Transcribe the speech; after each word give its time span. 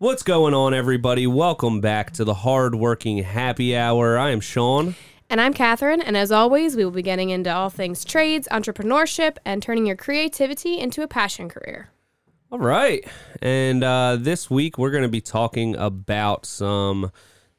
What's 0.00 0.22
going 0.22 0.54
on, 0.54 0.74
everybody? 0.74 1.26
Welcome 1.26 1.80
back 1.80 2.12
to 2.12 2.24
the 2.24 2.34
Hardworking 2.34 3.18
Happy 3.24 3.76
Hour. 3.76 4.16
I 4.16 4.30
am 4.30 4.40
Sean. 4.40 4.94
And 5.28 5.40
I'm 5.40 5.52
Catherine, 5.52 6.00
and 6.00 6.16
as 6.16 6.30
always, 6.30 6.76
we 6.76 6.84
will 6.84 6.92
be 6.92 7.02
getting 7.02 7.30
into 7.30 7.52
all 7.52 7.68
things 7.68 8.04
trades, 8.04 8.46
entrepreneurship, 8.52 9.38
and 9.44 9.60
turning 9.60 9.86
your 9.86 9.96
creativity 9.96 10.78
into 10.78 11.02
a 11.02 11.08
passion 11.08 11.48
career. 11.48 11.90
All 12.52 12.60
right. 12.60 13.04
And 13.42 13.82
uh, 13.82 14.16
this 14.20 14.48
week, 14.48 14.78
we're 14.78 14.92
going 14.92 15.02
to 15.02 15.08
be 15.08 15.20
talking 15.20 15.74
about 15.74 16.46
some 16.46 17.10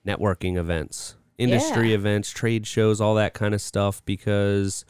networking 0.07 0.55
events, 0.55 1.15
industry 1.37 1.89
Yeah. 1.89 1.95
events, 1.95 2.29
trade 2.31 2.65
shows, 2.65 3.01
all 3.01 3.15
that 3.15 3.33
kind 3.33 3.53
of 3.53 3.61
stuff, 3.61 4.03
because 4.05 4.85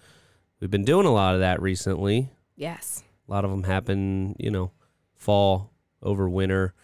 we've 0.59 0.70
been 0.70 0.86
doing 0.86 1.07
a 1.07 1.11
lot 1.11 1.34
of 1.34 1.41
that 1.41 1.61
recently. 1.63 2.29
Yes. 2.55 3.04
A 3.27 3.31
lot 3.31 3.43
of 3.43 3.50
them 3.50 3.63
happen, 3.63 4.36
you 4.38 4.52
know, 4.52 4.71
fall 5.16 5.71
over 6.04 6.29
winter. 6.29 6.75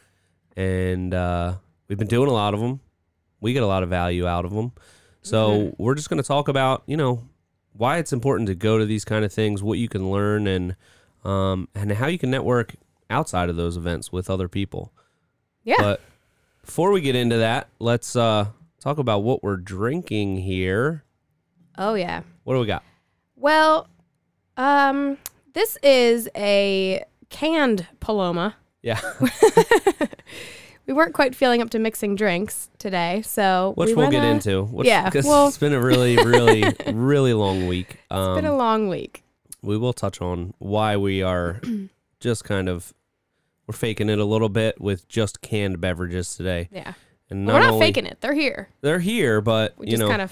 And 0.55 1.13
uh, 1.13 1.55
we've 1.87 1.97
been 1.97 2.07
doing 2.07 2.29
a 2.29 2.33
lot 2.33 2.53
of 2.53 2.59
them. 2.59 2.79
We 3.41 3.53
get 3.53 3.63
a 3.63 3.67
lot 3.67 3.83
of 3.83 3.89
value 3.89 4.27
out 4.27 4.45
of 4.45 4.53
them. 4.53 4.71
So 5.21 5.73
we're 5.79 5.95
just 5.95 6.09
going 6.09 6.21
to 6.21 6.27
talk 6.27 6.47
about, 6.47 6.83
you 6.85 6.95
know, 6.97 7.27
why 7.73 7.97
it's 7.97 8.13
important 8.13 8.47
to 8.47 8.55
go 8.55 8.77
to 8.77 8.85
these 8.85 9.03
kind 9.03 9.25
of 9.25 9.33
things, 9.33 9.63
what 9.63 9.79
you 9.79 9.89
can 9.89 10.11
learn, 10.11 10.45
and 10.45 10.75
um, 11.23 11.67
and 11.73 11.91
how 11.93 12.07
you 12.07 12.19
can 12.19 12.29
network 12.29 12.75
outside 13.09 13.49
of 13.49 13.55
those 13.55 13.75
events 13.75 14.11
with 14.11 14.29
other 14.29 14.47
people. 14.47 14.93
Yeah. 15.63 15.77
But 15.79 16.01
before 16.63 16.91
we 16.91 17.01
get 17.01 17.15
into 17.15 17.37
that, 17.37 17.69
let's 17.79 18.15
uh, 18.15 18.47
talk 18.79 18.99
about 18.99 19.23
what 19.23 19.43
we're 19.43 19.57
drinking 19.57 20.37
here. 20.37 21.03
oh, 21.77 21.95
yeah. 21.95 22.21
What 22.43 22.53
do 22.53 22.59
we 22.59 22.67
got? 22.67 22.83
Well, 23.35 23.87
um, 24.57 25.17
this 25.53 25.77
is 25.81 26.29
a 26.35 27.03
canned 27.29 27.87
Paloma. 27.99 28.55
Yeah, 28.83 29.01
We 30.87 30.93
weren't 30.93 31.13
quite 31.15 31.33
feeling 31.35 31.61
up 31.63 31.71
to 31.71 31.79
mixing 31.79 32.15
drinks 32.15 32.69
today, 32.77 33.23
so 33.23 33.73
which 33.75 33.87
we 33.89 33.95
we'll 33.95 34.11
get 34.11 34.23
into. 34.23 34.63
Which, 34.65 34.87
yeah, 34.87 35.05
because 35.05 35.25
well- 35.25 35.47
it's 35.47 35.57
been 35.57 35.73
a 35.73 35.81
really, 35.81 36.15
really, 36.17 36.63
really 36.93 37.33
long 37.33 37.65
week. 37.67 37.97
Um, 38.11 38.31
It's 38.33 38.41
been 38.41 38.51
a 38.51 38.55
long 38.55 38.87
week. 38.87 39.23
we 39.63 39.77
will 39.77 39.93
touch 39.93 40.21
on 40.21 40.53
why 40.59 40.95
we 40.95 41.23
are 41.23 41.59
just 42.19 42.43
kind 42.43 42.69
of 42.69 42.93
we're 43.67 43.73
faking 43.73 44.09
it 44.09 44.19
a 44.19 44.25
little 44.25 44.49
bit 44.49 44.79
with 44.79 45.07
just 45.07 45.41
canned 45.41 45.81
beverages 45.81 46.35
today. 46.35 46.69
Yeah. 46.71 46.93
And 47.31 47.47
Well, 47.47 47.55
we're 47.55 47.61
not 47.63 47.73
only- 47.73 47.85
faking 47.87 48.05
it. 48.05 48.19
They're 48.21 48.35
here. 48.35 48.69
They're 48.81 48.99
here, 48.99 49.41
but 49.41 49.73
We 49.79 49.87
you 49.87 49.91
just 49.93 50.01
know, 50.01 50.07
kind 50.09 50.21
of 50.21 50.31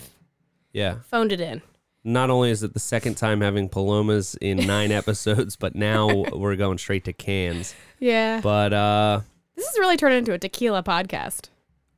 yeah. 0.72 0.98
phoned 1.10 1.32
it 1.32 1.42
in. 1.42 1.64
Not 2.04 2.30
only 2.30 2.52
is 2.52 2.62
it 2.62 2.74
the 2.76 2.80
second 2.80 3.16
time 3.16 3.42
having 3.42 3.70
palomas 3.70 4.36
in 4.36 4.58
nine 4.68 4.92
episodes, 4.92 5.56
but 5.56 5.74
now 5.74 6.26
we're 6.34 6.56
going 6.58 6.78
straight 6.78 7.06
to 7.06 7.14
cans. 7.14 7.74
Yeah. 8.00 8.40
But 8.42 8.72
uh, 8.74 9.22
This 9.56 9.66
is 9.68 9.78
really 9.80 9.98
turning 9.98 10.20
into 10.20 10.34
a 10.34 10.40
tequila 10.40 10.84
podcast. 10.84 11.50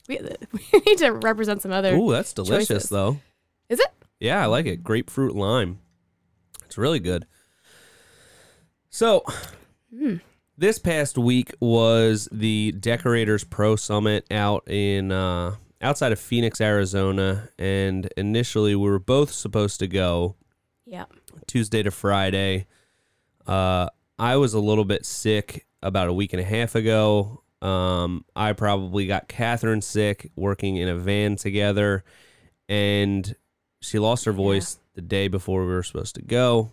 We, 0.07 0.19
we 0.73 0.79
need 0.85 0.97
to 0.99 1.11
represent 1.11 1.61
some 1.61 1.71
other. 1.71 1.95
ooh, 1.95 2.11
that's 2.11 2.33
delicious 2.33 2.67
choices. 2.67 2.89
though. 2.89 3.19
Is 3.69 3.79
it? 3.79 3.87
Yeah, 4.19 4.41
I 4.41 4.45
like 4.45 4.65
it. 4.65 4.83
Grapefruit 4.83 5.35
lime. 5.35 5.79
It's 6.65 6.77
really 6.77 6.99
good. 6.99 7.25
So, 8.89 9.23
Hmm. 9.95 10.15
this 10.57 10.79
past 10.79 11.17
week 11.17 11.53
was 11.59 12.27
the 12.31 12.73
Deckorators 12.73 13.43
Pro 13.43 13.75
Summit 13.75 14.25
out 14.31 14.63
in 14.69 15.11
uh, 15.11 15.55
outside 15.81 16.11
of 16.11 16.19
Phoenix, 16.19 16.59
Arizona, 16.61 17.49
and 17.57 18.07
initially 18.17 18.75
we 18.75 18.89
were 18.89 18.99
both 18.99 19.31
supposed 19.31 19.79
to 19.79 19.87
go 19.87 20.35
Yeah. 20.85 21.05
Tuesday 21.47 21.83
to 21.83 21.91
Friday. 21.91 22.67
Uh, 23.45 23.89
I 24.17 24.37
was 24.37 24.53
a 24.53 24.59
little 24.59 24.85
bit 24.85 25.05
sick 25.05 25.65
about 25.83 26.07
a 26.07 26.13
week 26.13 26.33
and 26.33 26.41
a 26.41 26.45
half 26.45 26.73
ago. 26.75 27.41
Um, 27.61 28.25
I 28.35 28.53
probably 28.53 29.07
got 29.07 29.27
Catherine 29.27 29.81
sick 29.81 30.31
working 30.35 30.77
in 30.77 30.87
a 30.87 30.95
van 30.95 31.35
together, 31.35 32.03
and 32.69 33.35
she 33.81 33.99
lost 33.99 34.25
her 34.25 34.31
voice 34.33 34.79
the 34.93 35.01
day 35.01 35.27
before 35.27 35.61
we 35.65 35.73
were 35.73 35.83
supposed 35.83 36.15
to 36.15 36.21
go. 36.21 36.71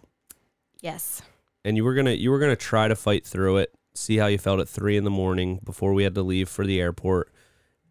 Yes. 0.80 1.22
And 1.64 1.76
you 1.76 1.84
were 1.84 1.94
gonna 1.94 2.12
you 2.12 2.30
were 2.30 2.38
gonna 2.38 2.56
try 2.56 2.88
to 2.88 2.96
fight 2.96 3.24
through 3.24 3.58
it, 3.58 3.72
see 3.94 4.16
how 4.16 4.26
you 4.26 4.38
felt 4.38 4.60
at 4.60 4.68
three 4.68 4.96
in 4.96 5.04
the 5.04 5.10
morning 5.10 5.60
before 5.64 5.92
we 5.94 6.02
had 6.04 6.14
to 6.16 6.22
leave 6.22 6.48
for 6.48 6.66
the 6.66 6.80
airport. 6.80 7.32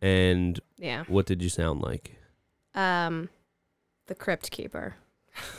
And 0.01 0.59
Yeah. 0.77 1.03
what 1.07 1.25
did 1.25 1.41
you 1.41 1.49
sound 1.49 1.81
like? 1.81 2.17
Um, 2.75 3.29
the 4.07 4.15
crypt 4.15 4.51
keeper. 4.51 4.95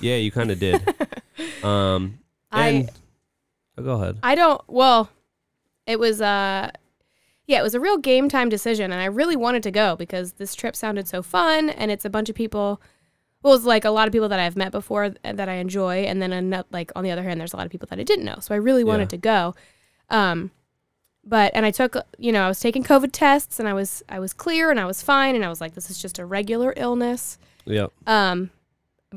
Yeah, 0.00 0.16
you 0.16 0.30
kind 0.30 0.50
of 0.50 0.58
did. 0.58 0.82
um, 1.64 2.18
I 2.50 2.88
oh, 3.78 3.82
go 3.82 3.92
ahead. 3.92 4.18
I 4.22 4.34
don't. 4.34 4.60
Well, 4.68 5.08
it 5.86 5.98
was 5.98 6.20
uh, 6.20 6.70
yeah, 7.52 7.60
it 7.60 7.62
was 7.62 7.74
a 7.74 7.80
real 7.80 7.98
game 7.98 8.28
time 8.28 8.48
decision, 8.48 8.90
and 8.92 9.00
I 9.00 9.04
really 9.04 9.36
wanted 9.36 9.62
to 9.64 9.70
go 9.70 9.94
because 9.96 10.32
this 10.32 10.54
trip 10.54 10.74
sounded 10.74 11.06
so 11.06 11.22
fun, 11.22 11.70
and 11.70 11.90
it's 11.90 12.04
a 12.04 12.10
bunch 12.10 12.28
of 12.28 12.34
people. 12.34 12.80
Well, 13.42 13.52
was 13.54 13.64
like 13.66 13.84
a 13.84 13.90
lot 13.90 14.06
of 14.08 14.12
people 14.12 14.28
that 14.28 14.38
I've 14.40 14.56
met 14.56 14.70
before 14.72 15.10
that 15.22 15.48
I 15.48 15.54
enjoy, 15.54 16.04
and 16.04 16.20
then 16.22 16.64
like 16.70 16.90
on 16.96 17.04
the 17.04 17.10
other 17.10 17.22
hand, 17.22 17.38
there's 17.40 17.52
a 17.52 17.56
lot 17.56 17.66
of 17.66 17.72
people 17.72 17.86
that 17.90 17.98
I 17.98 18.04
didn't 18.04 18.24
know, 18.24 18.36
so 18.40 18.54
I 18.54 18.58
really 18.58 18.84
wanted 18.84 19.04
Yeah. 19.04 19.08
to 19.08 19.16
go. 19.18 19.54
Um, 20.10 20.50
but 21.24 21.52
and 21.54 21.64
I 21.66 21.70
took 21.70 21.96
you 22.18 22.32
know 22.32 22.42
I 22.44 22.48
was 22.48 22.58
taking 22.60 22.82
COVID 22.84 23.10
tests, 23.12 23.60
and 23.60 23.68
I 23.68 23.74
was 23.74 24.02
I 24.08 24.18
was 24.18 24.32
clear, 24.32 24.70
and 24.70 24.80
I 24.80 24.86
was 24.86 25.02
fine, 25.02 25.34
and 25.34 25.44
I 25.44 25.48
was 25.48 25.60
like, 25.60 25.74
this 25.74 25.90
is 25.90 26.00
just 26.00 26.18
a 26.18 26.24
regular 26.26 26.72
illness. 26.76 27.38
Yeah. 27.64 27.88
Um, 28.06 28.50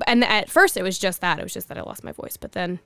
and 0.06 0.24
at 0.26 0.50
first 0.50 0.76
it 0.78 0.84
was 0.84 1.00
just 1.00 1.22
that 1.22 1.40
it 1.40 1.44
was 1.44 1.54
just 1.54 1.68
that 1.70 1.78
I 1.78 1.82
lost 1.82 2.04
my 2.04 2.12
voice, 2.12 2.36
but 2.38 2.52
then 2.52 2.80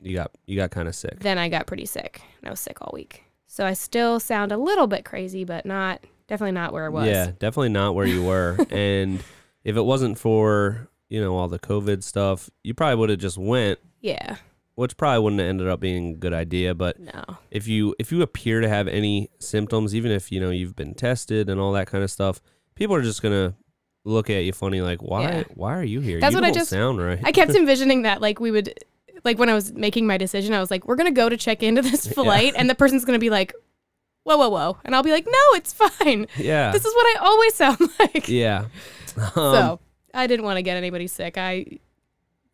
You 0.00 0.14
got 0.14 0.30
you 0.46 0.56
got 0.56 0.70
kind 0.70 0.86
of 0.88 0.94
sick. 0.94 1.18
then 1.20 1.36
I 1.38 1.48
got 1.48 1.66
pretty 1.66 1.84
sick. 1.86 2.22
and 2.40 2.46
I 2.48 2.50
was 2.50 2.60
sick 2.60 2.78
all 2.80 2.90
week. 2.94 3.23
So 3.54 3.64
I 3.64 3.72
still 3.74 4.18
sound 4.18 4.50
a 4.50 4.56
little 4.56 4.88
bit 4.88 5.04
crazy, 5.04 5.44
but 5.44 5.64
not 5.64 6.02
definitely 6.26 6.50
not 6.50 6.72
where 6.72 6.86
I 6.86 6.88
was. 6.88 7.06
Yeah, 7.06 7.26
definitely 7.38 7.68
not 7.68 7.94
where 7.94 8.04
you 8.04 8.20
were. 8.24 8.58
and 8.70 9.22
if 9.62 9.76
it 9.76 9.82
wasn't 9.82 10.18
for 10.18 10.88
you 11.08 11.20
know 11.20 11.36
all 11.36 11.46
the 11.46 11.60
COVID 11.60 12.02
stuff, 12.02 12.50
you 12.64 12.74
probably 12.74 12.96
would 12.96 13.10
have 13.10 13.20
just 13.20 13.38
went, 13.38 13.78
Yeah. 14.00 14.38
which 14.74 14.96
probably 14.96 15.22
wouldn't 15.22 15.38
have 15.38 15.48
ended 15.48 15.68
up 15.68 15.78
being 15.78 16.14
a 16.14 16.16
good 16.16 16.32
idea. 16.34 16.74
But 16.74 16.98
No. 16.98 17.22
if 17.52 17.68
you 17.68 17.94
if 18.00 18.10
you 18.10 18.22
appear 18.22 18.60
to 18.60 18.68
have 18.68 18.88
any 18.88 19.30
symptoms, 19.38 19.94
even 19.94 20.10
if 20.10 20.32
you 20.32 20.40
know 20.40 20.50
you've 20.50 20.74
been 20.74 20.92
tested 20.94 21.48
and 21.48 21.60
all 21.60 21.70
that 21.74 21.86
kind 21.86 22.02
of 22.02 22.10
stuff, 22.10 22.40
people 22.74 22.96
are 22.96 23.02
just 23.02 23.22
gonna 23.22 23.54
look 24.04 24.28
at 24.30 24.42
you 24.42 24.52
funny, 24.52 24.80
like 24.80 25.00
why 25.00 25.22
Yeah. 25.22 25.44
why 25.54 25.78
are 25.78 25.84
you 25.84 26.00
here? 26.00 26.18
That's 26.18 26.32
you 26.34 26.38
what 26.40 26.44
I 26.44 26.48
don't 26.48 26.54
just- 26.58 26.70
sound 26.70 26.98
right. 26.98 27.20
I 27.22 27.30
kept 27.30 27.52
envisioning 27.54 28.02
that 28.02 28.20
like 28.20 28.40
we 28.40 28.50
would 28.50 28.74
like 29.24 29.38
when 29.38 29.48
I 29.48 29.54
was 29.54 29.72
making 29.72 30.06
my 30.06 30.16
decision, 30.18 30.52
I 30.54 30.60
was 30.60 30.70
like, 30.70 30.86
we're 30.86 30.96
gonna 30.96 31.10
go 31.10 31.28
to 31.28 31.36
check 31.36 31.62
into 31.62 31.82
this 31.82 32.06
flight 32.12 32.54
and 32.56 32.68
the 32.68 32.74
person's 32.74 33.04
gonna 33.04 33.18
be 33.18 33.30
like, 33.30 33.52
Whoa, 34.24 34.38
whoa, 34.38 34.48
whoa. 34.48 34.78
And 34.86 34.94
I'll 34.94 35.02
be 35.02 35.12
like, 35.12 35.26
No, 35.26 35.38
it's 35.54 35.72
fine. 35.72 36.26
yeah, 36.38 36.70
This 36.72 36.84
is 36.84 36.94
what 36.94 37.04
I 37.16 37.24
always 37.26 37.54
sound 37.54 37.78
like. 37.98 38.28
yeah. 38.28 38.66
Um, 39.16 39.30
so 39.34 39.80
I 40.12 40.26
didn't 40.26 40.44
want 40.44 40.56
to 40.56 40.62
get 40.62 40.76
anybody 40.76 41.06
sick. 41.06 41.38
I 41.38 41.78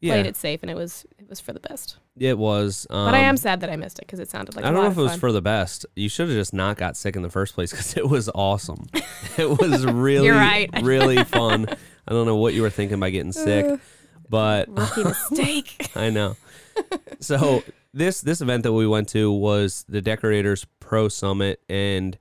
yeah, 0.00 0.12
played 0.14 0.26
it 0.26 0.36
safe 0.36 0.60
and 0.62 0.70
it 0.70 0.74
was 0.76 1.06
it 1.18 1.26
was 1.28 1.40
for 1.40 1.54
the 1.54 1.60
best. 1.60 1.96
it 2.18 2.36
was. 2.36 2.86
Um, 2.90 3.06
but 3.06 3.14
I 3.14 3.20
am 3.20 3.36
sad 3.38 3.60
that 3.60 3.70
I 3.70 3.76
missed 3.76 3.98
it 3.98 4.06
because 4.06 4.18
it 4.18 4.30
sounded 4.30 4.56
like 4.56 4.64
I 4.66 4.70
don't 4.70 4.82
know 4.82 4.90
if 4.90 4.96
it 4.98 5.00
was 5.02 5.16
for 5.16 5.32
the 5.32 5.40
best. 5.40 5.86
You 5.96 6.08
should 6.10 6.28
have 6.28 6.36
just 6.36 6.52
not 6.52 6.76
got 6.76 6.98
sick 6.98 7.16
in 7.16 7.22
the 7.22 7.30
first 7.30 7.54
place 7.54 7.70
because 7.70 7.96
it 7.96 8.06
was 8.08 8.28
awesome. 8.34 8.88
it 9.38 9.48
was 9.48 9.86
really, 9.86 10.28
right. 10.28 10.68
really 10.82 11.24
fun. 11.24 11.66
I 12.06 12.12
don't 12.12 12.26
know 12.26 12.36
what 12.36 12.52
you 12.52 12.60
were 12.62 12.70
thinking 12.70 13.00
by 13.00 13.08
getting 13.08 13.32
sick, 13.32 13.64
Uh, 13.64 13.76
but 14.28 14.68
rookie 14.68 15.04
mistake. 15.04 15.90
I 15.96 16.10
know. 16.10 16.36
So 17.22 17.62
this 17.92 18.22
this 18.22 18.40
event 18.40 18.62
that 18.62 18.72
we 18.72 18.86
went 18.86 19.08
to 19.10 19.30
was 19.30 19.84
the 19.88 20.00
Deckorators 20.00 20.66
Pro 20.80 21.08
Summit, 21.08 21.60
and 21.68 22.16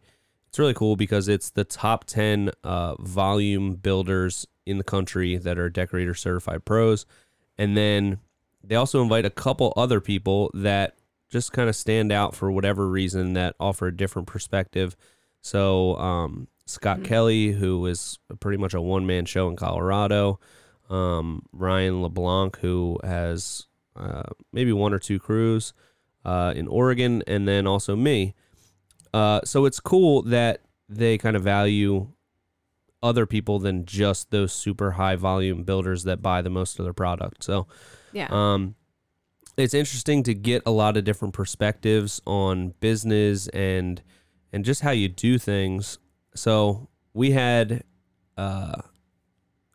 it's 0.49 0.59
really 0.59 0.73
cool 0.73 0.97
because 0.97 1.29
it's 1.29 1.51
the 1.51 1.63
top 1.63 2.03
ten 2.03 2.51
uh, 2.65 2.95
volume 2.99 3.75
builders 3.75 4.45
in 4.65 4.77
the 4.77 4.83
country 4.83 5.37
that 5.37 5.57
are 5.57 5.69
Deckorator 5.69 6.17
certified 6.17 6.65
pros, 6.65 7.05
and 7.57 7.77
then 7.77 8.19
they 8.61 8.75
also 8.75 9.01
invite 9.01 9.25
a 9.25 9.29
couple 9.29 9.71
other 9.77 10.01
people 10.01 10.51
that 10.53 10.97
just 11.29 11.53
kind 11.53 11.69
of 11.69 11.77
stand 11.77 12.11
out 12.11 12.35
for 12.35 12.51
whatever 12.51 12.89
reason 12.89 13.33
that 13.33 13.55
offer 13.57 13.87
a 13.87 13.95
different 13.95 14.27
perspective. 14.27 14.97
So 15.39 15.95
um, 15.95 16.49
Scott 16.65 16.99
Mhm. 16.99 17.05
Kelly, 17.05 17.51
who 17.53 17.85
is 17.85 18.19
pretty 18.41 18.57
much 18.57 18.73
a 18.73 18.81
one 18.81 19.05
man 19.05 19.25
show 19.25 19.47
in 19.47 19.55
Colorado, 19.55 20.41
um, 20.89 21.43
Ryan 21.53 22.01
LeBlanc, 22.01 22.57
who 22.57 22.99
has 23.03 23.67
maybe 24.53 24.71
one 24.73 24.93
or 24.93 24.99
two 24.99 25.19
crews 25.19 25.73
uh, 26.25 26.53
in 26.55 26.67
Oregon, 26.67 27.23
and 27.27 27.47
then 27.47 27.67
also 27.67 27.95
me. 27.95 28.35
Uh, 29.13 29.41
so 29.43 29.65
it's 29.65 29.79
cool 29.79 30.21
that 30.23 30.61
they 30.87 31.17
kind 31.17 31.35
of 31.35 31.43
value 31.43 32.07
other 33.01 33.25
people 33.25 33.59
than 33.59 33.85
just 33.85 34.29
those 34.29 34.51
super 34.51 34.91
high 34.91 35.15
volume 35.15 35.63
builders 35.63 36.03
that 36.03 36.21
buy 36.21 36.41
the 36.41 36.49
most 36.49 36.79
of 36.79 36.85
their 36.85 36.93
product. 36.93 37.43
So 37.43 37.67
Yeah. 38.11 38.27
um, 38.29 38.75
it's 39.57 39.73
interesting 39.73 40.23
to 40.23 40.33
get 40.33 40.61
a 40.65 40.71
lot 40.71 40.97
of 40.97 41.03
different 41.05 41.33
perspectives 41.33 42.21
on 42.25 42.73
business 42.79 43.47
and 43.49 44.01
and 44.51 44.65
just 44.65 44.81
how 44.81 44.91
you 44.91 45.07
do 45.07 45.37
things. 45.37 45.99
So 46.35 46.89
we 47.13 47.31
had, 47.31 47.83
uh, 48.35 48.81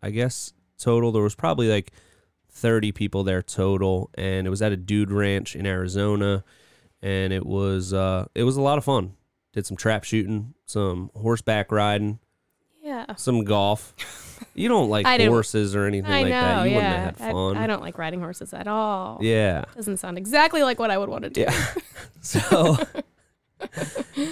I 0.02 0.10
guess 0.10 0.52
total 0.78 1.12
there 1.12 1.22
was 1.22 1.34
probably 1.36 1.68
like 1.68 1.92
thirty 2.54 2.92
people 2.92 3.24
there 3.24 3.42
total, 3.42 4.10
and 4.14 4.46
it 4.46 4.50
was 4.50 4.62
at 4.62 4.72
a 4.72 4.76
dude 4.76 5.10
ranch 5.10 5.54
in 5.56 5.66
Arizona, 5.66 6.44
and 7.02 7.32
it 7.32 7.44
was 7.44 7.92
uh, 7.92 8.26
it 8.34 8.44
was 8.44 8.56
a 8.56 8.62
lot 8.62 8.78
of 8.78 8.84
fun. 8.84 9.14
did 9.52 9.66
some 9.66 9.76
trap 9.76 10.04
shooting, 10.04 10.54
some 10.64 11.10
horseback 11.14 11.70
riding, 11.70 12.18
Yeah. 12.82 13.14
some 13.16 13.44
golf. 13.44 13.94
You 14.56 14.68
don't 14.68 14.88
like 14.90 15.06
I 15.06 15.16
horses 15.26 15.74
or 15.74 15.86
anything 15.86 16.10
I 16.12 16.22
like 16.22 16.30
know. 16.30 16.40
that. 16.40 16.64
You 16.64 16.70
yeah. 16.70 16.76
wouldn't 16.76 17.04
have 17.06 17.18
had 17.18 17.28
I- 17.28 17.32
fun. 17.32 17.56
I, 17.56 17.66
don't 17.66 17.80
like 17.80 17.98
riding 17.98 18.20
horses 18.20 18.52
at 18.52 18.66
all. 18.68 19.18
yeah. 19.20 19.64
Doesn't 19.74 19.96
sound 19.96 20.18
exactly 20.18 20.62
like 20.62 20.78
what 20.78 20.90
I 20.90 20.98
would 20.98 21.08
want 21.08 21.24
to 21.24 21.30
do. 21.30 21.40
Yeah. 21.42 21.64
so 22.20 22.76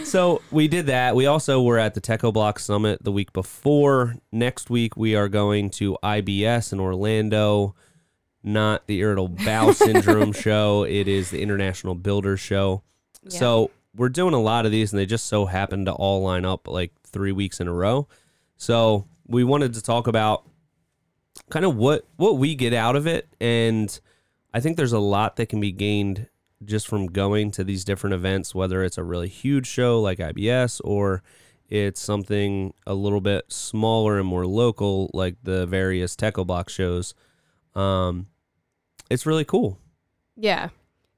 so 0.05 0.43
we 0.51 0.69
did 0.69 0.87
that. 0.87 1.17
We 1.17 1.27
also 1.27 1.63
were 1.63 1.79
at 1.79 1.95
the 1.95 2.01
Techo-Bloc 2.01 2.59
Summit 2.59 3.03
the 3.03 3.13
week 3.13 3.33
before. 3.33 4.17
Next 4.31 4.71
week 4.71 4.97
we 4.97 5.15
are 5.17 5.29
going 5.29 5.71
to 5.71 5.97
IBS 6.03 6.73
in 6.73 6.81
Orlando. 6.81 7.75
Not 8.43 8.87
the 8.87 8.99
irritable 8.99 9.37
bowel 9.45 9.73
syndrome 9.75 10.33
show. 10.33 10.85
It 10.85 11.09
is 11.09 11.31
the 11.31 11.43
International 11.43 11.95
Builders 11.95 12.41
Show. 12.41 12.83
Yeah. 13.25 13.39
So 13.39 13.71
we're 13.95 14.09
doing 14.09 14.35
a 14.35 14.41
lot 14.41 14.67
of 14.67 14.73
these, 14.73 14.93
and 14.93 14.99
they 14.99 15.07
just 15.07 15.27
so 15.27 15.47
happen 15.47 15.85
to 15.85 15.93
all 15.93 16.23
line 16.23 16.45
up 16.45 16.67
like 16.67 16.93
three 17.05 17.33
weeks 17.33 17.61
in 17.61 17.69
a 17.69 17.73
row. 17.73 18.09
So 18.57 19.07
we 19.27 19.45
wanted 19.45 19.75
to 19.75 19.83
talk 19.83 20.07
about 20.07 20.45
kind 21.51 21.65
of 21.65 21.77
what 21.77 22.07
what 22.17 22.39
we 22.39 22.55
get 22.55 22.73
out 22.73 22.97
of 22.97 23.07
it, 23.07 23.29
and 23.41 24.01
I 24.55 24.61
think 24.61 24.77
there's 24.77 24.93
a 24.93 24.99
lot 24.99 25.37
that 25.37 25.49
can 25.49 25.61
be 25.61 25.73
gained 25.73 26.29
just 26.65 26.87
from 26.87 27.07
going 27.07 27.51
to 27.53 27.65
these 27.65 27.85
different 27.85 28.15
events, 28.15 28.55
whether 28.55 28.83
it's 28.83 28.99
a 28.99 29.03
really 29.03 29.29
huge 29.29 29.67
show 29.67 30.01
like 30.01 30.19
IBS 30.19 30.81
or 30.85 31.23
it's 31.69 32.01
something 32.01 32.75
a 32.87 32.95
little 32.95 33.21
bit 33.21 33.51
smaller 33.51 34.19
and 34.19 34.27
more 34.29 34.47
local 34.47 35.11
like 35.15 35.37
the 35.43 35.67
various 35.67 36.15
Techo-Bloc 36.15 36.69
shows. 36.69 37.15
Um, 37.75 38.27
it's 39.13 39.27
really 39.27 39.45
cool. 39.45 39.79
Yeah, 40.37 40.71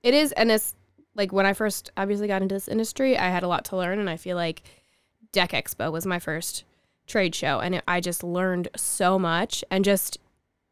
it 0.03 0.15
is, 0.15 0.33
and 0.33 0.51
it's 0.51 0.75
like 1.15 1.33
when 1.33 1.47
I 1.47 1.53
first 1.53 1.91
obviously 1.97 2.27
got 2.27 2.43
into 2.43 2.55
this 2.55 2.69
industry, 2.69 3.17
I 3.17 3.29
had 3.29 3.43
a 3.43 3.49
lot 3.49 3.65
to 3.67 3.77
learn, 3.77 3.99
and 3.99 4.11
I 4.11 4.17
feel 4.17 4.37
like 4.37 4.63
Deck 5.33 5.53
Expo 5.53 5.91
was 5.93 6.05
my 6.07 6.19
first 6.19 6.65
trade 7.07 7.35
show, 7.35 7.61
and 7.61 7.77
it, 7.77 7.85
I 7.87 8.01
just 8.01 8.25
learned 8.25 8.69
so 8.77 9.19
much, 9.19 9.65
and 9.71 9.85
just 9.85 10.19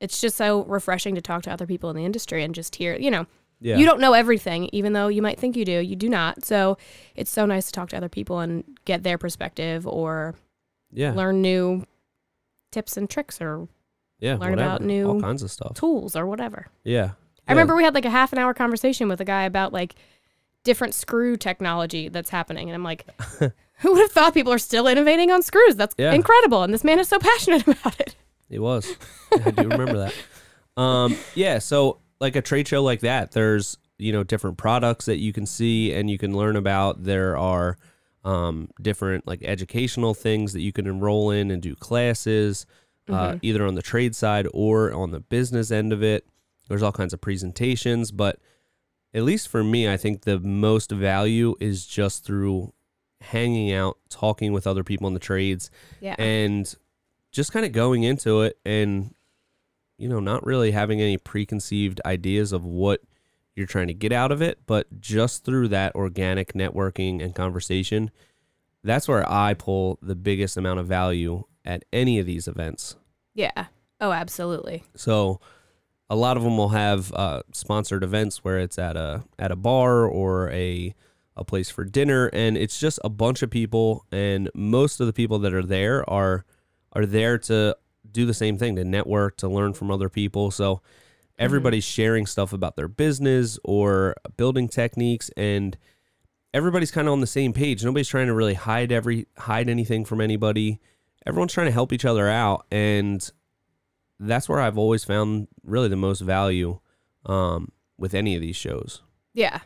it's 0.01 0.21
just 0.21 0.37
so 0.37 0.65
refreshing 0.65 1.15
to 1.15 1.21
talk 1.21 1.43
to 1.43 1.53
other 1.53 1.67
people 1.67 1.89
in 1.91 1.97
the 1.97 2.05
industry 2.05 2.43
and 2.43 2.55
just 2.55 2.75
hear, 2.75 2.97
you 2.97 3.09
know, 3.11 3.25
Yeah. 3.61 3.77
you 3.77 3.85
don't 3.87 4.01
know 4.01 4.15
everything, 4.15 4.69
even 4.73 4.95
though 4.95 5.07
you 5.07 5.23
might 5.23 5.39
think 5.39 5.57
you 5.57 5.65
do, 5.65 5.79
you 5.79 5.95
do 5.95 6.09
not. 6.09 6.45
So 6.45 6.77
it's 7.15 7.31
so 7.31 7.47
nice 7.47 7.67
to 7.67 7.73
talk 7.73 7.91
to 7.91 7.97
other 7.97 8.09
people 8.09 8.41
and 8.41 8.65
get 8.85 9.05
their 9.05 9.17
perspective 9.17 9.87
or 9.87 10.35
yeah. 10.91 11.13
learn 11.13 11.41
new 11.41 11.87
tips 12.73 12.97
and 12.97 13.09
tricks 13.09 13.41
or 13.41 13.69
yeah. 14.23 14.37
learn 14.37 14.51
whatever. 14.53 14.69
about 14.77 14.83
new 14.83 15.09
all 15.09 15.21
kinds 15.21 15.43
of 15.43 15.51
stuff. 15.51 15.75
tools 15.75 16.17
or 16.17 16.25
whatever. 16.27 16.69
Yeah. 16.85 17.11
I 17.47 17.53
remember 17.53 17.77
we 17.77 17.85
had 17.85 17.95
like 17.95 18.05
a 18.07 18.11
half 18.11 18.33
an 18.33 18.39
hour 18.39 18.55
conversation 18.55 19.09
with 19.09 19.21
a 19.21 19.25
guy 19.25 19.43
about 19.43 19.73
like 19.73 19.95
different 20.65 20.95
screw 20.95 21.37
technology 21.37 22.09
that's 22.09 22.31
happening. 22.31 22.69
And 22.71 22.75
I'm 22.75 22.85
like, 22.85 23.05
who 23.79 23.93
would 23.93 24.01
have 24.01 24.13
thought 24.13 24.33
people 24.33 24.53
are 24.53 24.59
still 24.59 24.87
innovating 24.87 25.31
on 25.31 25.43
screws? 25.43 25.77
That's 25.77 25.95
Yeah. 25.99 26.13
incredible. 26.13 26.63
And 26.63 26.73
this 26.73 26.85
man 26.85 26.99
is 27.01 27.09
so 27.09 27.19
passionate 27.19 27.63
about 27.67 28.01
it. 28.01 28.15
It 28.49 28.61
was. 28.61 28.91
I 29.33 29.51
do 29.51 29.69
remember 29.69 29.99
that. 29.99 30.15
Um, 30.77 31.17
yeah. 31.35 31.59
So, 31.59 31.99
like 32.21 32.37
a 32.37 32.43
trade 32.43 32.69
show 32.69 32.83
like 32.83 33.01
that, 33.01 33.33
there's 33.33 33.77
you 33.99 34.13
know 34.13 34.23
different 34.23 34.57
products 34.57 35.07
that 35.07 35.19
you 35.19 35.33
can 35.33 35.47
see 35.47 35.93
and 35.93 36.09
you 36.09 36.17
can 36.19 36.37
learn 36.37 36.55
about. 36.57 37.03
There 37.03 37.37
are 37.37 37.77
um, 38.25 38.69
different 38.81 39.27
like 39.27 39.43
educational 39.43 40.15
things 40.15 40.53
that 40.53 40.61
you 40.61 40.73
can 40.73 40.87
enroll 40.87 41.31
in 41.31 41.51
and 41.51 41.61
do 41.61 41.75
classes, 41.75 42.67
uh, 43.09 43.37
either 43.43 43.67
on 43.67 43.75
the 43.75 43.83
trade 43.83 44.15
side 44.15 44.47
or 44.55 44.93
on 44.93 45.11
the 45.11 45.21
business 45.21 45.71
end 45.71 45.93
of 45.93 46.03
it. 46.03 46.27
There's 46.69 46.83
all 46.83 46.93
kinds 46.93 47.13
of 47.13 47.21
presentations, 47.21 48.11
but 48.13 48.39
at 49.13 49.25
least 49.25 49.49
for 49.49 49.63
me, 49.65 49.89
I 49.91 49.97
think 49.97 50.23
the 50.23 50.39
most 50.41 50.91
value 50.91 51.55
is 51.61 51.87
just 51.87 52.25
through 52.25 52.73
hanging 53.21 53.73
out, 53.73 53.99
talking 54.09 54.53
with 54.53 54.67
other 54.67 54.83
people 54.85 55.07
in 55.09 55.15
the 55.15 55.21
trades, 55.21 55.71
Yeah. 56.01 56.15
and 56.19 56.73
just 57.31 57.53
kind 57.53 57.65
of 57.67 57.73
going 57.73 58.03
into 58.03 58.43
it 58.43 58.59
and 58.65 59.15
you 59.97 60.07
know 60.09 60.21
not 60.21 60.45
really 60.45 60.71
having 60.73 61.01
any 61.01 61.17
preconceived 61.17 62.01
ideas 62.05 62.53
of 62.53 62.65
what 62.65 63.01
you're 63.57 63.67
trying 63.67 63.87
to 63.89 63.95
get 63.95 64.13
out 64.13 64.31
of 64.33 64.43
it 64.43 64.59
but 64.67 65.01
just 65.01 65.43
through 65.45 65.69
that 65.69 65.95
organic 65.95 66.53
networking 66.53 67.23
and 67.23 67.35
conversation 67.35 68.11
that's 68.85 69.07
where 69.09 69.27
i 69.31 69.55
pull 69.55 69.99
the 70.03 70.15
biggest 70.15 70.57
amount 70.59 70.79
of 70.81 70.87
value 70.87 71.43
at 71.65 71.85
any 71.93 72.19
of 72.19 72.27
these 72.27 72.49
events 72.49 72.97
yeah. 73.35 73.67
Oh, 74.01 74.13
absolutely. 74.13 74.83
so 74.97 75.41
a 76.11 76.17
lot 76.17 76.37
of 76.37 76.43
them 76.43 76.59
will 76.59 76.69
have 76.69 77.11
uh, 77.15 77.43
sponsored 77.53 78.05
events 78.05 78.45
where 78.45 78.59
it's 78.59 78.79
at 78.79 78.99
a 78.99 79.25
at 79.39 79.51
a 79.51 79.57
bar 79.57 80.05
or 80.05 80.51
a 80.51 80.95
a 81.35 81.45
place 81.45 81.71
for 81.71 81.85
dinner, 81.85 82.27
and 82.35 82.59
it's 82.59 82.79
just 82.79 82.99
a 83.03 83.09
bunch 83.09 83.43
of 83.43 83.49
people, 83.49 84.05
and 84.13 84.51
most 84.55 85.01
of 85.01 85.07
the 85.07 85.13
people 85.15 85.39
that 85.39 85.55
are 85.55 85.63
there 85.63 86.09
are 86.11 86.45
are 86.93 87.07
there 87.07 87.39
to 87.39 87.75
do 88.11 88.27
the 88.27 88.35
same 88.35 88.59
thing, 88.59 88.77
to 88.77 88.85
network, 88.85 89.39
to 89.39 89.49
learn 89.49 89.73
from 89.73 89.91
other 89.91 90.11
people. 90.11 90.51
So 90.51 90.83
everybody's 91.39 91.85
sharing 91.85 92.27
stuff 92.27 92.53
about 92.53 92.77
their 92.77 92.89
business 92.89 93.59
or 93.65 94.15
building 94.37 94.69
techniques, 94.69 95.31
and 95.35 95.79
everybody's 96.53 96.91
kind 96.91 97.09
of 97.09 97.13
on 97.13 97.21
the 97.21 97.27
same 97.27 97.55
page. 97.55 97.83
Nobody's 97.83 98.09
trying 98.09 98.27
to 98.27 98.35
really 98.35 98.55
hide 98.55 98.93
every 98.93 99.29
hide 99.39 99.71
anything 99.71 100.05
from 100.05 100.21
anybody. 100.21 100.79
Everyone's 101.27 101.53
trying 101.53 101.69
to 101.69 101.73
help 101.73 101.93
each 101.93 102.05
other 102.05 102.29
out, 102.29 102.67
and 102.71 103.31
that's 104.19 104.49
where 104.49 104.61
I've 104.61 104.79
always 104.79 105.05
found 105.05 105.49
really 105.65 105.89
the 105.89 105.97
most 105.97 106.21
value 106.21 106.81
um, 107.27 107.73
with 107.99 108.15
any 108.15 108.35
of 108.35 108.41
these 108.41 108.57
shows. 108.57 109.03
Yeah. 109.35 109.61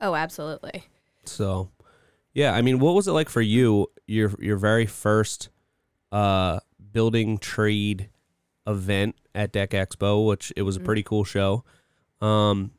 Oh, 0.00 0.14
absolutely. 0.14 0.84
So, 1.24 1.70
yeah, 2.32 2.52
I 2.54 2.62
mean, 2.62 2.78
what 2.78 2.94
was 2.94 3.08
it 3.08 3.12
like 3.12 3.28
for 3.28 3.40
you? 3.40 3.88
Your 4.06 4.32
your 4.38 4.56
very 4.56 4.86
first 4.86 5.48
uh, 6.12 6.60
building 6.92 7.38
trade 7.38 8.10
event 8.66 9.16
at 9.34 9.52
Deck 9.52 9.70
Expo, 9.70 10.26
which 10.26 10.52
it 10.56 10.62
was 10.62 10.76
a 10.76 10.80
pretty 10.80 11.02
cool 11.02 11.24
show. 11.24 11.64
Um, 12.20 12.72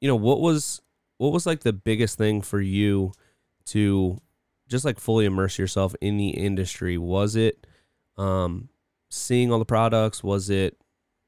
you 0.00 0.08
know, 0.08 0.16
what 0.16 0.40
was 0.40 0.80
what 1.18 1.32
was 1.32 1.46
like 1.46 1.60
the 1.60 1.72
biggest 1.72 2.18
thing 2.18 2.42
for 2.42 2.60
you 2.60 3.12
to 3.66 4.20
just 4.72 4.84
like 4.84 4.98
fully 4.98 5.24
immerse 5.24 5.58
yourself 5.58 5.94
in 6.00 6.16
the 6.16 6.30
industry? 6.30 6.98
Was 6.98 7.36
it 7.36 7.64
um, 8.16 8.68
seeing 9.08 9.52
all 9.52 9.60
the 9.60 9.64
products? 9.64 10.24
Was 10.24 10.50
it 10.50 10.76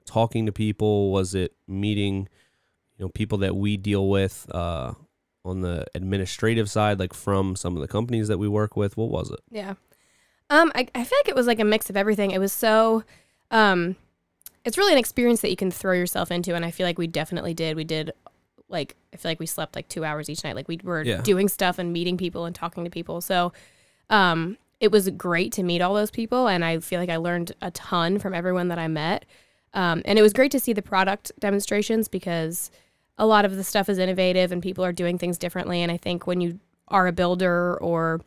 talking 0.05 0.46
to 0.46 0.52
people? 0.52 1.12
Was 1.12 1.35
it 1.35 1.52
meeting, 1.69 2.29
you 2.99 3.05
know, 3.05 3.08
people 3.08 3.38
that 3.38 3.55
we 3.55 3.76
deal 3.76 4.08
with 4.08 4.46
uh, 4.52 4.94
on 5.44 5.61
the 5.61 5.87
administrative 5.94 6.69
side, 6.69 6.99
like 6.99 7.14
from 7.14 7.55
some 7.55 7.76
of 7.76 7.82
the 7.82 7.88
companies 7.88 8.29
that 8.29 8.38
we 8.38 8.49
work 8.49 8.76
with? 8.76 8.96
What 8.96 9.11
was 9.11 9.31
it? 9.31 9.41
Yeah. 9.50 9.75
Um, 10.50 10.73
I, 10.75 10.88
I 10.94 11.05
feel 11.05 11.19
like 11.19 11.29
it 11.29 11.37
was 11.37 11.46
like 11.46 11.60
a 11.60 11.65
mix 11.65 11.89
of 11.89 11.96
everything. 11.96 12.32
It 12.32 12.39
was 12.39 12.53
so, 12.53 13.05
um, 13.51 13.96
it's 14.65 14.79
really 14.79 14.93
an 14.93 14.98
experience 14.98 15.41
that 15.43 15.51
you 15.51 15.56
can 15.56 15.70
throw 15.70 15.93
yourself 15.93 16.31
into, 16.31 16.55
and 16.55 16.65
I 16.65 16.70
feel 16.70 16.86
like 16.86 16.98
we 16.98 17.06
definitely 17.06 17.55
did. 17.55 17.77
We 17.77 17.84
did, 17.84 18.13
like, 18.69 18.97
I 19.13 19.17
feel 19.17 19.31
like 19.31 19.41
we 19.41 19.47
slept 19.47 19.77
like 19.77 19.89
two 19.89 20.05
hours 20.05 20.29
each 20.31 20.43
night. 20.44 20.56
Like 20.56 20.69
we 20.69 20.81
were 20.83 21.03
Yeah. 21.03 21.21
doing 21.23 21.49
stuff 21.49 21.79
and 21.79 21.93
meeting 21.93 22.17
people 22.17 22.44
and 22.44 22.55
talking 22.55 22.85
to 22.85 22.91
people. 22.91 23.21
So, 23.21 23.53
um, 24.11 24.56
it 24.81 24.91
was 24.91 25.09
great 25.11 25.53
to 25.53 25.63
meet 25.63 25.81
all 25.81 25.94
those 25.94 26.11
people, 26.11 26.47
and 26.49 26.65
I 26.65 26.79
feel 26.81 27.01
like 27.01 27.09
I 27.09 27.17
learned 27.17 27.53
a 27.63 27.71
ton 27.71 28.19
from 28.19 28.35
everyone 28.35 28.69
that 28.69 28.79
I 28.79 28.89
met. 28.89 29.25
Um, 29.73 30.03
and 30.05 30.19
it 30.19 30.23
was 30.23 30.33
great 30.33 30.51
to 30.53 30.61
see 30.61 30.73
the 30.73 30.83
product 30.83 31.33
demonstrations 31.39 32.09
because 32.09 32.71
a 33.17 33.27
lot 33.27 33.44
of 33.44 33.56
the 33.56 33.65
stuff 33.65 33.89
is 33.89 33.99
innovative 33.99 34.53
and 34.53 34.63
people 34.63 34.85
are 34.85 34.93
doing 34.93 35.17
things 35.19 35.39
differently. 35.39 35.81
And 35.83 35.91
I 35.91 35.97
think 35.97 36.27
when 36.27 36.41
you 36.41 36.59
are 36.89 37.06
a 37.06 37.13
builder 37.13 37.77
or 37.81 38.21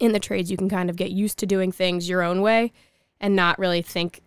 in 0.00 0.12
the 0.12 0.20
trades, 0.20 0.50
you 0.50 0.56
can 0.56 0.68
kind 0.68 0.88
of 0.90 0.96
get 0.96 1.10
used 1.10 1.38
to 1.38 1.46
doing 1.46 1.70
things 1.70 2.08
your 2.08 2.22
own 2.22 2.40
way 2.40 2.72
and 3.20 3.36
not 3.36 3.58
really 3.58 3.82
think 3.82 4.20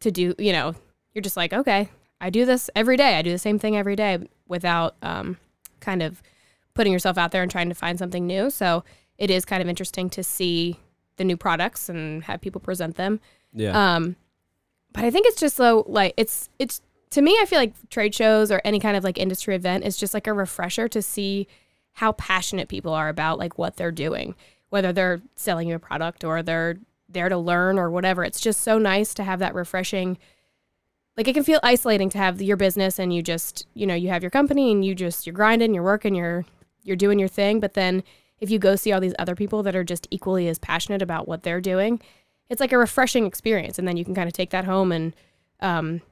to 0.00 0.10
do, 0.10 0.34
you 0.38 0.52
know, 0.52 0.74
you're 1.14 1.22
just 1.22 1.36
like, 1.36 1.52
okay, 1.52 1.88
I 2.20 2.30
do 2.30 2.44
this 2.44 2.68
every 2.74 2.96
day. 2.96 3.16
I 3.16 3.22
do 3.22 3.30
the 3.30 3.38
same 3.38 3.58
thing 3.58 3.76
every 3.76 3.96
day 3.96 4.18
without 4.48 4.96
um, 5.02 5.38
kind 5.80 6.02
of 6.02 6.22
putting 6.74 6.92
yourself 6.92 7.16
out 7.16 7.30
there 7.30 7.42
and 7.42 7.50
trying 7.50 7.68
to 7.68 7.74
find 7.74 7.98
something 7.98 8.26
new. 8.26 8.50
So 8.50 8.84
it 9.18 9.30
is 9.30 9.44
kind 9.44 9.62
of 9.62 9.68
interesting 9.68 10.10
to 10.10 10.22
see 10.22 10.78
the 11.16 11.24
new 11.24 11.36
products 11.36 11.88
and 11.88 12.24
have 12.24 12.40
people 12.40 12.60
present 12.60 12.96
them. 12.96 13.20
Yeah. 13.52 13.94
Um, 13.94 14.16
but 14.92 15.04
I 15.04 15.10
think 15.10 15.26
it's 15.26 15.40
just 15.40 15.56
so 15.56 15.84
like 15.88 16.14
it's 16.16 16.48
it's 16.58 16.80
to 17.10 17.22
me. 17.22 17.36
I 17.40 17.46
feel 17.46 17.58
like 17.58 17.74
trade 17.90 18.14
shows 18.14 18.50
or 18.50 18.60
any 18.64 18.80
kind 18.80 18.96
of 18.96 19.04
like 19.04 19.18
industry 19.18 19.54
event 19.54 19.84
is 19.84 19.96
just 19.96 20.14
like 20.14 20.26
a 20.26 20.32
refresher 20.32 20.88
to 20.88 21.02
see 21.02 21.46
how 21.92 22.12
passionate 22.12 22.68
people 22.68 22.92
are 22.92 23.08
about 23.08 23.38
like 23.38 23.56
what 23.58 23.76
they're 23.76 23.92
doing, 23.92 24.34
whether 24.70 24.92
they're 24.92 25.22
selling 25.36 25.68
you 25.68 25.76
a 25.76 25.78
product 25.78 26.24
or 26.24 26.42
they're 26.42 26.76
there 27.08 27.28
to 27.28 27.38
learn 27.38 27.78
or 27.78 27.90
whatever. 27.90 28.24
It's 28.24 28.40
just 28.40 28.60
so 28.62 28.78
nice 28.78 29.14
to 29.14 29.24
have 29.24 29.38
that 29.38 29.54
refreshing. 29.54 30.18
Like 31.16 31.28
it 31.28 31.34
can 31.34 31.44
feel 31.44 31.60
isolating 31.62 32.10
to 32.10 32.18
have 32.18 32.42
your 32.42 32.56
business 32.56 32.98
and 32.98 33.12
you 33.14 33.22
just 33.22 33.66
you 33.74 33.86
know 33.86 33.94
you 33.94 34.08
have 34.08 34.22
your 34.22 34.30
company 34.30 34.72
and 34.72 34.84
you 34.84 34.94
just 34.94 35.26
you're 35.26 35.34
grinding, 35.34 35.74
you're 35.74 35.84
working, 35.84 36.14
you're 36.14 36.44
you're 36.82 36.96
doing 36.96 37.18
your 37.18 37.28
thing. 37.28 37.60
But 37.60 37.74
then 37.74 38.02
if 38.40 38.50
you 38.50 38.58
go 38.58 38.76
see 38.76 38.92
all 38.92 39.00
these 39.00 39.14
other 39.18 39.34
people 39.34 39.62
that 39.62 39.76
are 39.76 39.84
just 39.84 40.06
equally 40.10 40.48
as 40.48 40.58
passionate 40.58 41.00
about 41.02 41.26
what 41.28 41.42
they're 41.44 41.60
doing, 41.60 42.00
it's 42.50 42.60
like 42.60 42.72
a 42.72 42.78
refreshing 42.78 43.26
experience 43.26 43.78
and 43.78 43.86
then 43.88 43.96
you 43.96 44.04
can 44.04 44.14
kind 44.14 44.26
of 44.26 44.32
take 44.32 44.50
that 44.50 44.64
home 44.64 44.90
and 44.92 45.14
um 45.60 46.02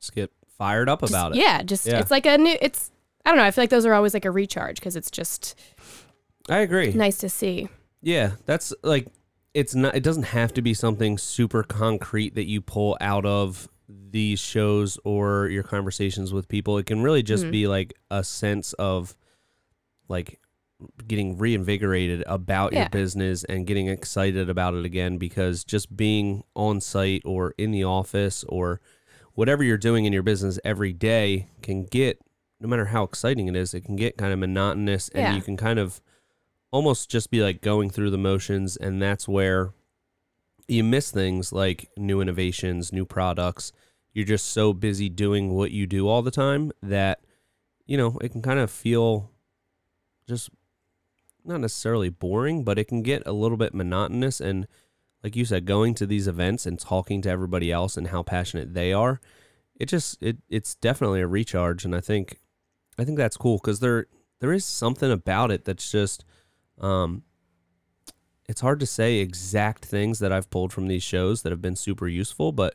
just 0.00 0.14
get 0.14 0.30
fired 0.56 0.88
up 0.88 1.00
just- 1.00 1.12
about 1.12 1.32
it. 1.32 1.38
yeah 1.38 1.62
just 1.62 1.86
Yeah. 1.86 1.98
it's 2.00 2.10
like 2.10 2.26
a 2.26 2.36
new 2.38 2.56
it's 2.60 2.90
i 3.24 3.30
don't 3.30 3.36
know 3.38 3.44
i 3.44 3.50
feel 3.52 3.62
like 3.62 3.70
those 3.70 3.86
are 3.86 3.94
always 3.94 4.12
like 4.12 4.24
a 4.24 4.30
recharge 4.30 4.76
because 4.80 4.96
it's 4.96 5.10
just 5.10 5.56
I 6.48 6.58
agree. 6.58 6.92
nice 6.92 7.18
to 7.18 7.28
see 7.28 7.68
Yeah, 8.02 8.32
that's 8.46 8.72
like 8.82 9.06
it's 9.54 9.74
not 9.74 9.94
it 9.94 10.02
doesn't 10.02 10.24
have 10.24 10.52
to 10.54 10.62
be 10.62 10.72
something 10.74 11.16
super 11.18 11.62
concrete 11.62 12.34
that 12.34 12.46
you 12.48 12.60
pull 12.60 12.96
out 13.00 13.24
of 13.26 13.68
these 13.88 14.38
shows 14.38 14.98
or 15.04 15.48
your 15.48 15.62
conversations 15.62 16.32
with 16.32 16.48
people. 16.48 16.76
It 16.78 16.86
can 16.86 17.02
really 17.02 17.22
just 17.22 17.44
Mhm. 17.44 17.50
be 17.52 17.66
like 17.68 17.94
a 18.10 18.22
sense 18.22 18.72
of 18.74 19.16
like 20.08 20.40
getting 21.08 21.36
reinvigorated 21.38 22.22
about 22.26 22.72
your 22.72 22.88
business 22.90 23.42
and 23.44 23.66
getting 23.66 23.88
excited 23.88 24.48
about 24.48 24.74
it 24.74 24.84
again 24.84 25.16
because 25.18 25.64
just 25.64 25.96
being 25.96 26.44
on 26.54 26.80
site 26.80 27.22
or 27.24 27.54
in 27.58 27.72
the 27.72 27.82
office 27.82 28.44
or 28.48 28.80
whatever 29.34 29.64
you're 29.64 29.76
doing 29.78 30.04
in 30.04 30.12
your 30.12 30.22
business 30.22 30.58
every 30.64 30.92
day 30.92 31.48
can 31.62 31.84
get 31.84 32.20
no 32.60 32.68
matter 32.68 32.86
how 32.86 33.04
exciting 33.04 33.46
it 33.48 33.54
is, 33.56 33.72
it 33.72 33.82
can 33.82 33.94
get 33.96 34.16
kind 34.18 34.32
of 34.32 34.38
monotonous 34.38 35.08
and 35.10 35.22
Yeah. 35.22 35.34
you 35.36 35.42
can 35.42 35.56
kind 35.56 35.78
of 35.78 36.00
almost 36.72 37.08
just 37.10 37.30
be 37.30 37.40
like 37.42 37.60
going 37.60 37.88
through 37.88 38.10
the 38.10 38.18
motions 38.18 38.76
and 38.76 39.00
that's 39.00 39.26
where 39.28 39.72
you 40.68 40.84
miss 40.84 41.10
things 41.10 41.52
like 41.52 41.90
new 41.96 42.20
innovations, 42.20 42.92
new 42.92 43.04
products. 43.04 43.72
You're 44.12 44.26
just 44.26 44.46
so 44.46 44.72
busy 44.72 45.08
doing 45.08 45.54
what 45.54 45.70
you 45.70 45.86
do 45.86 46.08
all 46.08 46.22
the 46.22 46.30
time 46.30 46.72
that 46.82 47.20
you 47.88 47.96
know, 47.96 48.18
it 48.20 48.30
can 48.30 48.42
kind 48.42 48.60
of 48.60 48.70
feel 48.70 49.32
just 50.28 50.50
not 51.44 51.60
necessarily 51.60 52.10
boring, 52.10 52.62
but 52.62 52.78
it 52.78 52.84
can 52.84 53.02
get 53.02 53.22
a 53.26 53.32
little 53.32 53.56
bit 53.56 53.74
monotonous 53.74 54.40
and 54.40 54.68
like 55.24 55.34
you 55.34 55.44
said 55.44 55.64
going 55.64 55.94
to 55.94 56.06
these 56.06 56.28
events 56.28 56.66
and 56.66 56.78
talking 56.78 57.22
to 57.22 57.30
everybody 57.30 57.72
else 57.72 57.96
and 57.96 58.08
how 58.08 58.22
passionate 58.22 58.74
they 58.74 58.92
are. 58.92 59.20
It 59.74 59.86
just 59.86 60.22
it 60.22 60.36
it's 60.48 60.74
definitely 60.74 61.22
a 61.22 61.26
recharge 61.26 61.84
and 61.84 61.96
I 61.96 62.00
think 62.00 62.38
I 62.98 63.04
think 63.04 63.16
that's 63.16 63.36
cool 63.36 63.58
cuz 63.58 63.80
there 63.80 64.06
there 64.40 64.52
is 64.52 64.64
something 64.64 65.10
about 65.10 65.50
it 65.50 65.64
that's 65.64 65.90
just 65.90 66.24
um 66.78 67.22
it's 68.48 68.60
hard 68.60 68.80
to 68.80 68.86
say 68.86 69.16
exact 69.18 69.84
things 69.84 70.18
that 70.20 70.32
I've 70.32 70.48
pulled 70.50 70.72
from 70.72 70.88
these 70.88 71.02
shows 71.02 71.42
that 71.42 71.50
have 71.52 71.60
been 71.62 71.76
super 71.76 72.08
useful, 72.08 72.50
but 72.52 72.74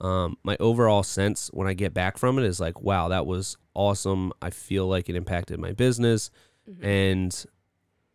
um, 0.00 0.36
my 0.42 0.56
overall 0.58 1.02
sense 1.02 1.48
when 1.52 1.68
I 1.68 1.74
get 1.74 1.94
back 1.94 2.18
from 2.18 2.38
it 2.38 2.44
is 2.44 2.58
like, 2.58 2.80
wow, 2.80 3.08
that 3.08 3.26
was 3.26 3.56
awesome. 3.74 4.32
I 4.42 4.50
feel 4.50 4.86
like 4.88 5.08
it 5.08 5.14
impacted 5.16 5.60
my 5.60 5.72
business, 5.72 6.30
Mhm. 6.68 6.84
and 6.84 7.44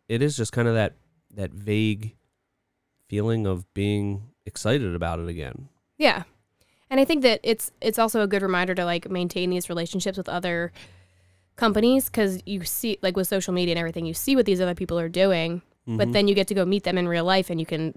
it 0.08 0.22
is 0.22 0.36
just 0.36 0.52
kind 0.52 0.68
of 0.68 0.74
that 0.74 0.94
that 1.34 1.52
vague 1.52 2.16
feeling 3.08 3.46
of 3.46 3.72
being 3.74 4.30
excited 4.46 4.94
about 4.94 5.20
it 5.20 5.28
again. 5.28 5.68
Yeah. 5.98 6.22
And 6.90 6.98
I 7.00 7.04
think 7.04 7.22
that 7.22 7.40
it's 7.42 7.70
it's 7.80 7.98
also 7.98 8.22
a 8.22 8.26
good 8.26 8.42
reminder 8.42 8.74
to 8.74 8.84
like 8.84 9.10
maintain 9.10 9.50
these 9.50 9.68
relationships 9.68 10.16
with 10.18 10.28
other 10.28 10.72
companies 11.56 12.08
cuz 12.08 12.40
you 12.46 12.64
see 12.64 12.98
like 13.02 13.16
with 13.16 13.28
social 13.28 13.52
media 13.52 13.72
and 13.72 13.78
everything 13.78 14.06
you 14.06 14.14
see 14.14 14.34
what 14.36 14.46
these 14.46 14.60
other 14.60 14.74
people 14.74 14.98
are 14.98 15.08
doing, 15.08 15.60
but 15.96 16.08
Mhm. 16.08 16.12
then 16.12 16.28
you 16.28 16.34
get 16.34 16.46
to 16.48 16.54
go 16.54 16.64
meet 16.66 16.84
them 16.84 16.98
in 16.98 17.08
real 17.08 17.24
life 17.24 17.48
and 17.50 17.58
you 17.58 17.66
can 17.66 17.94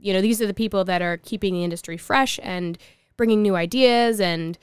you 0.00 0.12
know, 0.12 0.20
these 0.20 0.40
are 0.40 0.46
the 0.46 0.54
people 0.54 0.84
that 0.84 1.02
are 1.02 1.16
keeping 1.16 1.54
the 1.54 1.64
industry 1.64 1.96
fresh 1.96 2.38
and 2.44 2.78
bringing 3.16 3.42
new 3.42 3.56
ideas 3.56 4.20
and 4.20 4.56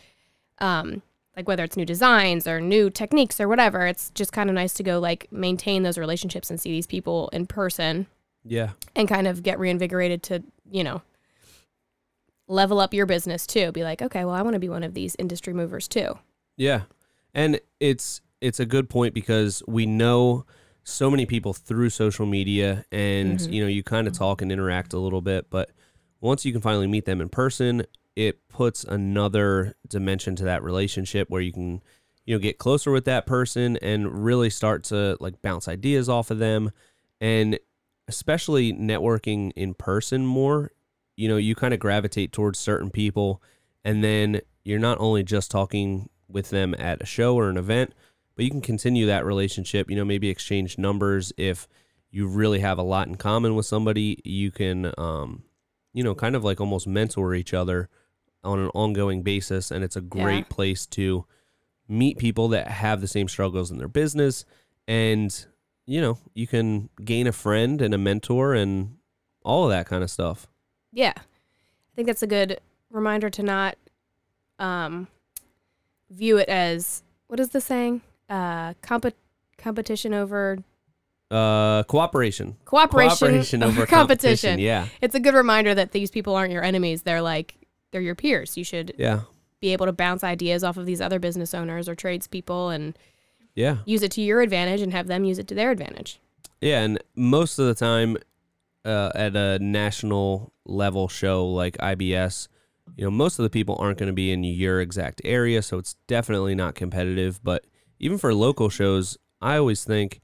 um 0.59 1.01
like 1.35 1.45
whether 1.45 1.65
it's 1.65 1.75
new 1.75 1.85
designs 1.85 2.47
or 2.47 2.61
new 2.61 2.89
techniques 2.89 3.41
or 3.41 3.47
whatever, 3.49 3.85
it's 3.85 4.09
just 4.11 4.31
kind 4.31 4.49
of 4.49 4.53
nice 4.55 4.73
to 4.73 4.83
go 4.83 4.97
like 4.99 5.27
maintain 5.31 5.83
those 5.83 5.97
relationships 5.97 6.49
and 6.49 6.61
see 6.61 6.71
these 6.71 6.87
people 6.87 7.29
in 7.33 7.45
person 7.45 8.07
yeah, 8.45 8.69
and 8.95 9.09
kind 9.09 9.27
of 9.27 9.41
get 9.43 9.59
reinvigorated 9.59 10.21
to, 10.23 10.43
you 10.71 10.83
know, 10.83 11.01
level 12.47 12.79
up 12.79 12.93
your 12.93 13.05
business 13.05 13.47
too. 13.47 13.71
Be 13.71 13.83
like, 13.83 14.01
okay, 14.01 14.23
well, 14.23 14.35
I 14.35 14.41
want 14.41 14.53
to 14.53 14.59
be 14.59 14.69
one 14.69 14.83
of 14.83 14.93
these 14.93 15.15
industry 15.19 15.51
movers 15.53 15.87
too. 15.87 16.19
Yeah. 16.57 16.83
And 17.33 17.59
it's 17.79 18.21
it's 18.41 18.59
a 18.59 18.65
good 18.65 18.89
point 18.89 19.13
because 19.13 19.63
we 19.67 19.85
know 19.85 20.45
so 20.87 21.09
many 21.09 21.25
people 21.25 21.51
through 21.51 21.89
social 21.89 22.25
media 22.27 22.85
and 22.91 23.39
Mhm. 23.39 23.51
you 23.51 23.61
know 23.61 23.67
you 23.67 23.81
kind 23.83 24.07
of 24.07 24.13
talk 24.13 24.41
and 24.41 24.51
interact 24.51 24.93
a 24.93 24.99
little 24.99 25.19
bit 25.21 25.47
but 25.49 25.71
once 26.21 26.45
you 26.45 26.51
can 26.51 26.61
finally 26.61 26.85
meet 26.87 27.05
them 27.05 27.19
in 27.21 27.27
person 27.27 27.83
it 28.15 28.47
puts 28.47 28.83
another 28.83 29.75
dimension 29.89 30.35
to 30.35 30.43
that 30.45 30.61
relationship 30.63 31.27
where 31.29 31.41
you 31.41 31.51
can 31.51 31.81
you 32.25 32.35
know 32.35 32.39
get 32.39 32.59
closer 32.59 32.91
with 32.91 33.03
that 33.05 33.25
person 33.25 33.77
and 33.77 34.23
really 34.23 34.49
start 34.49 34.83
to 34.83 35.17
like 35.19 35.41
bounce 35.41 35.67
ideas 35.67 36.07
off 36.07 36.29
of 36.29 36.37
them 36.37 36.71
and 37.19 37.59
especially 38.07 38.71
networking 38.71 39.51
in 39.55 39.73
person 39.73 40.23
more 40.23 40.71
you 41.17 41.27
know 41.27 41.37
you 41.37 41.55
kind 41.55 41.73
of 41.73 41.79
gravitate 41.79 42.31
towards 42.31 42.59
certain 42.59 42.91
people 42.91 43.41
and 43.83 44.03
then 44.03 44.39
you're 44.63 44.77
not 44.79 44.99
only 44.99 45.23
just 45.23 45.49
talking 45.49 46.09
with 46.29 46.51
them 46.51 46.75
at 46.77 47.01
a 47.01 47.05
show 47.07 47.35
or 47.35 47.49
an 47.49 47.57
event 47.57 47.91
but 48.35 48.43
you 48.45 48.51
can 48.51 48.61
continue 48.61 49.05
that 49.05 49.25
relationship 49.25 49.89
you 49.89 49.95
know 49.95 50.05
maybe 50.05 50.29
exchange 50.29 50.77
numbers 50.77 51.31
if 51.37 51.67
you 52.11 52.27
really 52.27 52.59
have 52.59 52.77
a 52.77 52.83
lot 52.83 53.07
in 53.07 53.15
common 53.15 53.55
with 53.55 53.65
somebody 53.65 54.19
you 54.23 54.51
can 54.51 54.91
um 54.97 55.43
you 55.93 56.03
know 56.03 56.15
kind 56.15 56.35
of 56.35 56.43
like 56.43 56.59
almost 56.61 56.87
mentor 56.87 57.33
each 57.33 57.53
other 57.53 57.89
on 58.43 58.59
an 58.59 58.69
ongoing 58.75 59.23
basis 59.23 59.71
and 59.71 59.83
it's 59.83 59.95
a 59.95 60.01
great 60.01 60.45
Yeah. 60.49 60.55
place 60.55 60.85
to 60.87 61.25
meet 61.87 62.17
people 62.17 62.47
that 62.49 62.67
have 62.67 63.01
the 63.01 63.07
same 63.07 63.27
struggles 63.27 63.71
in 63.71 63.77
their 63.77 63.87
business 63.87 64.45
and 64.87 65.45
you 65.85 66.01
know 66.01 66.17
you 66.33 66.47
can 66.47 66.89
gain 67.03 67.27
a 67.27 67.31
friend 67.31 67.81
and 67.81 67.93
a 67.93 67.97
mentor 67.97 68.53
and 68.53 68.97
all 69.43 69.65
of 69.65 69.69
that 69.71 69.85
kind 69.85 70.03
of 70.03 70.09
stuff 70.11 70.47
Yeah. 70.91 71.13
I 71.17 71.95
think 71.95 72.07
that's 72.07 72.23
a 72.23 72.27
good 72.27 72.59
reminder 72.91 73.29
to 73.29 73.43
not 73.43 73.77
um, 74.59 75.07
view 76.09 76.37
it 76.37 76.49
as 76.49 77.03
what 77.27 77.39
is 77.39 77.49
the 77.49 77.61
saying? 77.61 78.01
Uh, 78.29 78.73
comp- 78.81 79.13
competition 79.57 80.13
over 80.13 80.57
uh 81.31 81.83
cooperation 81.83 82.55
cooperation, 82.65 83.17
cooperation 83.17 83.63
over 83.63 83.85
competition 83.85 84.59
yeah 84.59 84.87
It's 85.01 85.15
a 85.15 85.19
good 85.19 85.33
reminder 85.33 85.73
that 85.73 85.91
these 85.91 86.11
people 86.11 86.35
aren't 86.35 86.51
your 86.51 86.63
enemies. 86.63 87.01
They're 87.01 87.21
like 87.21 87.55
they're 87.91 88.01
your 88.01 88.15
peers. 88.15 88.57
You 88.57 88.63
should 88.63 88.93
yeah 88.97 89.21
be 89.59 89.73
able 89.73 89.87
to 89.87 89.91
bounce 89.91 90.23
ideas 90.23 90.63
off 90.63 90.77
of 90.77 90.85
these 90.85 91.01
other 91.01 91.17
business 91.17 91.53
owners 91.53 91.89
or 91.89 91.95
tradespeople 91.95 92.69
and 92.69 92.97
yeah 93.55 93.77
use 93.85 94.03
it 94.03 94.11
to 94.11 94.21
your 94.21 94.41
advantage 94.41 94.81
and 94.81 94.91
have 94.91 95.07
them 95.07 95.23
use 95.23 95.39
it 95.39 95.47
to 95.47 95.55
their 95.55 95.71
advantage. 95.71 96.19
Yeah, 96.61 96.81
and 96.81 96.99
most 97.15 97.59
of 97.59 97.65
the 97.67 97.75
time, 97.75 98.17
uh, 98.85 99.11
at 99.15 99.35
a 99.35 99.59
national 99.59 100.53
level 100.65 101.07
show 101.07 101.45
like 101.47 101.77
IBS, 101.77 102.47
you 102.95 103.03
know, 103.03 103.11
most 103.11 103.39
of 103.39 103.43
the 103.43 103.49
people 103.49 103.75
aren't 103.79 103.97
going 103.97 104.07
to 104.07 104.13
be 104.13 104.31
in 104.31 104.43
your 104.43 104.79
exact 104.79 105.21
area, 105.25 105.61
so 105.61 105.77
it's 105.77 105.95
definitely 106.07 106.55
not 106.55 106.75
competitive. 106.75 107.43
But 107.43 107.65
even 107.99 108.17
for 108.17 108.33
local 108.33 108.69
shows, 108.69 109.17
I 109.41 109.57
always 109.57 109.83
think, 109.83 110.21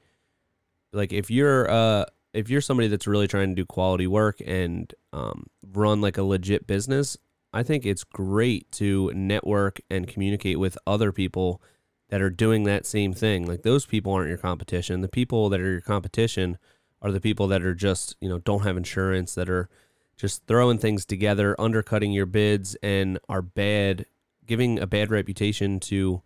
like, 0.92 1.12
if 1.12 1.30
you're 1.30 1.70
uh, 1.70 2.04
if 2.32 2.48
you're 2.48 2.60
somebody 2.60 2.88
that's 2.88 3.06
really 3.06 3.28
trying 3.28 3.50
to 3.50 3.54
do 3.54 3.66
quality 3.66 4.06
work 4.06 4.40
and 4.44 4.92
um, 5.12 5.46
run 5.72 6.00
like 6.00 6.18
a 6.18 6.22
legit 6.22 6.66
business, 6.66 7.16
I 7.52 7.62
think 7.62 7.84
it's 7.84 8.04
great 8.04 8.70
to 8.72 9.12
network 9.14 9.80
and 9.90 10.08
communicate 10.08 10.58
with 10.58 10.78
other 10.86 11.12
people 11.12 11.60
that 12.08 12.22
are 12.22 12.30
doing 12.30 12.64
that 12.64 12.86
same 12.86 13.12
thing. 13.12 13.46
Like 13.46 13.62
those 13.62 13.86
people 13.86 14.12
aren't 14.12 14.28
your 14.28 14.38
competition. 14.38 15.00
The 15.00 15.08
people 15.08 15.48
that 15.50 15.60
are 15.60 15.70
your 15.70 15.80
competition 15.80 16.58
are 17.00 17.10
the 17.12 17.20
people 17.20 17.48
that 17.48 17.62
are 17.62 17.74
just, 17.74 18.16
you 18.20 18.28
know, 18.28 18.38
don't 18.38 18.64
have 18.64 18.76
insurance, 18.76 19.34
that 19.34 19.50
are 19.50 19.68
just 20.16 20.46
throwing 20.46 20.78
things 20.78 21.04
together, 21.04 21.58
undercutting 21.60 22.12
your 22.12 22.26
bids 22.26 22.76
and 22.82 23.18
are 23.28 23.42
bad, 23.42 24.06
giving 24.46 24.78
a 24.78 24.86
bad 24.86 25.10
reputation 25.10 25.80
to 25.80 26.22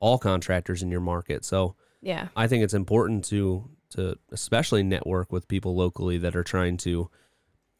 all 0.00 0.18
contractors 0.18 0.82
in 0.82 0.90
your 0.90 1.00
market. 1.00 1.44
So, 1.44 1.76
Yeah. 2.02 2.28
I 2.34 2.46
think 2.48 2.64
it's 2.64 2.74
important 2.74 3.24
to 3.26 3.68
to 3.90 4.16
especially 4.30 4.82
network 4.84 5.32
with 5.32 5.48
people 5.48 5.74
locally 5.74 6.16
that 6.18 6.36
are 6.36 6.44
trying 6.44 6.76
to 6.76 7.10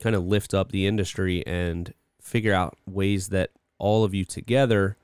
kind 0.01 0.17
of 0.17 0.25
lift 0.25 0.53
up 0.55 0.73
the 0.73 0.85
industry 0.87 1.47
and 1.47 1.95
figure 2.21 2.53
out 2.53 2.77
ways 2.87 3.29
that 3.29 3.51
all 3.79 4.03
of 4.03 4.13
you 4.13 4.25
together 4.25 4.97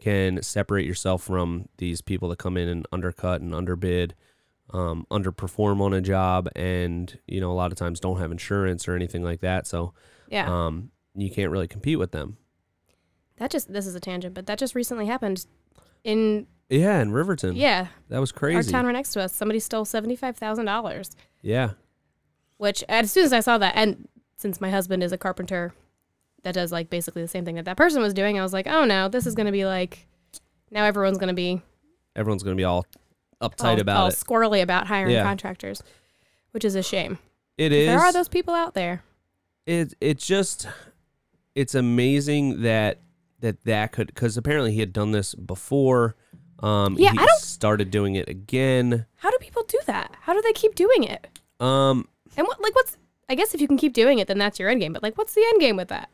can 0.00 0.42
separate 0.42 0.86
yourself 0.86 1.22
from 1.22 1.68
these 1.76 2.00
people 2.00 2.30
that 2.30 2.38
come 2.38 2.56
in 2.56 2.68
and 2.68 2.86
undercut 2.90 3.42
and 3.42 3.54
underbid, 3.54 4.14
um, 4.70 5.06
underperform 5.10 5.80
on 5.82 5.92
a 5.92 6.00
job, 6.00 6.48
and 6.56 7.18
you 7.26 7.38
know 7.40 7.50
a 7.52 7.54
lot 7.54 7.70
of 7.70 7.76
times 7.78 8.00
don't 8.00 8.18
have 8.18 8.32
insurance 8.32 8.88
or 8.88 8.94
anything 8.96 9.22
like 9.22 9.40
that. 9.40 9.66
So 9.66 9.92
Yeah. 10.30 10.48
um, 10.66 10.90
you 11.14 11.30
can't 11.30 11.50
really 11.52 11.68
compete 11.68 11.98
with 11.98 12.12
them. 12.12 12.38
that 13.36 13.50
just 13.50 13.70
this 13.70 13.86
is 13.86 13.94
a 13.94 14.00
tangent, 14.00 14.34
but 14.34 14.46
that 14.46 14.58
just 14.58 14.74
recently 14.74 15.04
happened 15.06 15.44
in 16.06 16.46
Yeah, 16.70 17.00
in 17.00 17.12
Riverton, 17.12 17.56
yeah, 17.56 17.88
that 18.08 18.18
was 18.18 18.32
crazy. 18.32 18.56
our 18.56 18.62
town 18.62 18.86
right 18.86 18.92
next 18.92 19.12
to 19.12 19.20
us. 19.22 19.32
Somebody 19.34 19.60
stole 19.60 19.84
$75,000, 19.84 21.14
yeah, 21.42 21.70
which 22.56 22.82
as 22.88 23.12
soon 23.12 23.24
as 23.24 23.32
I 23.32 23.40
saw 23.40 23.58
that 23.58 23.74
and 23.76 24.08
since 24.36 24.60
my 24.60 24.70
husband 24.70 25.02
is 25.02 25.12
a 25.12 25.18
carpenter 25.18 25.72
that 26.42 26.54
does 26.54 26.70
like 26.72 26.90
basically 26.90 27.22
the 27.22 27.28
same 27.28 27.44
thing 27.44 27.56
that 27.56 27.64
that 27.64 27.76
person 27.76 28.00
was 28.02 28.14
doing, 28.14 28.38
I 28.38 28.42
was 28.42 28.52
like, 28.52 28.66
"Oh 28.66 28.84
no, 28.84 29.08
this 29.08 29.26
is 29.26 29.34
going 29.34 29.46
to 29.46 29.52
be 29.52 29.64
like 29.64 30.06
now 30.70 30.84
everyone's 30.84 31.18
going 31.18 31.28
to 31.28 31.34
be 31.34 31.60
everyone's 32.14 32.42
gonna 32.42 32.56
be 32.56 32.64
all 32.64 32.86
uptight 33.42 33.74
all, 33.74 33.80
about 33.80 33.96
all 33.98 34.06
it. 34.08 34.14
squirrely 34.14 34.62
about 34.62 34.86
hiring 34.86 35.12
Yeah. 35.12 35.22
contractors, 35.22 35.82
which 36.52 36.64
is 36.64 36.74
a 36.74 36.82
shame. 36.82 37.18
It 37.58 37.72
is. 37.72 37.86
There 37.88 37.98
are 38.00 38.12
those 38.12 38.28
people 38.28 38.54
out 38.54 38.74
there. 38.74 39.02
it 39.66 39.94
it's 40.00 40.26
just 40.26 40.66
it's 41.54 41.74
amazing 41.74 42.62
that 42.62 43.00
that 43.46 43.64
that 43.64 43.92
could 43.92 44.08
because 44.08 44.36
apparently 44.36 44.72
he 44.72 44.80
had 44.80 44.92
done 44.92 45.12
this 45.12 45.34
before 45.34 46.16
um 46.60 46.96
Yeah, 46.98 47.12
he 47.12 47.18
I 47.18 47.26
don't- 47.26 47.40
started 47.40 47.90
doing 47.90 48.14
it 48.16 48.28
again 48.28 49.06
How 49.16 49.30
do 49.30 49.38
people 49.40 49.62
do 49.68 49.78
that? 49.86 50.14
How 50.22 50.32
do 50.34 50.42
they 50.42 50.52
keep 50.52 50.74
doing 50.74 51.04
it? 51.04 51.38
um 51.60 52.08
And 52.36 52.46
what 52.46 52.60
like 52.60 52.74
what's 52.74 52.96
I 53.28 53.34
guess 53.34 53.54
if 53.54 53.60
you 53.60 53.66
can 53.66 53.76
keep 53.76 53.92
doing 53.92 54.18
it, 54.20 54.28
then 54.28 54.38
that's 54.38 54.58
your 54.60 54.68
end 54.68 54.80
game. 54.80 54.92
But 54.92 55.02
like, 55.02 55.18
what's 55.18 55.34
the 55.34 55.44
end 55.44 55.60
game 55.60 55.74
with 55.76 55.88
that? 55.88 56.10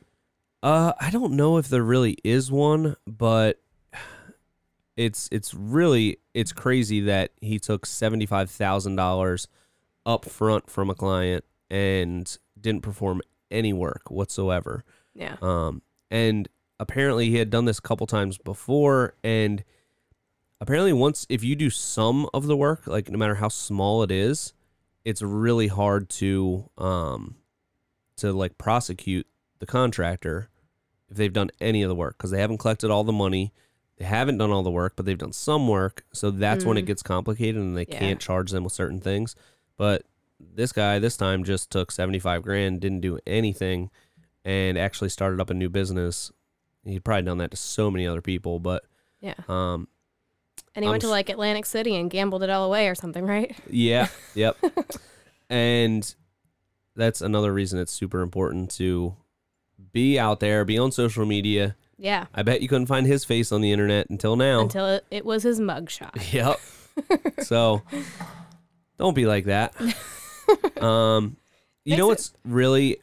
Uh, 0.63 0.95
I 0.99 1.11
don't 1.11 1.33
know 1.35 1.59
if 1.59 1.69
there 1.69 1.83
really 1.83 2.17
is 2.25 2.51
one, 2.51 2.97
but 3.07 3.61
it's 4.97 5.29
it's 5.33 5.55
really 5.55 6.19
it's 6.35 6.53
crazy 6.53 7.01
that 7.03 7.33
he 7.41 7.59
took 7.59 7.87
seventy 7.87 8.27
five 8.27 8.51
thousand 8.51 8.97
dollars 8.97 9.49
up 10.07 10.25
front 10.25 10.71
from 10.71 10.91
a 10.91 10.95
client 10.95 11.45
and 11.71 12.39
didn't 12.61 12.83
perform 12.83 13.21
any 13.51 13.73
work 13.73 14.11
whatsoever. 14.11 14.85
Yeah. 15.15 15.37
Um, 15.43 15.83
and 16.11 16.49
apparently 16.83 17.31
he 17.31 17.37
had 17.37 17.49
done 17.51 17.65
this 17.65 17.79
a 17.79 17.83
couple 17.83 18.07
times 18.07 18.37
before, 18.39 19.15
and 19.25 19.65
apparently 20.61 20.93
once 20.93 21.27
if 21.29 21.43
you 21.43 21.55
do 21.57 21.71
some 21.71 22.29
of 22.35 22.47
the 22.47 22.57
work, 22.57 22.87
like 22.87 23.09
no 23.11 23.19
matter 23.19 23.37
how 23.37 23.49
small 23.49 24.03
it 24.03 24.11
is, 24.11 24.53
it's 25.05 25.23
really 25.23 25.69
hard 25.69 26.09
to 26.09 26.69
um 26.79 27.37
to 28.17 28.33
like 28.33 28.59
prosecute 28.59 29.27
the 29.59 29.67
contractor 29.67 30.49
if 31.11 31.17
they've 31.17 31.33
done 31.33 31.51
any 31.61 31.83
of 31.83 31.89
the 31.89 31.95
work 31.95 32.17
because 32.19 32.31
they 32.31 32.41
haven't 32.41 32.59
collected 32.59 32.91
all 32.91 33.05
the 33.05 33.13
money. 33.13 33.53
They 33.99 34.05
haven't 34.05 34.39
done 34.39 34.51
all 34.51 34.63
the 34.63 34.71
work, 34.71 34.95
but 34.97 35.07
they've 35.07 35.19
done 35.19 35.33
some 35.33 35.69
work. 35.69 36.05
So 36.13 36.31
that's 36.31 36.65
when 36.67 36.77
it 36.77 36.83
Mm. 36.83 36.87
gets 36.87 37.03
complicated 37.03 37.61
and 37.61 37.77
they 37.77 37.87
Yeah. 37.89 37.99
can't 37.99 38.21
charge 38.21 38.51
them 38.51 38.65
with 38.65 38.73
certain 38.73 39.01
things. 39.01 39.35
But 39.77 40.05
this 40.41 40.73
guy 40.73 40.99
this 40.99 41.17
time 41.17 41.45
just 41.45 41.71
took 41.71 41.93
75 41.93 42.43
grand, 42.43 42.81
didn't 42.81 43.01
do 43.01 43.19
anything, 43.27 43.91
and 44.45 44.77
actually 44.79 45.11
started 45.11 45.41
up 45.41 45.51
a 45.51 45.55
new 45.55 45.69
business. 45.69 46.33
He'd 46.85 47.05
probably 47.05 47.23
done 47.23 47.39
that 47.39 47.51
to 47.53 47.57
so 47.57 47.91
many 47.91 48.07
other 48.07 48.21
people, 48.23 48.59
but 48.59 48.85
Yeah. 49.21 49.35
um, 49.49 49.89
And 50.75 50.85
he 50.85 50.89
I'm 50.89 50.91
went 50.93 51.03
to 51.03 51.09
like 51.09 51.29
Atlantic 51.29 51.65
City 51.67 51.95
and 51.97 52.11
gambled 52.11 52.43
it 52.43 52.51
all 52.51 52.65
away 52.65 52.89
or 52.89 52.95
something, 52.95 53.25
right? 53.25 53.55
yeah, 53.71 54.09
yep. 54.35 54.57
and 55.51 56.15
that's 56.97 57.21
another 57.21 57.53
reason 57.53 57.79
it's 57.79 57.93
super 57.93 58.21
important 58.21 58.71
to 58.73 59.15
be 59.93 60.19
out 60.19 60.41
there, 60.41 60.65
be 60.65 60.79
on 60.79 60.93
social 60.93 61.25
media. 61.27 61.77
Yeah. 61.99 62.27
I 62.35 62.43
bet 62.43 62.63
you 62.63 62.69
couldn't 62.69 62.87
find 62.87 63.07
his 63.07 63.25
face 63.25 63.53
on 63.53 63.61
the 63.61 63.71
internet 63.73 64.11
until 64.11 64.35
now. 64.37 64.63
Until 64.63 64.87
it, 64.89 65.05
it 65.11 65.25
was 65.25 65.43
his 65.45 65.61
mugshot. 65.61 66.11
Yep. 66.33 66.61
so 67.45 67.83
don't 68.99 69.15
be 69.15 69.25
like 69.25 69.45
that. 69.47 69.75
Um, 70.83 71.37
you 71.85 71.93
Makes 71.93 71.99
know 71.99 72.05
it- 72.07 72.09
what's 72.09 72.33
really 72.45 73.01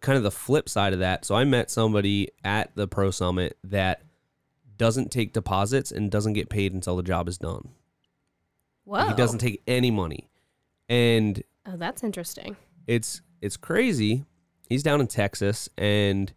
kind 0.00 0.16
of 0.16 0.22
the 0.22 0.30
flip 0.30 0.68
side 0.68 0.92
of 0.92 0.98
that? 1.00 1.24
So 1.24 1.34
I 1.34 1.44
met 1.44 1.70
somebody 1.70 2.28
at 2.44 2.74
the 2.76 2.86
Pro 2.88 3.10
Summit 3.10 3.56
that 3.64 4.02
doesn't 4.76 5.10
take 5.10 5.32
deposits 5.32 5.90
and 5.92 6.10
doesn't 6.10 6.34
get 6.34 6.48
paid 6.48 6.72
until 6.74 6.96
the 6.96 7.02
job 7.02 7.28
is 7.28 7.38
done. 7.38 7.70
Whoa. 8.84 9.08
He 9.08 9.14
doesn't 9.14 9.38
take 9.40 9.62
any 9.66 9.90
money. 9.90 10.28
And 10.88 11.42
Oh, 11.66 11.76
that's 11.76 12.04
interesting. 12.04 12.56
it's 12.86 13.20
it's 13.40 13.56
crazy. 13.56 14.24
He's 14.68 14.82
down 14.82 15.00
in 15.00 15.06
Texas 15.06 15.68
and 15.76 16.32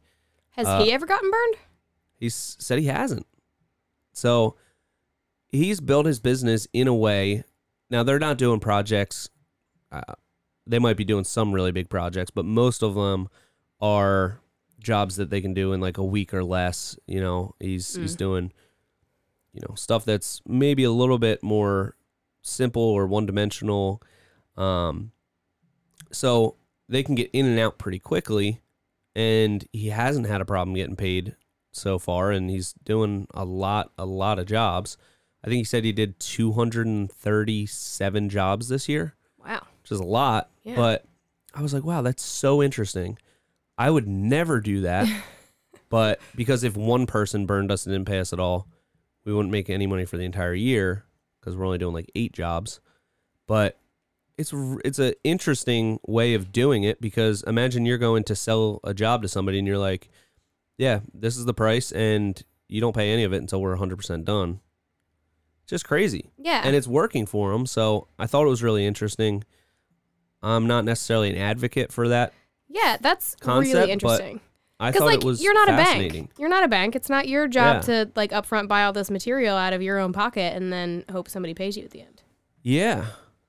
Has 0.52 0.68
Uh, 0.68 0.84
he 0.84 0.92
ever 0.92 1.06
gotten 1.06 1.30
burned? 1.32 1.56
He 2.18 2.30
said 2.30 2.80
he 2.80 2.86
hasn't. 2.88 3.26
So 4.14 4.56
he's 5.50 5.80
built 5.80 6.06
his 6.06 6.20
business 6.20 6.68
in 6.74 6.88
a 6.88 6.94
way. 6.96 7.44
Now 7.90 8.04
they're 8.04 8.20
not 8.20 8.38
doing 8.38 8.60
projects. 8.60 9.30
Uh, 9.92 10.02
they 10.68 10.80
might 10.80 10.98
be 10.98 11.06
doing 11.06 11.24
some 11.24 11.52
really 11.54 11.72
big 11.72 11.90
projects, 11.90 12.30
but 12.32 12.46
most 12.46 12.84
of 12.84 12.94
them 12.96 13.30
are 13.82 14.40
jobs 14.80 15.16
that 15.18 15.30
they 15.30 15.42
can 15.42 15.54
do 15.54 15.74
in 15.74 15.82
like 15.82 15.98
a 15.98 16.04
week 16.04 16.34
or 16.34 16.44
less. 16.44 16.98
You 17.08 17.20
know, 17.22 17.56
he's 17.60 17.96
he's 17.96 18.16
Mm. 18.16 18.20
doing, 18.20 18.52
you 19.54 19.62
know, 19.68 19.76
stuff 19.76 20.06
that's 20.06 20.42
maybe 20.48 20.84
a 20.84 20.92
little 20.92 21.20
bit 21.20 21.44
more 21.44 21.96
simple 22.42 22.82
or 22.82 23.06
one 23.08 23.26
dimensional. 23.26 24.02
Um, 24.58 25.12
so 26.12 26.56
they 26.88 27.04
can 27.04 27.16
get 27.16 27.30
in 27.34 27.46
and 27.46 27.60
out 27.60 27.78
pretty 27.78 28.00
quickly 28.00 28.62
and 29.16 29.66
he 29.72 29.90
hasn't 29.90 30.28
had 30.28 30.42
a 30.42 30.46
problem 30.46 30.76
getting 30.76 30.96
paid 30.96 31.36
so 31.72 32.00
far 32.00 32.32
and 32.32 32.50
he's 32.50 32.74
doing 32.84 33.28
a 33.34 33.46
lot 33.46 33.92
a 33.98 34.06
lot 34.06 34.40
of 34.40 34.46
jobs 34.48 34.98
i 35.44 35.48
think 35.48 35.58
he 35.60 35.64
said 35.64 35.84
he 35.84 35.92
did 35.92 36.20
237 36.20 38.30
jobs 38.30 38.70
this 38.70 38.90
year 38.90 39.14
Wow. 39.44 39.62
which 39.82 39.92
is 39.92 40.00
a 40.00 40.04
lot 40.04 40.50
Yeah. 40.64 40.76
but 40.76 41.06
i 41.54 41.62
was 41.62 41.74
like 41.74 41.84
wow 41.84 42.02
that's 42.02 42.24
so 42.24 42.62
interesting 42.64 43.18
i 43.80 43.90
would 43.90 44.08
never 44.08 44.60
do 44.60 44.82
that 44.82 45.08
but 45.90 46.20
because 46.36 46.64
if 46.64 46.78
one 46.78 47.08
person 47.08 47.48
burned 47.48 47.72
us 47.72 47.86
and 47.88 47.94
didn't 47.96 48.08
pay 48.08 48.20
us 48.20 48.32
at 48.32 48.40
all 48.40 48.68
we 49.26 49.34
wouldn't 49.34 49.52
make 49.52 49.70
any 49.70 49.88
money 49.88 50.06
for 50.06 50.18
the 50.18 50.24
entire 50.24 50.54
year 50.54 51.06
because 51.40 51.56
we're 51.56 51.66
only 51.66 51.80
doing 51.80 51.96
like 51.96 52.12
eight 52.14 52.34
jobs 52.34 52.80
but 53.48 53.80
it's 54.40 54.54
it's 54.86 55.00
an 55.00 55.14
interesting 55.26 56.00
way 56.08 56.34
of 56.34 56.54
doing 56.54 56.84
it 56.84 57.02
because 57.02 57.44
imagine 57.44 57.86
you're 57.86 57.98
going 57.98 58.24
to 58.24 58.36
sell 58.36 58.80
a 58.86 58.94
job 58.94 59.22
to 59.22 59.28
somebody 59.28 59.60
and 59.60 59.68
you're 59.68 59.78
like, 59.78 60.08
yeah, 60.78 61.02
this 61.14 61.36
is 61.36 61.44
the 61.44 61.54
price 61.54 61.92
and 61.92 62.42
you 62.70 62.80
don't 62.80 62.96
pay 62.96 63.12
any 63.12 63.26
of 63.26 63.34
it 63.34 63.42
until 63.42 63.60
we're 63.60 63.76
100% 63.76 64.24
done. 64.24 64.62
Just 65.68 65.84
crazy. 65.84 66.32
Yeah. 66.38 66.62
And 66.64 66.74
it's 66.74 66.88
working 66.88 67.26
for 67.26 67.52
them. 67.52 67.66
So 67.66 68.08
I 68.18 68.28
thought 68.28 68.46
it 68.46 68.50
was 68.50 68.64
really 68.64 68.86
interesting. 68.86 69.44
I'm 70.42 70.68
not 70.68 70.86
necessarily 70.86 71.32
an 71.32 71.38
advocate 71.38 71.92
for 71.92 72.08
that. 72.08 72.34
Yeah, 72.70 72.98
that's 73.02 73.36
concept, 73.36 73.74
really 73.76 73.92
interesting. 73.92 74.40
I 74.80 74.92
thought 74.94 75.06
like 75.06 75.18
it 75.20 75.24
was 75.26 75.44
you're 75.44 75.54
not 75.54 75.68
a 75.70 75.74
bank. 75.74 76.32
You're 76.38 76.48
not 76.50 76.64
a 76.64 76.68
bank. 76.70 76.96
It's 76.96 77.10
not 77.10 77.28
your 77.28 77.48
job 77.50 77.78
Yeah. 77.88 78.06
to 78.06 78.12
like 78.16 78.32
upfront 78.32 78.68
buy 78.70 78.84
all 78.86 78.94
this 78.94 79.12
material 79.12 79.58
out 79.58 79.74
of 79.74 79.82
your 79.82 80.00
own 80.00 80.14
pocket 80.14 80.56
and 80.56 80.72
then 80.72 81.04
hope 81.12 81.28
somebody 81.28 81.54
pays 81.54 81.76
you 81.76 81.84
at 81.84 81.92
the 81.92 82.02
end. 82.02 82.22
Yeah. 82.64 83.08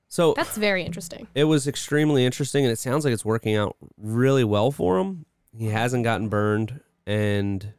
So 0.09 0.33
That's 0.33 0.57
very 0.57 0.83
interesting. 0.83 1.27
it 1.33 1.45
was 1.45 1.67
extremely 1.67 2.25
interesting 2.25 2.65
and 2.65 2.71
it 2.73 2.79
sounds 2.79 3.05
like 3.05 3.13
it's 3.13 3.23
working 3.23 3.55
out 3.55 3.77
really 3.97 4.43
well 4.43 4.69
for 4.71 4.99
him 4.99 5.25
he 5.57 5.67
hasn't 5.67 6.03
gotten 6.03 6.27
burned 6.27 6.81
and 7.07 7.73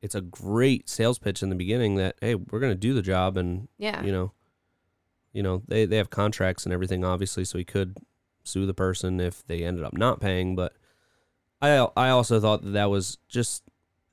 it's 0.00 0.14
a 0.14 0.20
great 0.22 0.88
sales 0.88 1.18
pitch 1.18 1.42
in 1.42 1.50
the 1.50 1.54
beginning 1.54 1.96
that 1.96 2.16
hey 2.22 2.34
we're 2.34 2.60
going 2.60 2.72
to 2.72 2.78
do 2.78 2.94
the 2.94 3.02
job 3.02 3.36
and 3.36 3.68
Yeah. 3.76 4.02
you 4.02 4.10
know 4.12 4.32
you 5.34 5.42
know 5.42 5.62
they, 5.68 5.84
they 5.84 5.96
have 5.98 6.08
contracts 6.08 6.64
and 6.64 6.72
everything 6.72 7.04
obviously 7.04 7.44
so 7.44 7.58
he 7.58 7.64
could 7.64 7.96
sue 8.48 8.66
the 8.66 8.74
person 8.74 9.20
if 9.20 9.46
they 9.46 9.62
ended 9.64 9.84
up 9.84 9.92
not 9.92 10.20
paying 10.20 10.56
but 10.56 10.72
i 11.62 11.68
i 11.96 12.08
also 12.08 12.40
thought 12.40 12.62
that 12.62 12.70
that 12.70 12.86
was 12.90 13.18
just 13.28 13.62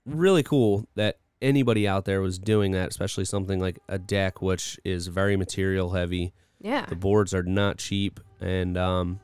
really 0.06 0.44
cool 0.44 0.88
that 0.96 1.18
anybody 1.42 1.88
out 1.88 2.06
there 2.06 2.22
was 2.22 2.38
doing 2.40 2.72
that 2.72 2.90
especially 2.90 3.26
something 3.26 3.60
like 3.60 3.80
a 3.88 3.98
deck 4.00 4.42
which 4.42 4.80
is 4.86 5.08
very 5.08 5.36
material 5.36 5.92
heavy 5.92 6.34
Yeah. 6.62 6.86
the 6.88 6.96
boards 6.96 7.34
are 7.34 7.44
not 7.44 7.78
cheap, 7.78 8.20
and 8.40 8.78
um, 8.78 9.20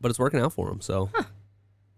but 0.00 0.10
it's 0.10 0.18
working 0.18 0.40
out 0.40 0.52
for 0.52 0.68
him. 0.70 0.80
So 0.80 1.08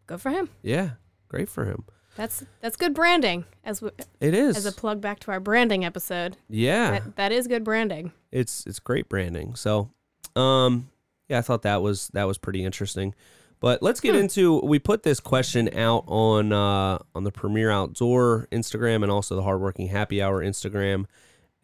Good 0.06 0.20
for 0.20 0.30
him. 0.30 0.48
yeah, 0.62 0.90
great 1.28 1.48
for 1.48 1.64
him. 1.64 1.84
That's 2.16 2.44
that's 2.60 2.76
good 2.76 2.94
branding 2.94 3.44
as 3.64 3.80
w- 3.80 3.96
It 4.20 4.34
is. 4.34 4.56
as 4.56 4.66
a 4.66 4.72
plug 4.72 5.00
back 5.00 5.18
to 5.20 5.30
our 5.32 5.40
branding 5.40 5.84
episode. 5.84 6.36
yeah, 6.48 6.90
That, 6.92 7.16
that 7.16 7.32
is 7.32 7.46
good 7.48 7.64
branding. 7.64 8.12
it's 8.30 8.64
it's 8.66 8.78
great 8.78 9.08
branding. 9.08 9.54
So, 9.56 9.90
um, 10.36 10.90
yeah, 11.28 11.38
I 11.38 11.42
thought 11.42 11.62
that 11.62 11.82
was 11.82 12.08
that 12.14 12.24
was 12.24 12.38
pretty 12.38 12.64
interesting. 12.64 13.14
But 13.60 13.82
let's 13.82 14.00
get 14.00 14.14
Hmm. 14.14 14.20
into. 14.22 14.60
We 14.60 14.78
put 14.78 15.02
this 15.02 15.18
question 15.20 15.68
out 15.76 16.04
on 16.06 16.52
uh, 16.52 16.98
on 17.14 17.24
the 17.24 17.32
Premier 17.32 17.70
Outdoor 17.70 18.46
Instagram 18.52 19.02
and 19.02 19.10
also 19.10 19.34
the 19.36 19.42
Hardworking 19.42 19.88
Happy 19.88 20.22
Hour 20.22 20.42
Instagram, 20.44 21.06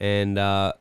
and 0.00 0.36
uh, 0.38 0.72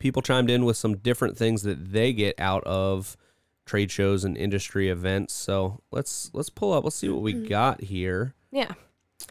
people 0.00 0.22
chimed 0.22 0.50
in 0.50 0.64
with 0.64 0.76
some 0.76 0.96
different 0.96 1.36
things 1.38 1.62
that 1.62 1.92
they 1.92 2.12
get 2.12 2.38
out 2.40 2.64
of 2.64 3.16
trade 3.64 3.92
shows 3.92 4.24
and 4.24 4.36
industry 4.36 4.88
events. 4.88 5.32
So 5.34 5.82
let's 5.92 6.30
let's 6.32 6.50
pull 6.50 6.72
up. 6.72 6.82
Let's 6.82 6.96
see 6.96 7.08
what 7.08 7.22
we 7.22 7.34
Mm-hmm. 7.34 7.46
got 7.46 7.82
here. 7.82 8.34
Yeah. 8.50 8.72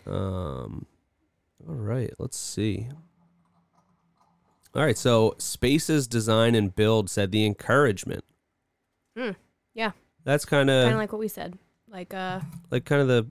Um, 0.07 0.85
all 1.67 1.75
right, 1.75 2.13
let's 2.17 2.37
see. 2.37 2.87
All 4.75 4.83
right, 4.83 4.97
so 4.97 5.35
Spaces 5.39 6.07
Design 6.07 6.53
and 6.55 6.73
Build 6.73 7.09
said 7.09 7.31
the 7.31 7.45
encouragement. 7.45 8.23
Mm, 9.19 9.35
yeah. 9.73 9.91
That's 10.23 10.45
kind 10.45 10.69
Kind 10.69 10.87
of 10.87 10.91
of 10.93 10.97
like 10.97 11.11
what 11.11 11.19
we 11.19 11.27
said. 11.27 11.57
Like 11.91 12.13
uh 12.13 12.39
like 12.71 12.85
kind 12.85 13.01
of 13.01 13.07
the 13.07 13.29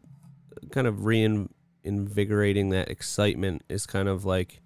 kind 0.71 0.87
of 0.87 1.05
reinvigorating 1.85 2.71
that 2.71 2.91
excitement 2.91 3.63
is 3.69 3.87
kind 3.87 4.09
of 4.09 4.25
like, 4.25 4.61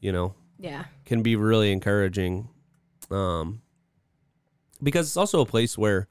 you 0.00 0.12
know, 0.12 0.34
yeah. 0.58 0.84
can 1.04 1.22
be 1.22 1.36
really 1.36 1.70
encouraging. 1.72 2.48
Um, 3.10 3.60
because 4.82 5.06
it's 5.06 5.16
also 5.16 5.40
a 5.40 5.46
place 5.46 5.76
where, 5.78 6.08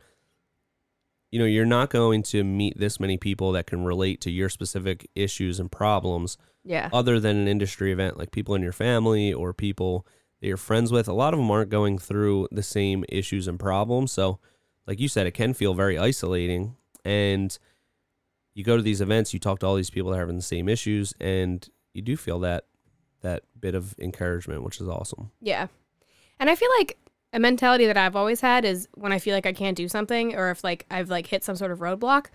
you 1.31 1.39
know, 1.39 1.45
you're 1.45 1.65
not 1.65 1.89
going 1.89 2.23
to 2.23 2.43
meet 2.43 2.77
this 2.79 2.99
many 2.99 3.17
people 3.17 3.51
that 3.53 3.65
can 3.67 3.83
relate 3.83 4.21
to 4.21 4.31
your 4.31 4.49
specific 4.49 5.09
issues 5.15 5.59
and 5.59 5.71
problems 5.71 6.37
Yeah. 6.63 6.89
other 6.93 7.19
than 7.19 7.35
an 7.37 7.47
industry 7.47 7.91
event, 7.91 8.17
like 8.17 8.31
people 8.31 8.53
in 8.55 8.61
your 8.61 8.71
family 8.71 9.33
or 9.33 9.53
people 9.53 10.05
that 10.39 10.47
you're 10.47 10.57
friends 10.57 10.91
with. 10.91 11.07
A 11.07 11.13
lot 11.13 11.33
of 11.33 11.39
them 11.39 11.49
aren't 11.49 11.69
going 11.71 11.97
through 11.97 12.47
the 12.51 12.63
same 12.63 13.03
issues 13.09 13.47
and 13.47 13.59
problems. 13.59 14.11
So, 14.11 14.39
like 14.87 14.99
you 14.99 15.07
said, 15.07 15.27
it 15.27 15.31
can 15.31 15.53
feel 15.53 15.73
very 15.73 15.97
isolating. 15.97 16.75
And 17.05 17.57
you 18.53 18.63
go 18.63 18.77
to 18.77 18.83
these 18.83 19.01
events, 19.01 19.33
you 19.33 19.39
talk 19.39 19.59
to 19.59 19.65
all 19.65 19.75
these 19.75 19.89
people 19.89 20.11
that 20.11 20.17
are 20.17 20.21
having 20.21 20.35
the 20.35 20.41
same 20.41 20.69
issues, 20.69 21.13
and 21.19 21.67
you 21.93 22.01
do 22.01 22.15
feel 22.15 22.39
that 22.39 22.65
that 23.21 23.43
bit 23.59 23.73
of 23.73 23.95
encouragement, 23.99 24.63
which 24.63 24.79
is 24.79 24.87
awesome. 24.87 25.31
Yeah. 25.41 25.67
And 26.39 26.49
I 26.49 26.55
feel 26.55 26.69
like 26.77 26.97
a 27.31 27.39
mentality 27.39 27.85
that 27.87 27.97
I've 27.97 28.15
always 28.15 28.41
had 28.41 28.65
is 28.65 28.87
when 28.95 29.11
I 29.11 29.19
feel 29.19 29.33
like 29.33 29.45
I 29.45 29.53
can't 29.53 29.77
do 29.77 29.87
something 29.87 30.35
or 30.35 30.51
if 30.51 30.63
like 30.63 30.85
I've 30.91 31.09
like 31.09 31.27
hit 31.27 31.43
some 31.43 31.55
sort 31.55 31.71
of 31.71 31.79
roadblock, 31.79 32.27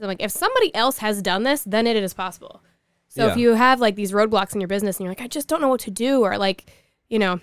I'm 0.00 0.06
like 0.06 0.22
if 0.22 0.30
somebody 0.30 0.74
else 0.74 0.98
has 0.98 1.22
done 1.22 1.42
this, 1.42 1.64
then 1.64 1.86
it 1.86 1.96
is 1.96 2.14
possible. 2.14 2.62
So 3.08 3.28
if 3.28 3.36
you 3.36 3.54
have 3.54 3.80
like 3.80 3.94
these 3.94 4.10
roadblocks 4.10 4.54
in 4.54 4.60
your 4.60 4.68
business 4.68 4.96
and 4.96 5.04
you're 5.04 5.12
like 5.12 5.20
I 5.20 5.28
just 5.28 5.46
don't 5.46 5.60
know 5.60 5.68
what 5.68 5.80
to 5.80 5.90
do 5.90 6.22
or 6.22 6.36
like, 6.36 6.70
you 7.08 7.18
know, 7.18 7.40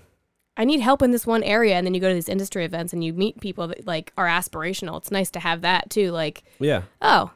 I 0.61 0.65
need 0.65 0.79
help 0.79 1.01
in 1.01 1.09
this 1.11 1.25
one 1.25 1.41
area 1.43 1.75
and 1.75 1.87
then 1.87 1.93
you 1.95 1.99
go 1.99 2.07
to 2.07 2.13
these 2.13 2.29
industry 2.29 2.63
events 2.65 2.93
and 2.93 3.03
you 3.03 3.13
meet 3.13 3.41
people 3.41 3.67
that 3.69 3.87
like 3.87 4.13
are 4.15 4.27
aspirational. 4.27 4.97
It's 4.97 5.09
nice 5.11 5.31
to 5.31 5.39
have 5.39 5.61
that 5.61 5.89
too 5.89 6.11
like, 6.11 6.43
Yeah. 6.59 6.83
oh, 7.01 7.31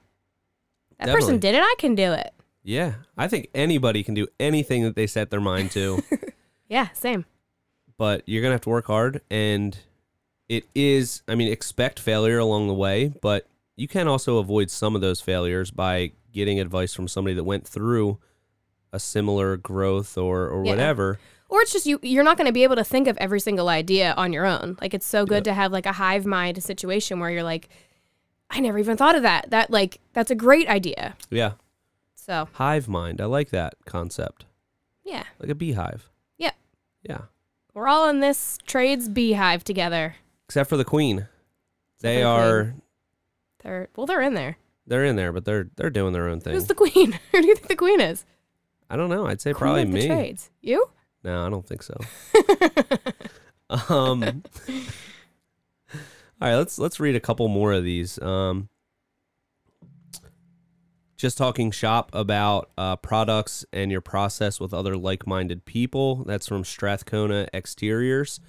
that 1.00 1.08
Definitely. 1.08 1.22
person 1.22 1.40
did 1.40 1.56
it, 1.56 1.62
I 1.62 1.76
can 1.80 1.96
do 1.96 2.14
it. 2.14 2.32
Yeah. 2.64 2.94
I 3.18 3.28
think 3.28 3.50
anybody 3.56 4.04
can 4.04 4.14
do 4.14 4.28
anything 4.40 4.84
that 4.84 4.96
they 4.96 5.08
set 5.08 5.30
their 5.32 5.42
mind 5.42 5.72
to, 5.72 6.04
Yeah, 6.70 6.90
same. 6.94 7.26
but 7.98 8.22
you're 8.28 8.42
going 8.42 8.52
to 8.52 8.56
have 8.56 8.62
to 8.62 8.70
work 8.70 8.86
hard. 8.88 9.22
And 9.32 9.78
it 10.48 10.66
is, 10.76 11.24
I 11.28 11.34
mean, 11.36 11.52
expect 11.52 12.00
failure 12.00 12.38
along 12.38 12.68
the 12.68 12.74
way, 12.74 13.12
but 13.22 13.48
you 13.76 13.88
can 13.88 14.08
also 14.08 14.38
avoid 14.38 14.70
some 14.70 14.96
of 14.96 15.02
those 15.02 15.20
failures 15.20 15.72
by 15.72 16.12
getting 16.32 16.60
advice 16.60 16.94
from 16.94 17.08
somebody 17.08 17.34
that 17.36 17.44
went 17.44 17.68
through 17.68 18.20
a 18.94 19.00
similar 19.00 19.58
growth 19.58 20.18
or, 20.18 20.48
or 20.48 20.64
Yeah. 20.64 20.72
whatever. 20.72 21.20
Or 21.50 21.62
it's 21.62 21.72
just 21.74 21.86
you 21.86 22.00
you're 22.02 22.24
not 22.24 22.38
going 22.38 22.48
to 22.48 22.54
be 22.54 22.64
able 22.64 22.76
to 22.76 22.84
think 22.84 23.08
of 23.08 23.18
every 23.18 23.40
single 23.40 23.70
idea 23.70 24.14
on 24.18 24.34
your 24.34 24.46
own. 24.46 24.78
Like 24.82 24.94
it's 24.94 25.06
so 25.06 25.26
good 25.26 25.44
to 25.46 25.54
have 25.54 25.72
like 25.72 25.86
a 25.86 25.92
hive 25.94 26.26
mind 26.26 26.62
situation 26.64 27.20
where 27.20 27.30
you're 27.30 27.44
like 27.44 27.70
I 28.50 28.60
never 28.60 28.78
even 28.80 28.98
thought 28.98 29.16
of 29.16 29.24
that. 29.24 29.50
That 29.52 29.70
like 29.72 30.00
that's 30.14 30.32
a 30.32 30.36
great 30.36 30.68
idea. 30.68 31.16
Yeah. 31.30 31.54
So, 32.16 32.48
Hive 32.54 32.88
mind. 32.88 33.22
I 33.22 33.26
like 33.26 33.50
that 33.52 33.76
concept. 33.86 34.46
yeah. 35.04 35.24
Like 35.40 35.50
a 35.50 35.56
beehive. 35.56 36.10
Yeah. 36.40 36.52
Yeah. 37.04 37.22
We're 37.76 37.88
all 37.88 38.10
in 38.10 38.20
this 38.20 38.58
trades 38.66 39.08
beehive 39.08 39.64
together. 39.64 40.16
Except 40.48 40.68
for 40.68 40.78
the 40.78 40.86
queen. 40.86 41.28
They 42.02 42.18
the 42.22 42.24
are 42.24 42.74
They're 43.64 43.90
well 43.96 44.08
they're 44.08 44.22
in 44.22 44.34
there. 44.34 44.58
they're 44.88 45.06
in 45.06 45.16
there, 45.16 45.32
but 45.32 45.46
they're 45.46 45.70
they're 45.76 45.90
doing 45.92 46.14
their 46.14 46.28
own 46.28 46.40
thing. 46.40 46.54
Who's 46.54 46.66
the 46.66 46.74
queen? 46.74 47.20
Who 47.32 47.42
do 47.42 47.48
you 47.48 47.56
think 47.56 47.68
the 47.68 47.76
queen 47.76 48.02
is? 48.02 48.26
I 48.90 48.96
don't 48.96 49.10
know. 49.10 49.28
I'd 49.28 49.42
say 49.42 49.54
Queen 49.54 49.60
probably 49.60 49.86
me. 49.86 50.08
trades. 50.08 50.50
You? 50.62 50.90
No, 51.26 51.46
I 51.46 51.50
don't 51.50 51.68
think 51.68 51.84
so. 51.84 52.00
um 53.94 54.44
All 56.40 56.50
right, 56.50 56.56
let's 56.56 56.78
let's 56.78 57.00
read 57.00 57.16
a 57.16 57.20
couple 57.20 57.48
more 57.48 57.74
of 57.74 57.84
these. 57.84 58.22
Um 58.22 58.70
just 61.18 61.38
talking 61.38 61.72
shop 61.72 62.12
about 62.14 62.70
uh, 62.78 62.98
products 62.98 63.66
and 63.72 63.90
your 63.90 64.02
process 64.02 64.60
with 64.60 64.74
other 64.74 64.98
like-minded 64.98 65.66
people. 65.66 66.24
That's 66.26 66.46
from 66.46 66.64
Strathcona 66.66 67.48
Exteriors. 67.54 68.40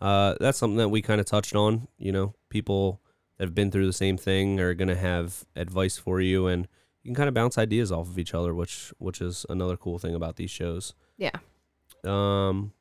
Uh, 0.00 0.34
that's 0.40 0.58
something 0.58 0.78
that 0.78 0.88
we 0.88 1.02
kind 1.02 1.20
of 1.20 1.26
touched 1.26 1.54
on. 1.54 1.86
You 1.98 2.12
know, 2.12 2.34
people 2.48 3.02
that 3.36 3.44
have 3.44 3.54
been 3.54 3.70
through 3.70 3.86
the 3.86 3.92
same 3.92 4.16
thing 4.16 4.58
are 4.58 4.74
going 4.74 4.88
to 4.88 4.96
have 4.96 5.44
advice 5.54 5.98
for 5.98 6.20
you, 6.20 6.46
and 6.46 6.66
you 7.02 7.10
can 7.10 7.14
kind 7.14 7.28
of 7.28 7.34
bounce 7.34 7.58
ideas 7.58 7.92
off 7.92 8.08
of 8.08 8.18
each 8.18 8.34
other, 8.34 8.54
which 8.54 8.92
which 8.98 9.20
is 9.20 9.44
another 9.50 9.76
cool 9.76 9.98
thing 9.98 10.14
about 10.14 10.36
these 10.36 10.50
shows. 10.50 10.94
Yeah. 11.18 11.38
Um, 12.06 12.72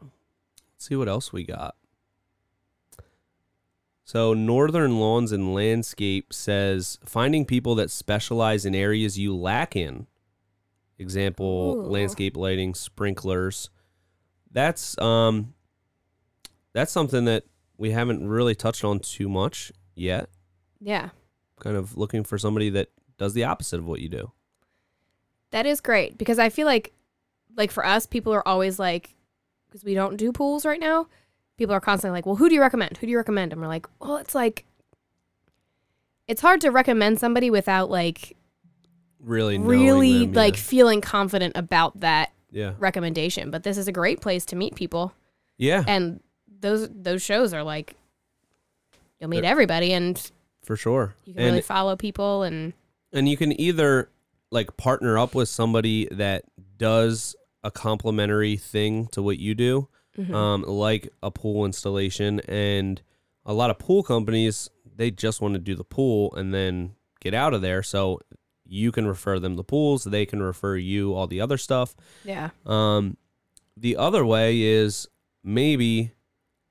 let's 0.00 0.86
see 0.86 0.96
what 0.96 1.08
else 1.08 1.32
we 1.32 1.44
got. 1.44 1.76
So, 4.04 4.34
Northern 4.34 5.00
Lawns 5.00 5.32
and 5.32 5.54
Landscape 5.54 6.32
says 6.32 6.98
finding 7.04 7.44
people 7.46 7.74
that 7.76 7.90
specialize 7.90 8.66
in 8.66 8.74
areas 8.74 9.18
you 9.18 9.34
lack 9.34 9.74
in. 9.74 10.06
Example: 10.98 11.74
Ooh. 11.76 11.82
landscape 11.88 12.36
lighting, 12.36 12.74
sprinklers. 12.74 13.70
That's 14.52 14.96
um, 14.98 15.54
that's 16.72 16.92
something 16.92 17.24
that 17.24 17.44
we 17.78 17.90
haven't 17.90 18.28
really 18.28 18.54
touched 18.54 18.84
on 18.84 19.00
too 19.00 19.28
much 19.28 19.72
yet. 19.94 20.28
Yeah. 20.80 21.10
Kind 21.60 21.76
of 21.76 21.96
looking 21.96 22.24
for 22.24 22.38
somebody 22.38 22.70
that 22.70 22.88
does 23.16 23.32
the 23.32 23.44
opposite 23.44 23.78
of 23.78 23.86
what 23.86 24.00
you 24.00 24.08
do. 24.08 24.32
That 25.50 25.66
is 25.66 25.80
great 25.80 26.18
because 26.18 26.38
I 26.38 26.50
feel 26.50 26.66
like, 26.66 26.92
like 27.56 27.70
for 27.70 27.84
us, 27.84 28.06
people 28.06 28.32
are 28.32 28.46
always 28.46 28.78
like, 28.78 29.14
because 29.68 29.84
we 29.84 29.94
don't 29.94 30.16
do 30.16 30.32
pools 30.32 30.64
right 30.64 30.80
now. 30.80 31.06
People 31.56 31.74
are 31.74 31.80
constantly 31.80 32.16
like, 32.18 32.26
"Well, 32.26 32.36
who 32.36 32.48
do 32.48 32.54
you 32.54 32.60
recommend? 32.60 32.96
Who 32.98 33.06
do 33.06 33.10
you 33.10 33.16
recommend?" 33.16 33.52
And 33.52 33.60
we're 33.60 33.68
like, 33.68 33.86
"Well, 34.00 34.16
it's 34.16 34.34
like, 34.34 34.64
it's 36.26 36.40
hard 36.40 36.60
to 36.62 36.70
recommend 36.70 37.18
somebody 37.20 37.50
without 37.50 37.90
like 37.90 38.36
Really, 39.20 39.56
really 39.58 40.26
them, 40.26 40.34
yeah. 40.34 40.40
like 40.40 40.56
feeling 40.56 41.00
confident 41.00 41.56
about 41.56 42.00
that 42.00 42.32
yeah, 42.50 42.74
recommendation." 42.78 43.50
But 43.50 43.62
this 43.62 43.78
is 43.78 43.88
a 43.88 43.92
great 43.92 44.20
place 44.20 44.44
to 44.46 44.56
meet 44.56 44.74
people, 44.74 45.12
yeah, 45.56 45.84
and 45.86 46.20
those 46.60 46.88
those 46.90 47.22
shows 47.22 47.52
are 47.54 47.62
like, 47.62 47.94
you'll 49.20 49.30
meet 49.30 49.42
They're- 49.42 49.50
everybody, 49.50 49.92
and 49.92 50.30
for 50.64 50.76
sure. 50.76 51.14
you 51.24 51.34
can 51.34 51.42
and 51.42 51.50
really 51.52 51.62
follow 51.62 51.94
people, 51.96 52.42
and 52.42 52.72
and 53.12 53.28
you 53.28 53.36
can 53.36 53.58
either 53.60 54.10
like 54.50 54.76
partner 54.76 55.18
up 55.18 55.34
with 55.34 55.48
somebody 55.48 56.06
that 56.10 56.44
does 56.76 57.34
a 57.64 57.70
complementary 57.72 58.56
thing 58.56 59.08
to 59.08 59.20
what 59.22 59.38
you 59.38 59.54
do 59.54 59.88
Mhm. 60.18 60.32
um, 60.34 60.62
like 60.62 61.08
a 61.22 61.30
pool 61.32 61.64
installation. 61.64 62.38
And 62.40 63.02
a 63.44 63.52
lot 63.52 63.70
of 63.70 63.78
pool 63.80 64.02
companies 64.04 64.70
they 64.96 65.10
just 65.10 65.40
want 65.40 65.54
to 65.54 65.58
do 65.60 65.74
the 65.74 65.82
pool 65.82 66.32
and 66.36 66.54
then 66.54 66.94
get 67.20 67.34
out 67.34 67.52
of 67.52 67.62
there. 67.62 67.82
So 67.82 68.20
you 68.64 68.92
can 68.92 69.08
refer 69.08 69.40
them 69.40 69.56
the 69.56 69.64
pools 69.64 70.04
they 70.04 70.24
can 70.24 70.40
refer 70.40 70.76
you 70.76 71.12
all 71.14 71.26
the 71.26 71.40
other 71.40 71.58
stuff. 71.58 71.96
Yeah, 72.24 72.50
um, 72.64 73.16
the 73.76 73.96
other 73.96 74.24
way 74.24 74.60
is 74.62 75.08
maybe 75.42 76.12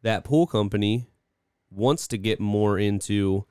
that 0.03 0.23
pool 0.23 0.47
company 0.47 1.08
wants 1.69 2.08
to 2.08 2.17
get 2.17 2.39
more 2.39 2.79
into 2.79 3.45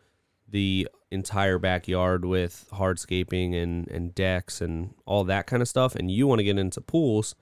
the 0.48 0.88
entire 1.12 1.58
backyard 1.58 2.24
with 2.24 2.66
hardscaping 2.72 3.54
and, 3.54 3.86
and 3.88 4.14
decks 4.14 4.60
and 4.60 4.94
all 5.06 5.24
that 5.24 5.46
kind 5.46 5.62
of 5.62 5.68
stuff, 5.68 5.94
and 5.94 6.10
you 6.10 6.26
want 6.26 6.38
to 6.38 6.44
get 6.44 6.58
into 6.58 6.80
pools, 6.80 7.34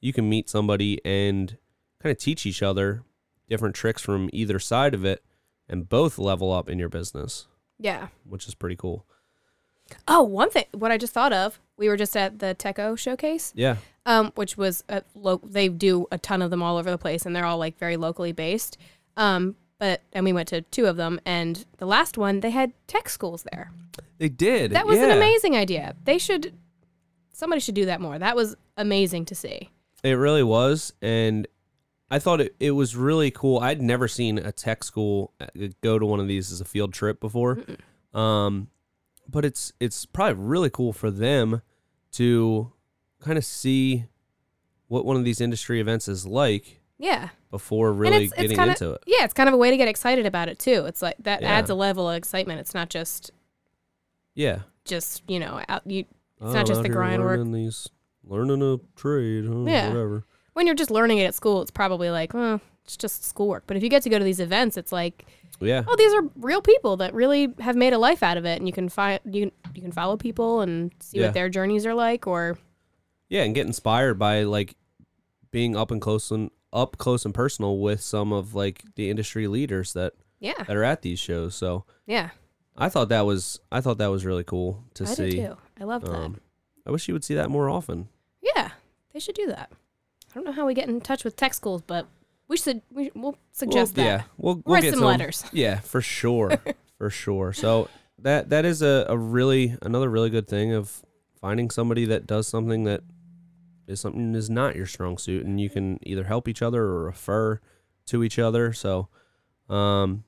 you 0.00 0.12
can 0.12 0.28
meet 0.28 0.48
somebody 0.48 1.00
and 1.04 1.58
kind 2.02 2.10
of 2.10 2.18
teach 2.18 2.46
each 2.46 2.62
other 2.62 3.02
different 3.48 3.74
tricks 3.74 4.02
from 4.02 4.30
either 4.32 4.58
side 4.58 4.94
of 4.94 5.04
it 5.04 5.22
and 5.68 5.88
both 5.88 6.18
level 6.18 6.52
up 6.52 6.68
in 6.68 6.78
your 6.78 6.88
business, 6.88 7.46
yeah. 7.78 8.08
which 8.28 8.46
is 8.48 8.54
pretty 8.54 8.76
cool. 8.76 9.06
Oh, 10.08 10.22
one 10.22 10.50
thing, 10.50 10.64
what 10.72 10.90
I 10.90 10.98
just 10.98 11.12
thought 11.12 11.32
of, 11.32 11.60
we 11.76 11.88
were 11.88 11.96
just 11.96 12.16
at 12.16 12.38
the 12.38 12.54
Techo 12.58 12.96
showcase. 12.96 13.52
Yeah. 13.54 13.76
um, 14.06 14.32
which 14.34 14.56
was 14.56 14.84
a 14.88 15.02
lo- 15.14 15.40
they 15.44 15.68
do 15.68 16.06
a 16.10 16.18
ton 16.18 16.42
of 16.42 16.50
them 16.50 16.62
all 16.62 16.76
over 16.76 16.90
the 16.90 16.98
place, 16.98 17.26
and 17.26 17.34
they're 17.34 17.44
all 17.44 17.58
like 17.58 17.78
very 17.78 17.96
locally 17.96 18.32
based. 18.32 18.78
Um, 19.16 19.56
but 19.78 20.02
and 20.12 20.24
we 20.24 20.32
went 20.32 20.48
to 20.48 20.62
two 20.62 20.86
of 20.86 20.96
them, 20.96 21.20
and 21.24 21.64
the 21.78 21.86
last 21.86 22.16
one 22.18 22.40
they 22.40 22.50
had 22.50 22.72
tech 22.86 23.08
schools 23.08 23.44
there. 23.52 23.72
They 24.18 24.28
did. 24.28 24.72
That 24.72 24.86
was 24.86 24.98
an 24.98 25.10
amazing 25.10 25.56
idea. 25.56 25.94
They 26.04 26.18
should, 26.18 26.54
somebody 27.32 27.60
should 27.60 27.74
do 27.74 27.86
that 27.86 28.00
more. 28.00 28.18
That 28.18 28.36
was 28.36 28.56
amazing 28.76 29.24
to 29.26 29.34
see. 29.34 29.70
It 30.02 30.12
really 30.12 30.42
was, 30.42 30.92
and 31.02 31.46
I 32.10 32.18
thought 32.18 32.40
it, 32.40 32.54
it 32.60 32.72
was 32.72 32.94
really 32.94 33.30
cool. 33.30 33.58
I'd 33.58 33.82
never 33.82 34.06
seen 34.06 34.38
a 34.38 34.52
tech 34.52 34.84
school 34.84 35.32
uh, 35.40 35.46
go 35.82 35.98
to 35.98 36.06
one 36.06 36.20
of 36.20 36.28
these 36.28 36.52
as 36.52 36.60
a 36.60 36.64
field 36.64 36.92
trip 36.92 37.20
before, 37.20 37.64
um, 38.12 38.68
but 39.28 39.44
it's 39.44 39.72
it's 39.80 40.06
probably 40.06 40.42
really 40.42 40.70
cool 40.70 40.92
for 40.92 41.10
them 41.10 41.62
to 42.12 42.72
kind 43.20 43.38
of 43.38 43.44
see 43.44 44.04
what 44.86 45.04
one 45.04 45.16
of 45.16 45.24
these 45.24 45.40
industry 45.40 45.80
events 45.80 46.06
is 46.06 46.26
like 46.26 46.80
Yeah, 46.98 47.30
before 47.50 47.92
really 47.92 48.16
it's- 48.26 48.32
it's 48.32 48.40
getting 48.42 48.56
kinda- 48.56 48.72
into 48.72 48.90
it. 48.92 49.02
yeah, 49.06 49.24
it's 49.24 49.34
kind 49.34 49.48
of 49.48 49.54
a 49.54 49.58
way 49.58 49.70
to 49.70 49.76
get 49.76 49.88
excited 49.88 50.26
about 50.26 50.48
it 50.48 50.58
too. 50.58 50.84
It's 50.86 51.02
like 51.02 51.16
that 51.20 51.42
Yeah. 51.42 51.48
adds 51.52 51.68
a 51.70 51.74
level 51.74 52.08
of 52.08 52.16
excitement. 52.16 52.60
It's 52.60 52.74
not 52.74 52.88
just 52.88 53.30
Yeah, 54.34 54.60
just 54.84 55.22
you 55.28 55.38
know 55.38 55.62
out 55.68 55.82
you. 55.86 56.04
Oh, 56.40 56.52
not 56.52 56.66
just 56.66 56.82
the 56.82 56.88
grind 56.88 57.22
work. 57.22 57.38
learning 57.38 57.52
These 57.52 57.88
learning 58.26 58.62
a 58.62 58.78
trade, 58.96 59.44
huh, 59.46 59.64
Yeah. 59.66 59.88
whatever. 59.88 60.24
When 60.54 60.66
you're 60.66 60.74
just 60.74 60.90
learning 60.90 61.18
it 61.18 61.24
at 61.24 61.34
school, 61.34 61.62
it's 61.62 61.70
probably 61.70 62.10
like, 62.10 62.32
well, 62.32 62.60
it's 62.84 62.96
just 62.96 63.24
schoolwork. 63.24 63.64
But 63.66 63.76
if 63.76 63.82
you 63.82 63.88
get 63.88 64.02
to 64.04 64.08
go 64.10 64.18
to 64.18 64.24
these 64.24 64.40
events, 64.40 64.76
it's 64.76 64.92
like, 64.92 65.26
Yeah, 65.60 65.84
oh, 65.86 65.94
these 65.96 66.12
are 66.14 66.22
real 66.36 66.60
people 66.60 66.96
that 66.98 67.14
really 67.14 67.54
have 67.60 67.76
made 67.76 67.92
a 67.92 67.98
life 67.98 68.22
out 68.22 68.36
of 68.36 68.44
it, 68.44 68.58
and 68.58 68.66
you 68.66 68.72
can 68.72 68.88
find 68.88 69.20
you 69.24 69.50
you 69.74 69.82
can 69.82 69.92
follow 69.92 70.16
people 70.16 70.60
and 70.60 70.92
see 71.00 71.18
Yeah. 71.18 71.26
what 71.26 71.34
their 71.34 71.48
journeys 71.48 71.86
are 71.86 71.94
like, 71.94 72.26
or 72.26 72.58
yeah, 73.28 73.42
and 73.42 73.54
get 73.54 73.66
inspired 73.66 74.14
by 74.18 74.42
like 74.42 74.74
being 75.50 75.76
up 75.76 75.90
and 75.92 76.00
close 76.00 76.30
and 76.32 76.50
up 76.74 76.98
close 76.98 77.24
and 77.24 77.32
personal 77.32 77.78
with 77.78 78.02
some 78.02 78.32
of 78.32 78.54
like 78.54 78.82
the 78.96 79.08
industry 79.08 79.46
leaders 79.46 79.92
that 79.94 80.12
yeah, 80.40 80.62
that 80.66 80.76
are 80.76 80.84
at 80.84 81.02
these 81.02 81.18
shows. 81.18 81.54
So 81.54 81.84
yeah, 82.06 82.30
I 82.76 82.88
thought 82.88 83.08
that 83.08 83.24
was 83.24 83.60
I 83.72 83.80
thought 83.80 83.98
that 83.98 84.08
was 84.08 84.26
really 84.26 84.44
cool 84.44 84.84
to 84.94 85.04
I 85.04 85.06
see. 85.06 85.30
did 85.30 85.46
too. 85.46 85.56
I 85.80 85.84
love 85.84 86.02
that. 86.04 86.14
Um, 86.14 86.40
I 86.86 86.90
wish 86.90 87.08
you 87.08 87.14
would 87.14 87.24
see 87.24 87.34
that 87.34 87.48
more 87.48 87.70
often. 87.70 88.08
Yeah, 88.42 88.72
they 89.12 89.20
should 89.20 89.36
do 89.36 89.46
that. 89.46 89.70
I 90.30 90.34
don't 90.34 90.44
know 90.44 90.52
how 90.52 90.66
we 90.66 90.74
get 90.74 90.88
in 90.88 91.00
touch 91.00 91.24
with 91.24 91.36
tech 91.36 91.54
schools, 91.54 91.82
but 91.86 92.06
we 92.48 92.56
should 92.56 92.82
we 92.90 93.10
we'll 93.14 93.38
suggest 93.52 93.96
Well, 93.96 94.04
that. 94.04 94.10
Yeah, 94.10 94.22
we'll, 94.36 94.62
we'll 94.66 94.74
Write 94.74 94.82
get 94.82 94.90
some 94.90 94.98
some 95.00 95.08
letters. 95.08 95.44
Yeah, 95.52 95.80
for 95.80 96.02
sure, 96.02 96.58
for 96.98 97.08
sure. 97.08 97.52
So 97.52 97.88
that 98.18 98.50
that 98.50 98.64
is 98.64 98.82
a, 98.82 99.06
a 99.08 99.16
really 99.16 99.76
another 99.80 100.10
really 100.10 100.30
good 100.30 100.48
thing 100.48 100.72
of 100.72 101.02
finding 101.40 101.70
somebody 101.70 102.06
that 102.06 102.26
does 102.26 102.48
something 102.48 102.84
that 102.84 103.02
is 103.86 104.00
something 104.00 104.32
that 104.32 104.38
is 104.38 104.50
not 104.50 104.76
your 104.76 104.86
strong 104.86 105.18
suit, 105.18 105.44
and 105.44 105.60
you 105.60 105.70
can 105.70 105.98
either 106.02 106.24
help 106.24 106.48
each 106.48 106.62
other 106.62 106.82
or 106.82 107.04
refer. 107.04 107.60
to 108.06 108.22
each 108.22 108.38
other. 108.38 108.72
So, 108.74 109.08
um, 109.70 110.24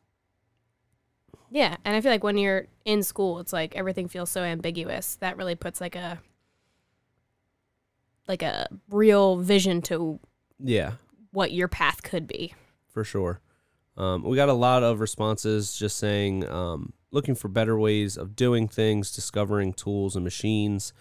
Yeah, 1.50 1.76
and 1.84 1.94
I 1.94 2.00
feel 2.00 2.10
like 2.10 2.24
when 2.24 2.38
you're 2.38 2.68
in 2.86 3.02
school, 3.02 3.38
it's 3.38 3.52
like 3.52 3.76
everything 3.76 4.08
feels 4.08 4.30
so 4.30 4.42
ambiguous. 4.42 5.16
That 5.16 5.36
really 5.36 5.54
puts 5.54 5.80
like 5.80 5.94
a 5.94 6.18
like 8.28 8.42
a 8.42 8.66
real 8.88 9.36
vision 9.36 9.82
to 9.82 10.18
yeah, 10.58 10.92
what 11.32 11.52
your 11.52 11.68
path 11.68 12.02
could 12.02 12.26
be. 12.26 12.54
for 12.88 13.04
sure. 13.04 13.40
Um, 13.96 14.24
we 14.24 14.36
got 14.36 14.48
a 14.48 14.54
lot 14.54 14.82
of 14.82 15.00
responses 15.00 15.76
just 15.76 15.96
saying 15.98 16.46
um, 16.48 16.92
looking 17.12 17.34
for 17.34 17.48
better 17.48 17.78
ways 17.78 18.16
of 18.16 18.36
doing 18.36 18.68
things, 18.68 19.14
discovering 19.14 19.72
tools 19.72 20.16
and 20.16 20.24
machines. 20.24 20.92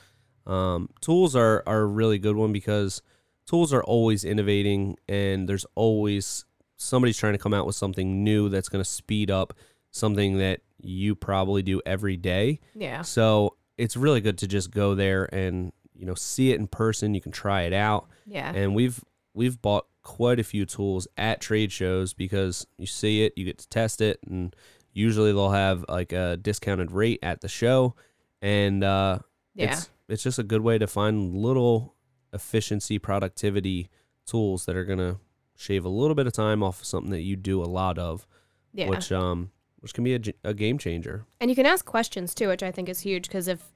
Um, 0.46 0.90
tools 1.02 1.36
are, 1.36 1.64
are 1.66 1.82
a 1.82 1.86
really 1.86 2.20
good 2.20 2.36
one 2.36 2.52
because 2.54 3.02
tools 3.48 3.74
are 3.74 3.84
always 3.84 4.24
innovating 4.24 4.98
and 5.08 5.48
there's 5.50 5.66
always 5.76 6.46
somebody's 6.78 7.18
trying 7.18 7.34
to 7.34 7.40
come 7.40 7.54
out 7.54 7.66
with 7.66 7.76
something 7.76 8.24
new 8.24 8.50
that's 8.50 8.70
going 8.70 8.84
to 8.84 8.90
speed 8.90 9.32
up 9.32 9.54
something 9.92 10.38
that 10.40 10.60
you 10.82 11.16
probably 11.16 11.62
do 11.64 11.82
every 11.86 12.18
day. 12.18 12.60
Yeah. 12.76 13.02
So 13.02 13.56
it's 13.78 13.96
really 13.96 14.22
good 14.22 14.38
to 14.40 14.48
just 14.48 14.72
go 14.72 14.94
there 14.96 15.34
and 15.34 15.72
you 15.94 16.06
know 16.06 16.16
see 16.16 16.52
it 16.52 16.60
in 16.60 16.68
person. 16.68 17.14
You 17.14 17.22
can 17.22 17.32
try 17.32 17.62
it 17.64 17.74
out 17.74 18.08
Yeah. 18.26 18.52
and 18.54 18.76
we've 18.76 19.04
we've 19.34 19.62
bought 19.62 19.86
quite 20.04 20.40
a 20.40 20.44
few 20.44 20.66
tools 20.66 21.08
at 21.18 21.42
trade 21.42 21.72
shows 21.72 22.14
because 22.14 22.68
you 22.78 22.86
see 22.86 23.24
it, 23.24 23.34
you 23.36 23.46
get 23.46 23.58
to 23.60 23.70
test 23.70 24.02
it, 24.02 24.20
and 24.30 24.56
usually 24.94 25.32
they'll 25.32 25.50
have 25.50 25.84
like 25.90 26.12
a 26.14 26.38
discounted 26.38 26.92
rate 26.92 27.20
at 27.24 27.42
the 27.42 27.48
show, 27.48 27.96
and 28.42 28.84
uh, 28.84 29.20
yeah. 29.56 29.72
it's 29.72 29.90
it's 30.08 30.24
just 30.24 30.40
a 30.40 30.44
good 30.44 30.62
way 30.62 30.78
to 30.78 30.88
find 30.88 31.36
little 31.36 31.96
efficiency, 32.34 33.00
productivity 33.00 33.90
tools 34.26 34.66
that 34.66 34.76
are 34.76 34.86
gonna 34.86 35.20
shave 35.56 35.86
a 35.86 35.90
little 35.90 36.16
bit 36.16 36.28
of 36.28 36.34
time 36.34 36.62
off 36.62 36.82
of 36.82 36.86
something 36.86 37.12
that 37.12 37.22
you 37.22 37.36
do 37.36 37.62
a 37.62 37.66
lot 37.66 37.98
of, 37.98 38.28
yeah. 38.74 38.90
which 38.90 39.12
um 39.12 39.52
which 39.80 39.94
can 39.94 40.04
be 40.04 40.16
a 40.44 40.54
game 40.54 40.78
changer. 40.80 41.26
And 41.40 41.52
you 41.52 41.56
can 41.56 41.66
ask 41.68 41.86
questions 41.86 42.34
too, 42.34 42.48
which 42.48 42.64
I 42.64 42.72
think 42.72 42.90
is 42.90 43.02
huge 43.02 43.28
because 43.28 43.48
if 43.48 43.72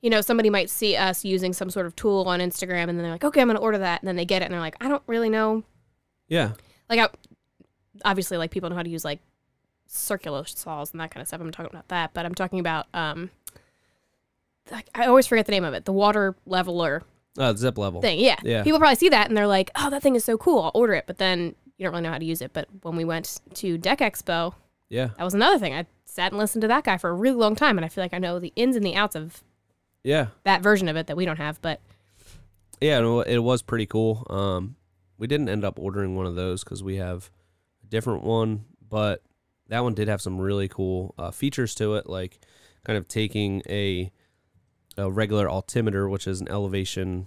you 0.00 0.08
know 0.08 0.22
somebody 0.22 0.48
might 0.50 0.70
see 0.70 0.96
us 0.96 1.24
using 1.24 1.52
some 1.52 1.68
sort 1.70 1.86
of 1.86 1.94
tool 1.94 2.24
on 2.26 2.40
Instagram 2.40 2.88
and 2.88 2.98
then 2.98 3.02
they're 3.02 3.12
like, 3.12 3.24
"Okay, 3.24 3.40
I'm 3.42 3.48
going 3.48 3.56
to 3.56 3.62
order 3.62 3.78
that." 3.78 4.00
And 4.00 4.08
then 4.08 4.16
they 4.16 4.24
get 4.24 4.42
it 4.42 4.46
and 4.46 4.54
they're 4.54 4.60
like, 4.60 4.76
"I 4.80 4.88
don't 4.88 5.02
really 5.06 5.28
know 5.28 5.62
Yeah, 6.28 6.52
like 6.88 7.00
I, 7.00 7.08
obviously 8.04 8.38
like 8.38 8.50
people 8.50 8.70
know 8.70 8.76
how 8.76 8.82
to 8.82 8.88
use 8.90 9.04
like 9.04 9.20
circular 9.86 10.44
saws 10.46 10.92
and 10.92 11.00
that 11.00 11.10
kind 11.10 11.20
of 11.20 11.28
stuff. 11.28 11.40
I'm 11.40 11.50
talking 11.50 11.72
about 11.72 11.88
that, 11.88 12.14
but 12.14 12.24
I'm 12.24 12.34
talking 12.34 12.60
about 12.60 12.86
um 12.94 13.30
I 14.94 15.06
always 15.06 15.26
forget 15.26 15.46
the 15.46 15.52
name 15.52 15.64
of 15.64 15.74
it. 15.74 15.84
The 15.84 15.92
water 15.92 16.36
leveler 16.46 17.02
uh, 17.38 17.54
zip 17.54 17.78
level. 17.78 18.00
thing. 18.00 18.20
Yeah. 18.20 18.36
Yeah. 18.42 18.62
People 18.62 18.78
probably 18.78 18.96
see 18.96 19.08
that 19.08 19.28
and 19.28 19.36
they're 19.36 19.46
like, 19.46 19.70
"Oh, 19.76 19.90
that 19.90 20.02
thing 20.02 20.16
is 20.16 20.24
so 20.24 20.36
cool. 20.36 20.62
I'll 20.62 20.72
order 20.74 20.94
it." 20.94 21.04
But 21.06 21.18
then 21.18 21.54
you 21.76 21.84
don't 21.84 21.92
really 21.92 22.02
know 22.02 22.12
how 22.12 22.18
to 22.18 22.24
use 22.24 22.42
it. 22.42 22.52
But 22.52 22.68
when 22.82 22.96
we 22.96 23.04
went 23.04 23.40
to 23.54 23.78
Deck 23.78 23.98
Expo, 24.00 24.54
Yeah, 24.88 25.10
that 25.16 25.24
was 25.24 25.34
another 25.34 25.58
thing. 25.58 25.74
I 25.74 25.86
sat 26.04 26.32
and 26.32 26.38
listened 26.38 26.62
to 26.62 26.68
that 26.68 26.84
guy 26.84 26.98
for 26.98 27.10
a 27.10 27.14
really 27.14 27.36
long 27.36 27.54
time 27.54 27.78
and 27.78 27.84
I 27.84 27.88
feel 27.88 28.02
like 28.02 28.12
I 28.12 28.18
know 28.18 28.38
the 28.38 28.52
ins 28.56 28.76
and 28.76 28.84
the 28.84 28.96
outs 28.96 29.14
of 29.14 29.42
yeah. 30.02 30.26
that 30.44 30.60
version 30.60 30.88
of 30.88 30.96
it 30.96 31.06
that 31.06 31.16
we 31.16 31.24
don't 31.24 31.36
have, 31.36 31.62
but 31.62 31.80
Yeah, 32.80 32.98
it 33.26 33.38
was 33.38 33.62
pretty 33.62 33.86
cool. 33.86 34.26
Um, 34.28 34.76
we 35.18 35.26
didn't 35.26 35.48
end 35.48 35.64
up 35.64 35.78
ordering 35.78 36.16
one 36.16 36.26
of 36.26 36.34
those 36.34 36.64
because 36.64 36.82
we 36.82 36.96
have 36.96 37.30
a 37.84 37.86
different 37.86 38.24
one, 38.24 38.64
but 38.88 39.22
that 39.68 39.84
one 39.84 39.94
did 39.94 40.08
have 40.08 40.20
some 40.20 40.40
really 40.40 40.66
cool 40.66 41.14
uh, 41.16 41.30
features 41.30 41.74
to 41.76 41.94
it, 41.94 42.08
like 42.08 42.38
kind 42.84 42.96
of 42.96 43.06
taking 43.06 43.62
a 43.68 44.10
a 44.96 45.10
regular 45.10 45.48
altimeter, 45.48 46.08
which 46.08 46.26
is 46.26 46.40
an 46.40 46.48
elevation 46.48 47.26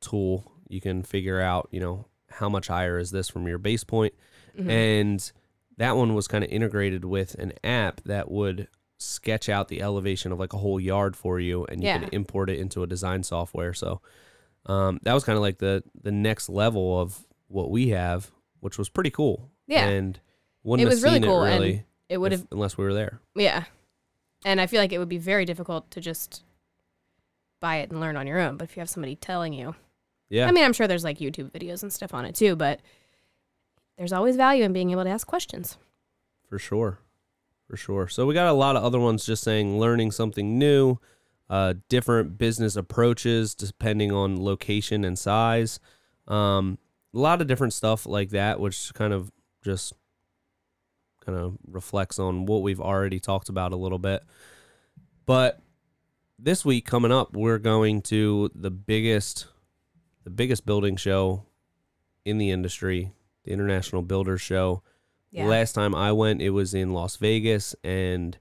tool. 0.00 0.50
You 0.68 0.80
can 0.80 1.02
figure 1.02 1.40
out, 1.40 1.68
you 1.70 1.80
know, 1.80 2.06
how 2.30 2.48
much 2.48 2.68
higher 2.68 2.98
is 2.98 3.10
this 3.10 3.28
from 3.28 3.46
your 3.48 3.58
base 3.58 3.84
point, 3.84 4.14
mhm. 4.58 4.68
and 4.70 5.32
that 5.78 5.96
one 5.96 6.14
was 6.14 6.28
kind 6.28 6.44
of 6.44 6.50
integrated 6.50 7.04
with 7.04 7.34
an 7.36 7.52
app 7.64 8.00
that 8.04 8.30
would 8.30 8.68
sketch 8.98 9.48
out 9.48 9.68
the 9.68 9.80
elevation 9.80 10.32
of 10.32 10.38
like 10.40 10.52
a 10.52 10.58
whole 10.58 10.80
yard 10.80 11.14
for 11.16 11.38
you 11.38 11.64
and 11.66 11.82
you 11.82 11.86
Yeah. 11.88 12.00
can 12.00 12.08
import 12.10 12.50
it 12.50 12.58
into 12.58 12.82
a 12.82 12.86
design 12.88 13.22
software 13.22 13.72
so 13.72 14.00
um, 14.66 14.98
that 15.04 15.14
was 15.14 15.22
kind 15.22 15.36
of 15.36 15.40
like 15.42 15.58
the 15.58 15.84
the 16.02 16.10
next 16.10 16.48
level 16.48 17.00
of 17.00 17.24
what 17.46 17.70
we 17.70 17.90
have 17.90 18.32
which 18.58 18.76
was 18.76 18.88
pretty 18.88 19.10
cool 19.10 19.52
Yeah. 19.68 19.86
and 19.86 20.18
wouldn't 20.64 20.84
It 20.84 20.90
was 20.90 20.98
have 20.98 21.04
really 21.04 21.20
seen 21.20 21.28
cool, 21.28 21.44
it 21.44 21.50
and 21.52 21.60
really 21.62 21.84
it 22.08 22.18
would 22.18 22.32
have 22.32 22.44
unless 22.50 22.76
we 22.76 22.84
were 22.84 22.92
there 22.94 23.20
yeah. 23.36 23.64
And 24.44 24.60
I 24.60 24.66
feel 24.66 24.80
like 24.80 24.92
it 24.92 24.98
would 24.98 25.08
be 25.08 25.18
very 25.18 25.44
difficult 25.44 25.90
to 25.92 26.00
just 26.00 26.42
buy 27.60 27.76
it 27.76 27.90
and 27.90 28.00
learn 28.00 28.16
on 28.16 28.26
your 28.26 28.38
own, 28.38 28.56
but 28.56 28.68
if 28.68 28.76
you 28.76 28.80
have 28.80 28.90
somebody 28.90 29.16
telling 29.16 29.52
you. 29.52 29.74
yeah. 30.28 30.46
I 30.46 30.52
mean, 30.52 30.64
I'm 30.64 30.72
sure 30.72 30.86
there's 30.86 31.04
like 31.04 31.18
YouTube 31.18 31.50
videos 31.50 31.82
and 31.82 31.92
stuff 31.92 32.14
on 32.14 32.24
it 32.24 32.34
too, 32.34 32.56
but 32.56 32.80
there's 33.96 34.12
always 34.12 34.36
value 34.36 34.64
in 34.64 34.72
being 34.72 34.90
able 34.90 35.04
to 35.04 35.10
ask 35.10 35.26
questions. 35.26 35.76
for 36.48 36.58
sure. 36.58 37.00
For 37.68 37.76
sure. 37.76 38.08
So 38.08 38.24
we 38.24 38.32
got 38.32 38.46
a 38.46 38.52
lot 38.52 38.76
of 38.76 38.82
other 38.82 38.98
ones 38.98 39.26
just 39.26 39.42
saying 39.44 39.78
learning 39.78 40.12
something 40.12 40.58
new 40.58 40.98
uh, 41.50 41.74
different 41.88 42.38
business 42.38 42.76
approaches 42.76 43.54
depending 43.54 44.12
on 44.12 44.42
location 44.42 45.04
and 45.04 45.18
size. 45.18 45.80
Um, 46.26 46.78
a 47.14 47.18
lot 47.18 47.40
of 47.40 47.46
different 47.46 47.72
stuff 47.72 48.04
like 48.04 48.30
that 48.30 48.60
which 48.60 48.92
kind 48.94 49.12
of 49.12 49.32
just 49.64 49.94
kind 51.24 51.38
of 51.38 51.56
reflects 51.66 52.18
on 52.18 52.46
what 52.46 52.62
we've 52.62 52.80
already 52.80 53.18
talked 53.18 53.48
about 53.48 53.72
a 53.72 53.76
little 53.76 53.98
bit. 53.98 54.22
But 55.26 55.60
this 56.38 56.64
week 56.64 56.84
coming 56.86 57.10
up 57.12 57.34
we're 57.34 57.58
going 57.58 58.00
to 58.00 58.50
the 58.54 58.70
biggest 58.70 59.46
the 60.24 60.30
biggest 60.30 60.64
building 60.64 60.96
show 60.96 61.44
in 62.24 62.38
the 62.38 62.50
industry 62.50 63.12
the 63.44 63.52
international 63.52 64.02
builders 64.02 64.40
show 64.40 64.82
Yeah. 65.30 65.46
Last 65.46 65.72
time 65.74 65.94
I 65.94 66.12
went, 66.12 66.40
it 66.40 66.50
was 66.50 66.72
in 66.72 66.92
Las 66.94 67.16
Vegas, 67.16 67.74
and 67.84 68.38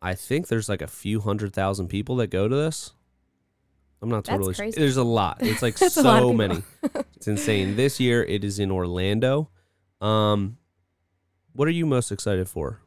I 0.00 0.14
think 0.14 0.48
there's 0.48 0.68
like 0.70 0.80
a 0.82 0.86
few 0.86 1.20
hundred 1.20 1.52
thousand 1.52 1.88
people 1.88 2.16
that 2.16 2.28
go 2.28 2.48
to 2.48 2.54
this. 2.56 2.92
I'm 4.00 4.08
not 4.08 4.24
That's 4.24 4.36
totally 4.36 4.54
sure. 4.54 4.70
There's 4.70 4.96
a 4.96 5.04
lot. 5.04 5.38
It's 5.40 5.60
like 5.60 5.76
That's 5.78 5.96
a 5.98 6.02
lot 6.02 6.22
of 6.22 6.28
so 6.28 6.32
many. 6.32 6.62
It's 7.16 7.26
insane. 7.28 7.76
This 7.76 8.00
year 8.00 8.22
it 8.22 8.42
is 8.44 8.58
in 8.58 8.70
Orlando. 8.70 9.50
Um, 10.00 10.56
what 11.52 11.68
are 11.68 11.72
you 11.72 11.86
most 11.86 12.10
excited 12.10 12.48
for? 12.48 12.80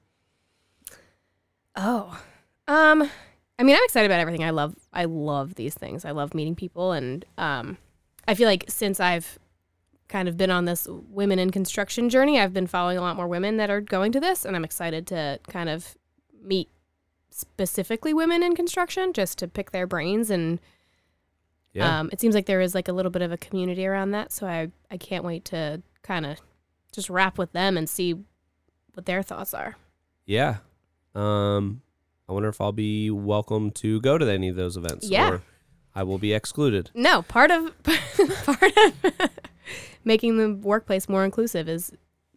Oh. 1.75 2.19
Um 2.67 3.09
I 3.59 3.63
mean, 3.63 3.75
I'm 3.75 3.83
excited 3.85 4.05
about 4.09 4.19
everything. 4.19 4.43
I 4.43 4.51
love 4.51 4.75
I 4.93 5.05
love 5.05 5.55
these 5.55 5.73
things. 5.73 6.05
I 6.05 6.11
love 6.11 6.33
meeting 6.33 6.55
people 6.55 6.91
and 6.91 7.25
um 7.37 7.77
I 8.27 8.33
feel 8.35 8.47
like 8.47 8.65
since 8.67 8.99
I've 8.99 9.39
kind 10.07 10.27
of 10.29 10.37
been 10.37 10.51
on 10.51 10.65
this 10.65 10.87
women 10.89 11.39
in 11.39 11.49
construction 11.49 12.09
journey, 12.09 12.39
I've 12.39 12.53
been 12.53 12.67
following 12.67 12.97
a 12.97 13.01
lot 13.01 13.15
more 13.15 13.27
women 13.27 13.57
that 13.57 13.69
are 13.69 13.81
going 13.81 14.11
to 14.13 14.19
this 14.19 14.45
and 14.45 14.55
I'm 14.55 14.63
excited 14.65 15.07
to 15.07 15.39
kind 15.49 15.69
of 15.69 15.97
meet 16.41 16.69
specifically 17.29 18.13
women 18.13 18.41
in 18.43 18.55
construction 18.55 19.11
just 19.13 19.37
to 19.39 19.47
pick 19.47 19.71
their 19.71 19.85
brains 19.87 20.29
and 20.29 20.59
Yeah, 21.73 21.99
um 21.99 22.09
it 22.13 22.21
seems 22.21 22.35
like 22.35 22.45
there 22.45 22.61
is 22.61 22.73
like 22.75 22.87
a 22.87 22.93
little 22.93 23.11
bit 23.11 23.21
of 23.21 23.31
a 23.31 23.37
community 23.37 23.85
around 23.85 24.11
that, 24.11 24.31
so 24.31 24.47
I 24.47 24.71
I 24.91 24.97
can't 24.97 25.23
wait 25.23 25.45
to 25.45 25.81
kind 26.03 26.25
of 26.25 26.37
just 26.91 27.09
rap 27.09 27.37
with 27.37 27.51
them 27.51 27.77
and 27.77 27.89
see 27.89 28.13
what 28.93 29.05
their 29.05 29.21
thoughts 29.23 29.53
are. 29.53 29.75
yeah. 30.25 30.57
Um, 31.13 31.81
I 32.29 32.33
wonder 32.33 32.49
if 32.49 32.59
I'll 32.59 32.71
be 32.71 33.09
welcome 33.09 33.71
to 33.71 34.01
go 34.01 34.17
to 34.17 34.29
any 34.29 34.49
of 34.49 34.55
those 34.55 34.75
events. 34.75 35.09
Yeah. 35.09 35.29
Or 35.29 35.41
I 35.95 36.03
will 36.03 36.17
be 36.17 36.33
excluded. 36.33 36.91
No, 36.93 37.21
part 37.23 37.51
of 37.51 37.71
part 38.43 38.77
of 38.77 39.29
making 40.03 40.37
the 40.37 40.53
workplace 40.53 41.07
more 41.07 41.23
inclusive 41.23 41.69
is 41.69 41.91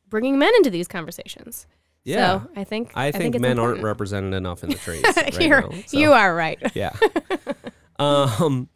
bringing 0.09 0.39
men 0.39 0.53
into 0.57 0.71
these 0.71 0.89
conversations. 0.89 1.67
Yeah. 2.05 2.41
So 2.41 2.51
I 2.57 2.65
think 2.65 2.93
I, 2.95 3.11
think, 3.11 3.35
it's 3.35 3.43
men 3.43 3.59
aren't 3.59 3.83
represented 3.83 4.35
enough 4.35 4.65
in 4.65 4.71
the 4.71 4.77
trades. 4.79 5.05
right 5.17 5.41
You're, 5.41 5.63
now, 5.63 5.71
so. 5.87 5.99
You 5.99 6.13
are 6.13 6.35
right. 6.35 6.59
yeah. 6.75 6.93
um 7.99 8.69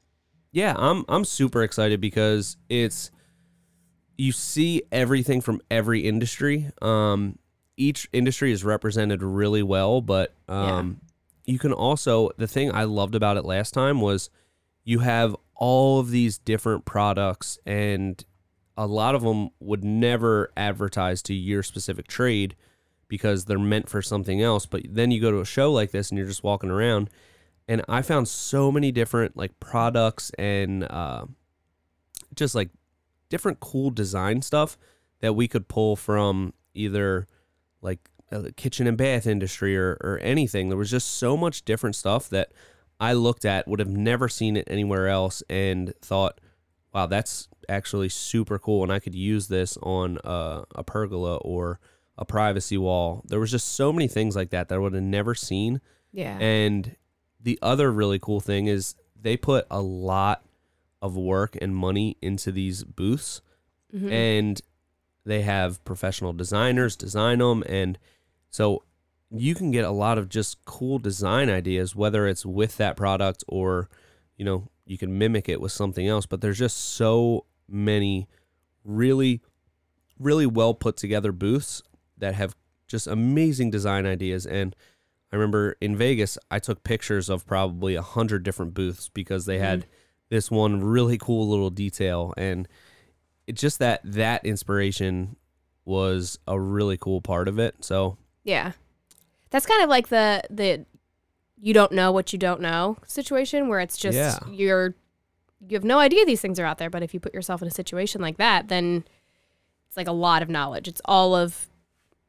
yeah, 0.52 0.74
I'm 0.76 1.04
I'm 1.08 1.24
super 1.24 1.62
excited 1.62 2.00
because 2.00 2.56
it's 2.68 3.10
you 4.16 4.32
see 4.32 4.82
everything 4.92 5.40
from 5.40 5.60
every 5.70 6.00
industry. 6.00 6.70
Um 6.82 7.38
each 7.76 8.08
industry 8.12 8.52
is 8.52 8.64
represented 8.64 9.22
really 9.22 9.62
well, 9.62 10.00
but 10.00 10.34
um 10.48 11.00
you 11.44 11.58
can 11.58 11.72
also 11.72 12.30
the 12.38 12.46
thing 12.46 12.72
I 12.72 12.84
loved 12.84 13.14
about 13.14 13.36
it 13.36 13.44
last 13.44 13.72
time 13.72 14.00
was 14.00 14.30
you 14.84 15.00
have 15.00 15.36
all 15.54 16.00
of 16.00 16.10
these 16.10 16.38
different 16.38 16.84
products 16.84 17.58
and 17.66 18.24
a 18.76 18.86
lot 18.86 19.14
of 19.14 19.22
them 19.22 19.50
would 19.60 19.84
never 19.84 20.50
advertise 20.56 21.22
to 21.22 21.34
your 21.34 21.62
specific 21.62 22.08
trade 22.08 22.56
because 23.06 23.44
they're 23.44 23.58
meant 23.58 23.88
for 23.88 24.02
something 24.02 24.42
else 24.42 24.66
but 24.66 24.82
then 24.88 25.10
you 25.10 25.20
go 25.20 25.30
to 25.30 25.40
a 25.40 25.44
show 25.44 25.70
like 25.70 25.90
this 25.92 26.10
and 26.10 26.18
you're 26.18 26.26
just 26.26 26.42
walking 26.42 26.70
around 26.70 27.08
and 27.68 27.82
I 27.88 28.02
found 28.02 28.28
so 28.28 28.70
many 28.70 28.92
different 28.92 29.36
like 29.36 29.58
products 29.60 30.30
and 30.38 30.84
uh, 30.84 31.26
just 32.34 32.54
like 32.54 32.70
different 33.28 33.60
cool 33.60 33.90
design 33.90 34.42
stuff 34.42 34.76
that 35.20 35.32
we 35.32 35.48
could 35.48 35.68
pull 35.68 35.96
from 35.96 36.52
either 36.74 37.26
like 37.84 38.08
uh, 38.32 38.38
the 38.40 38.52
kitchen 38.52 38.86
and 38.88 38.96
bath 38.96 39.26
industry 39.26 39.76
or, 39.76 39.96
or 40.00 40.18
anything. 40.22 40.68
There 40.68 40.78
was 40.78 40.90
just 40.90 41.18
so 41.18 41.36
much 41.36 41.64
different 41.64 41.94
stuff 41.94 42.28
that 42.30 42.50
I 42.98 43.12
looked 43.12 43.44
at, 43.44 43.68
would 43.68 43.78
have 43.80 43.88
never 43.88 44.28
seen 44.28 44.56
it 44.56 44.66
anywhere 44.68 45.06
else, 45.08 45.42
and 45.48 45.92
thought, 46.00 46.40
wow, 46.92 47.06
that's 47.06 47.48
actually 47.68 48.08
super 48.08 48.58
cool, 48.58 48.82
and 48.82 48.92
I 48.92 48.98
could 48.98 49.14
use 49.14 49.48
this 49.48 49.76
on 49.82 50.18
uh, 50.24 50.62
a 50.74 50.82
pergola 50.82 51.36
or 51.36 51.78
a 52.16 52.24
privacy 52.24 52.78
wall. 52.78 53.22
There 53.26 53.40
was 53.40 53.50
just 53.50 53.68
so 53.74 53.92
many 53.92 54.08
things 54.08 54.34
like 54.36 54.50
that 54.50 54.68
that 54.68 54.74
I 54.76 54.78
would 54.78 54.94
have 54.94 55.02
never 55.02 55.34
seen. 55.34 55.80
Yeah. 56.12 56.38
And 56.38 56.96
the 57.40 57.58
other 57.60 57.90
really 57.92 58.18
cool 58.20 58.40
thing 58.40 58.66
is 58.68 58.94
they 59.20 59.36
put 59.36 59.66
a 59.70 59.80
lot 59.82 60.44
of 61.02 61.16
work 61.16 61.56
and 61.60 61.74
money 61.76 62.16
into 62.22 62.50
these 62.52 62.84
booths, 62.84 63.42
Mhm. 63.94 64.10
and 64.10 64.60
they 65.24 65.42
have 65.42 65.84
professional 65.84 66.32
designers 66.32 66.96
design 66.96 67.38
them, 67.38 67.64
and 67.68 67.98
so 68.50 68.82
you 69.30 69.54
can 69.54 69.70
get 69.70 69.84
a 69.84 69.90
lot 69.90 70.18
of 70.18 70.28
just 70.28 70.64
cool 70.64 70.98
design 70.98 71.48
ideas, 71.48 71.96
whether 71.96 72.26
it's 72.26 72.44
with 72.46 72.76
that 72.76 72.96
product 72.96 73.42
or 73.48 73.88
you 74.36 74.44
know 74.44 74.68
you 74.86 74.98
can 74.98 75.18
mimic 75.18 75.48
it 75.48 75.60
with 75.60 75.72
something 75.72 76.06
else. 76.06 76.26
But 76.26 76.40
there's 76.40 76.58
just 76.58 76.76
so 76.76 77.46
many 77.68 78.28
really, 78.84 79.40
really 80.18 80.46
well 80.46 80.74
put 80.74 80.96
together 80.96 81.32
booths 81.32 81.82
that 82.18 82.34
have 82.34 82.54
just 82.86 83.06
amazing 83.06 83.70
design 83.70 84.06
ideas 84.06 84.46
and. 84.46 84.74
I 85.32 85.36
remember 85.36 85.74
in 85.80 85.96
Vegas, 85.96 86.38
I 86.48 86.60
took 86.60 86.84
pictures 86.84 87.28
of 87.28 87.44
probably 87.44 87.96
a 87.96 88.02
hundred 88.02 88.44
different 88.44 88.72
booths 88.72 89.08
because 89.08 89.46
they 89.46 89.58
had 89.58 89.80
mm-hmm. 89.80 89.90
this 90.30 90.48
one 90.48 90.80
really 90.80 91.18
cool 91.18 91.48
little 91.48 91.70
detail, 91.70 92.32
and 92.36 92.68
it 93.46 93.54
just 93.56 93.78
that 93.78 94.00
that 94.04 94.44
inspiration 94.44 95.36
was 95.84 96.38
a 96.46 96.58
really 96.58 96.96
cool 96.96 97.20
part 97.20 97.48
of 97.48 97.58
it. 97.58 97.76
So 97.84 98.16
Yeah. 98.42 98.72
That's 99.50 99.66
kind 99.66 99.82
of 99.82 99.88
like 99.88 100.08
the 100.08 100.42
the 100.50 100.84
you 101.60 101.72
don't 101.72 101.92
know 101.92 102.10
what 102.12 102.32
you 102.32 102.38
don't 102.38 102.60
know 102.60 102.96
situation 103.06 103.68
where 103.68 103.80
it's 103.80 103.96
just 103.96 104.16
Yeah. 104.16 104.38
you're 104.50 104.94
you 105.66 105.76
have 105.76 105.84
no 105.84 105.98
idea 105.98 106.26
these 106.26 106.40
things 106.42 106.58
are 106.58 106.64
out 106.66 106.78
there, 106.78 106.90
but 106.90 107.02
if 107.02 107.14
you 107.14 107.20
put 107.20 107.32
yourself 107.32 107.62
in 107.62 107.68
a 107.68 107.70
situation 107.70 108.20
like 108.20 108.36
that, 108.36 108.68
then 108.68 109.04
it's 109.88 109.96
like 109.96 110.08
a 110.08 110.12
lot 110.12 110.42
of 110.42 110.48
knowledge. 110.50 110.88
It's 110.88 111.00
all 111.06 111.34
of 111.34 111.68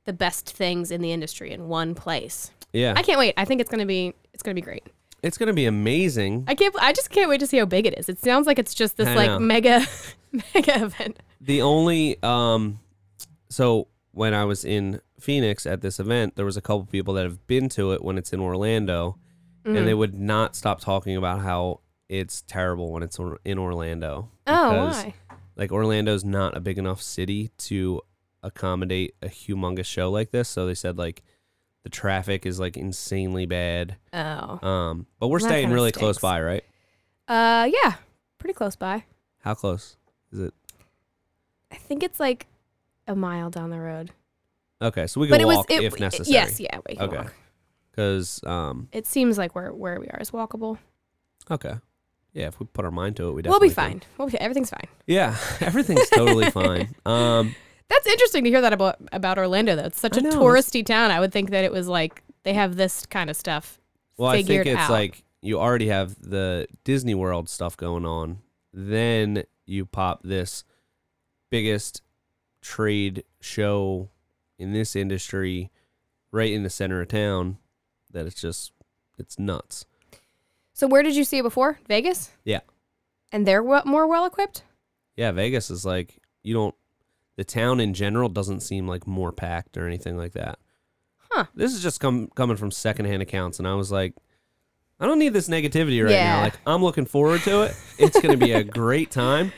the 0.06 0.14
best 0.14 0.50
things 0.50 0.92
in 0.92 1.02
the 1.02 1.12
industry 1.12 1.52
in 1.52 1.68
one 1.68 1.96
place. 1.96 2.52
yeah, 2.72 2.94
I 2.96 3.02
can't 3.02 3.18
wait. 3.20 3.34
I 3.38 3.44
think 3.46 3.60
it's 3.60 3.70
going 3.70 3.80
to 3.80 3.86
be 3.86 4.14
it's 4.34 4.44
going 4.44 4.56
to 4.56 4.62
be 4.62 4.64
great. 4.64 4.84
It's 5.26 5.38
gonna 5.38 5.54
be 5.54 5.66
amazing. 5.66 6.46
I 6.48 6.56
can't 6.56 6.74
I 6.80 6.94
just 6.94 7.10
can't 7.10 7.30
wait 7.30 7.40
to 7.42 7.48
see 7.48 7.58
how 7.58 7.66
big 7.66 7.86
it 7.86 7.98
is. 7.98 8.08
It 8.08 8.20
sounds 8.20 8.48
like 8.48 8.60
it's 8.60 8.74
just 8.74 8.96
this 8.98 9.08
I 9.10 9.16
like 9.16 9.28
know. 9.32 9.40
mega 9.40 9.86
mega 10.56 10.86
event. 10.86 11.20
The 11.42 11.62
only 11.62 12.22
um, 12.24 12.80
so 13.50 13.88
when 14.12 14.34
I 14.34 14.46
was 14.46 14.64
in 14.64 15.02
Phoenix 15.20 15.66
at 15.66 15.82
this 15.82 16.00
event, 16.00 16.36
there 16.36 16.46
was 16.46 16.56
a 16.58 16.62
couple 16.62 16.86
people 16.86 17.14
that 17.16 17.24
have 17.24 17.46
been 17.48 17.68
to 17.70 17.92
it 17.92 18.04
when 18.04 18.18
it's 18.18 18.32
in 18.32 18.40
Orlando, 18.40 19.18
Mm-hmm. 19.66 19.78
and 19.78 19.88
they 19.88 19.96
would 19.96 20.14
not 20.14 20.56
stop 20.56 20.80
talking 20.80 21.18
about 21.18 21.40
how 21.42 21.80
it's 22.08 22.44
terrible 22.44 22.92
when 22.92 23.02
it's 23.02 23.18
in 23.44 23.58
Orlando. 23.58 24.30
Oh, 24.46 24.86
why? 24.90 25.16
Like 25.56 25.72
Orlando's 25.72 26.24
not 26.24 26.56
a 26.56 26.60
big 26.60 26.78
enough 26.78 27.02
city 27.02 27.50
to 27.70 28.02
accommodate 28.44 29.16
a 29.24 29.28
humongous 29.28 29.86
show 29.88 30.12
like 30.12 30.30
this, 30.30 30.50
so 30.50 30.68
they 30.68 30.76
said 30.76 31.00
like 31.00 31.24
the 31.86 31.90
traffic 31.92 32.48
is 32.48 32.60
like 32.60 32.76
insanely 32.78 33.46
bad. 33.46 33.96
Oh. 34.12 34.68
Um, 34.68 35.06
but 35.20 35.28
we're 35.28 35.38
That 35.40 35.46
staying 35.50 35.66
kinda 35.66 35.76
really 35.76 35.92
close 35.92 36.16
stinks. 36.16 36.22
by, 36.24 36.42
right? 36.42 36.64
Uh 37.28 37.70
yeah, 37.72 37.94
pretty 38.40 38.54
close 38.56 38.76
by. 38.76 39.06
How 39.42 39.54
close 39.54 39.96
is 40.34 40.40
it? 40.40 40.54
I 41.72 41.76
think 41.76 42.02
it's 42.02 42.20
like 42.20 42.48
a 43.08 43.16
mile 43.16 43.50
down 43.52 43.70
the 43.70 43.80
road. 43.80 44.10
Okay, 44.82 45.06
so 45.06 45.22
we 45.22 45.28
but 45.28 45.36
can 45.36 45.42
it 45.44 45.46
was 45.48 45.58
walk 45.58 45.72
it, 45.72 45.84
if 45.84 46.00
necessary. 46.00 46.34
Yes, 46.34 46.60
yeah, 46.60 46.80
we 46.90 46.96
can 46.96 47.08
Okay. 47.08 47.18
walk. 47.18 47.34
Because 47.92 48.42
um, 48.46 48.90
It 48.92 49.06
seems 49.06 49.38
like 49.38 49.54
where 49.56 49.72
where 49.72 50.00
we 50.00 50.08
are 50.08 50.20
is 50.20 50.32
walkable. 50.32 50.80
okay, 51.52 51.76
yeah, 52.34 52.48
if 52.48 52.60
we 52.60 52.66
put 52.66 52.84
our 52.84 52.92
mind 52.92 53.16
to 53.18 53.28
it, 53.30 53.34
we 53.34 53.42
we'll 53.44 53.60
be 53.60 53.70
definitely 53.70 53.70
can. 53.70 53.76
fine. 53.76 54.02
We'll 54.18 54.28
be, 54.30 54.40
everything's 54.40 54.72
fine. 54.72 54.88
Yeah, 55.08 55.38
everything's 55.62 56.10
totally 56.10 56.50
fine. 56.50 56.96
Um, 57.06 57.56
That's 57.90 58.08
interesting 58.08 58.44
to 58.44 58.50
hear 58.50 58.62
that 58.62 58.74
about 58.74 58.98
about 59.12 59.38
Orlando 59.38 59.76
though. 59.76 59.86
It's 59.86 60.00
such 60.00 60.18
I 60.18 60.20
a 60.20 60.24
know, 60.24 60.32
touristy 60.32 60.86
town. 60.86 61.12
I 61.12 61.20
would 61.20 61.32
think 61.32 61.52
that 61.52 61.64
it 61.64 61.72
was 61.72 61.88
like 61.88 62.24
they 62.44 62.54
have 62.54 62.76
this 62.76 63.06
kind 63.06 63.30
of 63.30 63.36
stuff 63.36 63.80
well, 64.18 64.30
I 64.30 64.44
think 64.44 64.66
it's 64.66 64.80
out. 64.80 64.90
like 64.90 65.24
you 65.42 65.60
already 65.60 65.88
have 65.88 66.16
the 66.22 66.68
Disney 66.84 67.16
World 67.16 67.50
stuff 67.50 67.76
going 67.78 68.06
on. 68.06 68.40
Then 68.74 69.44
you 69.66 69.86
pop 69.86 70.22
this 70.24 70.64
biggest 71.50 72.02
trade 72.62 73.24
show 73.40 74.10
in 74.58 74.74
this 74.74 74.96
industry 74.96 75.72
right 76.32 76.52
in 76.52 76.64
the 76.64 76.70
center 76.70 77.02
of 77.02 77.10
town. 77.10 77.58
That 78.12 78.26
it's 78.26 78.42
just 78.42 78.72
it's 79.18 79.38
nuts. 79.38 79.86
So 80.74 80.88
where 80.88 81.04
did 81.04 81.16
you 81.16 81.24
see 81.24 81.40
it 81.40 81.44
before? 81.44 81.80
Vegas? 81.88 82.32
Yeah. 82.44 82.62
And 83.32 83.46
they're 83.46 83.64
more 83.64 84.08
well 84.08 84.26
equipped? 84.26 84.64
Yeah, 85.16 85.32
Vegas 85.32 85.70
is 85.70 85.86
like 85.86 86.18
you 86.44 86.54
don't. 86.54 86.76
The 87.38 87.44
town 87.44 87.80
in 87.80 87.94
general 87.94 88.30
doesn't 88.30 88.62
seem 88.62 88.88
like 88.88 89.06
more 89.08 89.32
packed 89.32 89.78
or 89.78 89.86
anything 89.88 90.18
like 90.18 90.34
that. 90.34 90.58
Huh. 91.32 91.46
This 91.54 91.74
is 91.74 91.84
just 91.84 92.00
come 92.00 92.28
coming 92.36 92.56
from 92.58 92.72
secondhand 92.72 93.22
accounts, 93.22 93.60
and 93.60 93.68
I 93.68 93.74
was 93.76 93.92
like, 93.92 94.14
I 95.00 95.06
don't 95.06 95.20
need 95.20 95.34
this 95.34 95.50
negativity 95.50 96.02
right 96.04 96.14
Yeah. 96.14 96.36
now. 96.38 96.42
Like 96.44 96.54
I'm 96.66 96.82
looking 96.84 97.06
forward 97.06 97.42
to 97.42 97.64
it. 97.64 97.76
It's 97.98 98.20
going 98.22 98.38
to 98.40 98.44
be 98.46 98.54
a 98.54 98.64
great 98.82 99.12
time, 99.12 99.52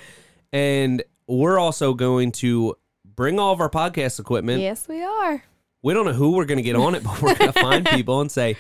and 0.52 1.04
we're 1.28 1.60
also 1.60 1.94
going 1.94 2.32
to 2.34 2.76
bring 3.06 3.40
all 3.40 3.54
of 3.54 3.60
our 3.62 3.70
podcast 3.70 4.20
equipment. 4.20 4.62
Yes, 4.62 4.88
we 4.88 5.04
are. 5.04 5.44
We 5.84 5.94
don't 5.94 6.06
know 6.06 6.14
who 6.14 6.32
we're 6.32 6.46
going 6.46 6.58
to 6.58 6.64
get 6.64 6.76
on 6.76 6.96
it, 6.96 7.04
but 7.04 7.22
we're 7.22 7.36
going 7.36 7.52
to 7.52 7.60
find 7.62 7.86
people 7.90 8.22
and 8.22 8.32
say, 8.32 8.58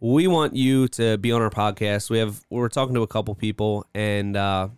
we 0.00 0.26
want 0.26 0.54
you 0.54 0.88
to 0.88 1.16
be 1.16 1.32
on 1.32 1.40
our 1.40 1.48
podcast. 1.50 2.10
We 2.10 2.18
have 2.18 2.42
we're 2.50 2.68
talking 2.68 2.94
to 2.96 3.02
a 3.02 3.06
couple 3.06 3.34
people, 3.34 3.86
and 3.94 4.36
uh, 4.36 4.68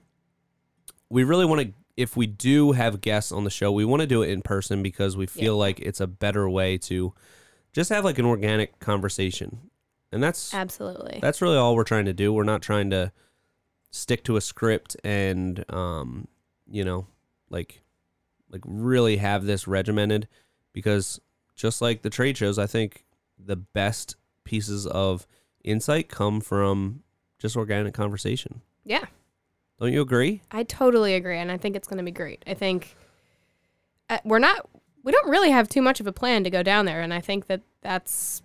we 1.10 1.24
really 1.24 1.44
want 1.46 1.62
to. 1.62 1.72
If 1.96 2.16
we 2.16 2.26
do 2.26 2.72
have 2.72 3.00
guests 3.00 3.32
on 3.32 3.44
the 3.44 3.50
show, 3.50 3.72
we 3.72 3.84
want 3.84 4.00
to 4.00 4.06
do 4.06 4.22
it 4.22 4.30
in 4.30 4.42
person 4.42 4.82
because 4.82 5.16
we 5.16 5.26
feel 5.26 5.56
like 5.56 5.80
it's 5.80 6.00
a 6.00 6.06
better 6.06 6.48
way 6.48 6.76
to 6.78 7.14
just 7.72 7.90
have 7.90 8.04
like 8.04 8.18
an 8.18 8.26
organic 8.26 8.78
conversation, 8.78 9.70
and 10.12 10.22
that's 10.22 10.52
Absolutely. 10.52 11.18
that's 11.22 11.40
really 11.40 11.56
all 11.56 11.74
we're 11.74 11.84
trying 11.84 12.04
to 12.04 12.12
do. 12.12 12.32
We're 12.32 12.44
not 12.44 12.62
trying 12.62 12.90
to 12.90 13.12
stick 13.90 14.24
to 14.24 14.36
a 14.36 14.40
script 14.40 14.96
and 15.04 15.64
um, 15.72 16.28
you 16.70 16.84
know, 16.84 17.06
like 17.48 17.82
like 18.50 18.62
really 18.64 19.16
have 19.16 19.44
this 19.44 19.66
regimented 19.66 20.28
because 20.72 21.20
just 21.54 21.80
like 21.80 22.02
the 22.02 22.10
trade 22.10 22.36
shows, 22.36 22.58
I 22.58 22.66
think 22.66 23.04
the 23.38 23.56
best 23.56 24.16
pieces 24.44 24.86
of 24.86 25.26
insight 25.64 26.08
come 26.08 26.40
from 26.40 27.02
just 27.38 27.56
organic 27.56 27.94
conversation. 27.94 28.62
yeah. 28.84 29.04
Don't 29.80 29.92
you 29.92 30.00
agree? 30.00 30.42
I 30.50 30.62
totally 30.62 31.14
agree, 31.14 31.38
and 31.38 31.50
I 31.52 31.58
think 31.58 31.76
it's 31.76 31.86
going 31.86 31.98
to 31.98 32.04
be 32.04 32.10
great. 32.10 32.42
I 32.46 32.54
think 32.54 32.96
uh, 34.08 34.18
we're 34.24 34.38
not. 34.38 34.68
We 35.02 35.12
don't 35.12 35.28
really 35.28 35.50
have 35.50 35.68
too 35.68 35.82
much 35.82 36.00
of 36.00 36.06
a 36.06 36.12
plan 36.12 36.44
to 36.44 36.50
go 36.50 36.62
down 36.62 36.86
there, 36.86 37.00
and 37.00 37.12
I 37.12 37.20
think 37.20 37.46
that 37.46 37.62
that's. 37.82 38.42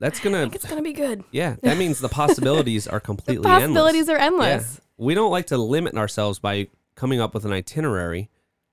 That's 0.00 0.18
gonna 0.20 0.40
think 0.42 0.56
it's 0.56 0.64
going 0.64 0.76
to 0.76 0.82
be 0.82 0.92
good. 0.92 1.22
yeah, 1.30 1.56
that 1.62 1.78
means 1.78 2.00
the 2.00 2.08
possibilities 2.08 2.86
are 2.86 2.98
The 3.00 3.04
completely 3.06 3.44
possibilities 3.44 4.08
endless. 4.08 4.10
are 4.10 4.18
endless. 4.18 4.74
Yeah. 4.74 5.04
We 5.06 5.14
don't 5.14 5.30
like 5.30 5.46
to 5.46 5.56
limit 5.56 5.96
ourselves 5.96 6.38
by 6.40 6.68
coming 6.94 7.20
up 7.20 7.32
with 7.32 7.44
an 7.44 7.52
itinerary 7.52 8.28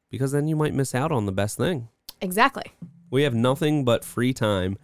because 0.09 0.31
then 0.31 0.47
you 0.47 0.55
might 0.55 0.73
miss 0.73 0.93
out 0.93 1.11
on 1.11 1.25
the 1.27 1.31
best 1.31 1.57
thing. 1.57 1.87
Exactly. 2.19 2.63
We 3.09 3.23
have 3.23 3.33
nothing 3.33 3.85
but 3.85 4.03
free 4.03 4.33
time 4.33 4.77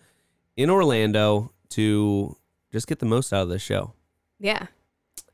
in 0.56 0.70
Orlando 0.70 1.52
to 1.70 2.38
just 2.72 2.88
get 2.88 3.00
the 3.00 3.06
most 3.06 3.34
out 3.34 3.44
of 3.44 3.50
this 3.50 3.62
show. 3.62 3.94
Yeah. 4.40 4.68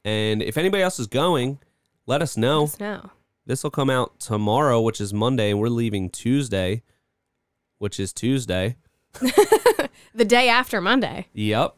And 0.03 0.41
if 0.41 0.57
anybody 0.57 0.83
else 0.83 0.99
is 0.99 1.07
going, 1.07 1.59
let 2.05 2.21
us 2.21 2.37
know. 2.37 2.61
Let 2.61 2.69
us 2.73 2.79
know. 2.79 3.09
This 3.45 3.63
will 3.63 3.71
come 3.71 3.89
out 3.89 4.19
tomorrow, 4.19 4.79
which 4.81 5.01
is 5.01 5.13
Monday, 5.13 5.51
and 5.51 5.59
we're 5.59 5.67
leaving 5.69 6.09
Tuesday, 6.09 6.83
which 7.77 7.99
is 7.99 8.13
Tuesday. 8.13 8.77
The 10.15 10.25
day 10.25 10.47
after 10.47 10.79
Monday, 10.79 11.25
Yep, 11.33 11.75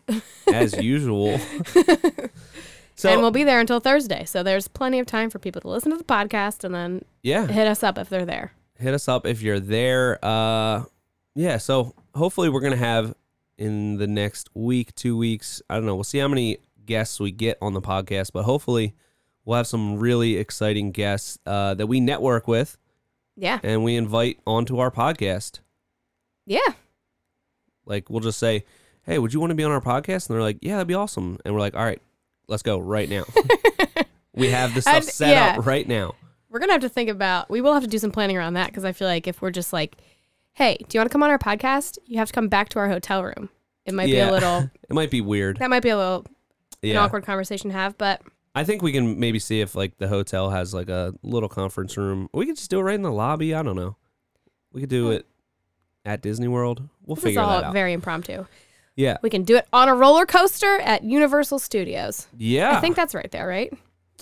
as 0.54 0.76
usual. 0.84 1.38
so 2.96 3.10
and 3.10 3.22
we'll 3.22 3.32
be 3.32 3.46
there 3.46 3.62
until 3.62 3.80
Thursday. 3.80 4.26
So 4.26 4.44
there's 4.44 4.68
plenty 4.68 5.00
of 5.00 5.06
time 5.06 5.30
for 5.30 5.40
people 5.40 5.62
to 5.62 5.70
listen 5.70 5.92
to 5.92 5.98
the 5.98 6.04
podcast 6.04 6.66
and 6.66 6.76
then 6.76 7.04
yeah, 7.24 7.48
hit 7.48 7.66
us 7.66 7.82
up 7.82 7.98
if 7.98 8.10
they're 8.10 8.26
there. 8.26 8.52
hit 8.78 8.94
us 8.94 9.08
up 9.08 9.26
if 9.26 9.42
you're 9.42 9.62
there. 9.62 10.20
Uh, 10.22 10.84
yeah. 11.34 11.58
So 11.58 11.94
hopefully 12.14 12.50
we're 12.50 12.60
gonna 12.60 12.76
have 12.76 13.14
in 13.58 13.96
the 13.98 14.08
next 14.08 14.50
week, 14.54 14.94
two 14.96 15.16
weeks. 15.16 15.62
I 15.70 15.76
don't 15.76 15.86
know. 15.86 15.96
We'll 15.96 16.04
see 16.04 16.18
how 16.20 16.28
many 16.28 16.58
guests 16.86 17.22
we 17.22 17.32
get 17.32 17.58
on 17.62 17.74
the 17.74 17.82
podcast, 17.82 18.32
but 18.34 18.44
hopefully 18.44 18.96
we'll 19.46 19.58
have 19.58 19.68
some 19.68 19.98
really 19.98 20.36
exciting 20.38 20.92
guests 20.92 21.38
uh, 21.46 21.74
that 21.76 21.88
we 21.88 22.00
network 22.00 22.48
with 22.48 22.78
Yeah. 23.38 23.60
and 23.64 23.84
we 23.84 23.96
invite 23.96 24.40
onto 24.46 24.80
our 24.80 24.92
podcast. 24.92 25.60
Yeah. 26.46 26.60
Like 27.86 28.10
we'll 28.10 28.20
just 28.22 28.40
say, 28.40 28.66
"Hey, 29.04 29.20
would 29.20 29.34
you 29.34 29.40
want 29.40 29.52
to 29.52 29.56
be 29.56 29.64
on 29.64 29.72
our 29.72 29.82
podcast?" 29.82 30.28
And 30.28 30.36
they're 30.36 30.42
like, 30.42 30.58
"Yeah, 30.62 30.74
that'd 30.74 30.88
be 30.88 30.94
awesome." 30.96 31.38
And 31.46 31.54
we're 31.54 31.60
like, 31.60 31.76
"All 31.76 31.84
right, 31.84 32.02
let's 32.48 32.64
go 32.64 32.78
right 32.80 33.08
now." 33.08 33.24
we 34.34 34.50
have 34.50 34.74
the 34.74 34.82
stuff 34.82 35.04
set 35.04 35.30
yeah. 35.32 35.56
up 35.60 35.66
right 35.66 35.88
now. 35.88 36.16
We're 36.50 36.60
going 36.60 36.70
to 36.70 36.74
have 36.74 36.82
to 36.82 36.90
think 36.90 37.10
about, 37.10 37.50
we 37.50 37.60
will 37.62 37.74
have 37.74 37.84
to 37.84 37.90
do 37.90 37.98
some 37.98 38.12
planning 38.12 38.38
around 38.38 38.54
that 38.54 38.68
because 38.68 38.86
I 38.86 38.92
feel 38.94 39.08
like 39.10 39.28
if 39.28 39.42
we're 39.42 39.52
just 39.52 39.74
like, 39.74 39.98
hey, 40.54 40.78
do 40.88 40.96
you 40.96 41.00
want 41.02 41.10
to 41.10 41.12
come 41.12 41.22
on 41.22 41.30
our 41.30 41.38
podcast? 41.38 41.98
You 42.06 42.18
have 42.20 42.30
to 42.30 42.34
come 42.34 42.48
back 42.48 42.70
to 42.70 42.80
our 42.80 42.88
hotel 42.88 43.24
room. 43.24 43.50
It 43.86 43.94
might 43.94 44.06
be 44.06 44.20
a 44.20 44.32
little, 44.32 44.70
It 44.90 44.94
might 44.94 45.12
be 45.12 45.20
weird. 45.20 45.58
that 45.58 45.70
might 45.70 45.84
be 45.84 45.90
a 45.90 45.98
little 45.98 46.26
an 46.82 46.96
awkward 46.96 47.26
conversation 47.26 47.72
to 47.72 47.76
have, 47.76 47.98
but 47.98 48.22
I 48.56 48.64
think 48.64 48.82
we 48.82 48.92
can 48.94 49.20
maybe 49.20 49.38
see 49.40 49.60
if 49.62 49.76
like 49.76 49.98
the 49.98 50.08
hotel 50.08 50.50
has 50.50 50.74
like 50.74 50.90
a 50.90 51.14
little 51.22 51.50
conference 51.50 51.98
room. 51.98 52.30
We 52.34 52.46
could 52.46 52.56
just 52.56 52.70
do 52.72 52.80
it 52.80 52.84
right 52.84 52.96
in 52.96 53.02
the 53.02 53.12
lobby. 53.12 53.54
I 53.54 53.62
don't 53.62 53.76
know. 53.76 53.98
We 54.72 54.82
could 54.82 54.90
do 54.90 55.08
Hmm. 55.08 55.12
it 55.14 55.28
at 56.06 56.22
Disney 56.22 56.48
World. 56.48 56.88
We'll 57.06 57.16
This 57.16 57.24
is 57.24 57.28
figure 57.30 57.42
all 57.42 57.50
that 57.50 57.64
out. 57.66 57.74
very 57.74 57.92
impromptu. 57.94 58.46
yeah. 58.96 59.18
We 59.22 59.30
can 59.30 59.44
do 59.44 59.58
it 59.58 59.68
on 59.74 59.90
a 59.90 59.96
roller 59.96 60.26
coaster 60.26 60.80
at 60.80 61.04
Universal 61.04 61.60
Studios. 61.60 62.28
Yeah. 62.38 62.78
I 62.78 62.82
think 62.82 62.96
that's 62.96 63.14
right 63.14 63.30
there, 63.32 63.48
right? 63.48 63.74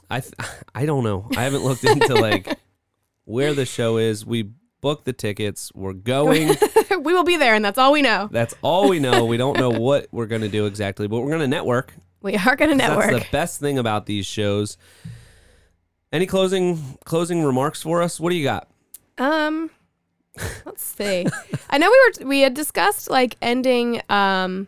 I 0.10 0.20
th- 0.22 0.34
I 0.76 0.86
don't 0.86 1.04
know. 1.04 1.30
I 1.38 1.44
haven't 1.44 1.64
looked 1.64 1.84
into 1.84 2.16
like 2.16 2.48
where 3.26 3.54
the 3.54 3.66
show 3.66 3.98
is. 3.98 4.26
We 4.26 4.50
booked 4.82 5.06
the 5.06 5.14
tickets. 5.14 5.72
We're 5.76 5.94
going. 5.94 6.56
we 7.02 7.14
will 7.14 7.24
be 7.24 7.38
there, 7.38 7.54
and 7.54 7.64
that's 7.64 7.78
all 7.78 7.92
we 7.92 8.02
know. 8.02 8.30
That's 8.32 8.56
all 8.62 8.90
we 8.90 9.00
know. 9.00 9.26
We 9.26 9.38
don't 9.38 9.58
know 9.60 9.70
what 9.70 10.08
we're 10.12 10.26
going 10.28 10.42
to 10.42 10.50
do 10.50 10.66
exactly, 10.66 11.08
but 11.08 11.20
we're 11.20 11.30
going 11.30 11.40
to 11.42 11.48
network. 11.48 11.94
We 12.24 12.36
are 12.38 12.56
going 12.56 12.72
to 12.72 12.76
network. 12.76 13.12
That's 13.12 13.26
the 13.26 13.32
best 13.32 13.60
thing 13.60 13.78
about 13.78 14.08
these 14.08 14.26
shows. 14.26 14.78
Any 16.12 16.26
closing 16.26 16.98
closing 17.06 17.44
remarks 17.44 17.82
for 17.82 18.02
us? 18.02 18.20
What 18.20 18.30
do 18.30 18.36
you 18.36 18.44
got? 18.44 18.70
Um, 19.18 19.70
let's 20.66 20.84
see. 20.84 21.26
I 21.70 21.78
know 21.78 21.90
we 21.90 22.12
were 22.24 22.28
we 22.30 22.40
had 22.42 22.54
discussed 22.54 23.10
like 23.10 23.36
ending 23.42 24.02
um 24.10 24.68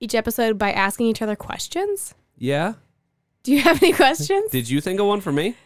each 0.00 0.14
episode 0.14 0.58
by 0.58 0.72
asking 0.72 1.06
each 1.06 1.22
other 1.22 1.36
questions. 1.36 2.14
Yeah. 2.38 2.74
Do 3.42 3.52
you 3.52 3.60
have 3.60 3.82
any 3.82 3.92
questions? 3.92 4.50
Did 4.50 4.68
you 4.68 4.80
think 4.80 5.00
of 5.00 5.06
one 5.06 5.20
for 5.20 5.32
me? 5.32 5.56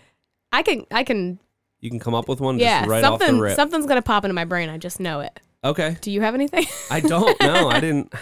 I 0.53 0.63
can 0.63 0.87
I 0.91 1.05
can 1.05 1.39
You 1.81 1.91
can 1.91 2.01
come 2.01 2.15
up 2.15 2.29
with 2.29 2.41
one 2.41 2.59
yeah 2.59 2.81
just 2.81 2.91
right 2.91 3.05
off 3.05 3.19
the 3.21 3.27
something 3.27 3.55
something's 3.55 3.87
gonna 3.87 4.03
pop 4.03 4.25
into 4.25 4.35
my 4.35 4.45
brain. 4.45 4.69
I 4.69 4.79
just 4.79 5.01
know 5.01 5.21
it. 5.21 5.39
Okay. 5.63 5.97
Do 6.01 6.11
you 6.11 6.23
have 6.23 6.35
anything? 6.35 6.67
I 6.91 7.01
don't 7.01 7.41
know. 7.41 7.69
I 7.69 7.81
didn't. 7.81 8.13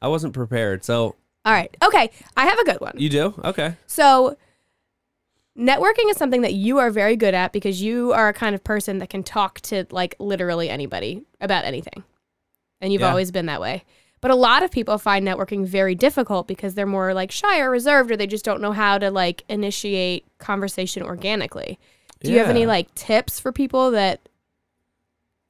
I 0.00 0.08
wasn't 0.08 0.34
prepared. 0.34 0.84
So 0.84 1.14
All 1.44 1.52
right. 1.52 1.74
Okay. 1.82 2.10
I 2.36 2.46
have 2.46 2.58
a 2.58 2.64
good 2.64 2.80
one. 2.80 2.94
you 2.96 3.08
do? 3.08 3.34
Okay. 3.44 3.74
So, 3.86 4.36
networking 5.58 6.08
is 6.08 6.16
something 6.16 6.42
that 6.42 6.54
you 6.54 6.78
are 6.78 6.90
very 6.90 7.16
good 7.16 7.34
at 7.34 7.52
because 7.52 7.82
you 7.82 8.12
are 8.12 8.28
a 8.28 8.32
kind 8.32 8.54
of 8.54 8.62
person 8.64 8.98
that 8.98 9.10
can 9.10 9.22
talk 9.22 9.60
to 9.62 9.86
like 9.90 10.14
literally 10.18 10.70
anybody 10.70 11.22
about 11.40 11.64
anything. 11.64 12.04
And 12.80 12.92
you've 12.92 13.02
Yeah. 13.02 13.10
always 13.10 13.30
been 13.30 13.46
that 13.46 13.60
way. 13.60 13.84
But 14.20 14.30
a 14.30 14.36
lot 14.36 14.62
of 14.62 14.70
people 14.70 14.98
find 14.98 15.26
networking 15.26 15.66
very 15.66 15.96
difficult 15.96 16.46
because 16.46 16.74
they're 16.74 16.86
more 16.86 17.12
like 17.12 17.32
shy 17.32 17.58
or 17.58 17.70
reserved 17.70 18.10
or 18.12 18.16
they 18.16 18.26
just 18.28 18.44
don't 18.44 18.60
know 18.60 18.72
how 18.72 18.96
to 18.98 19.10
like 19.10 19.42
initiate 19.48 20.24
conversation 20.38 21.02
organically. 21.02 21.78
Do 22.20 22.30
you 22.30 22.38
have 22.38 22.48
any 22.48 22.60
Yeah. 22.60 22.66
like 22.68 22.94
tips 22.94 23.40
for 23.40 23.50
people 23.50 23.90
that 23.90 24.20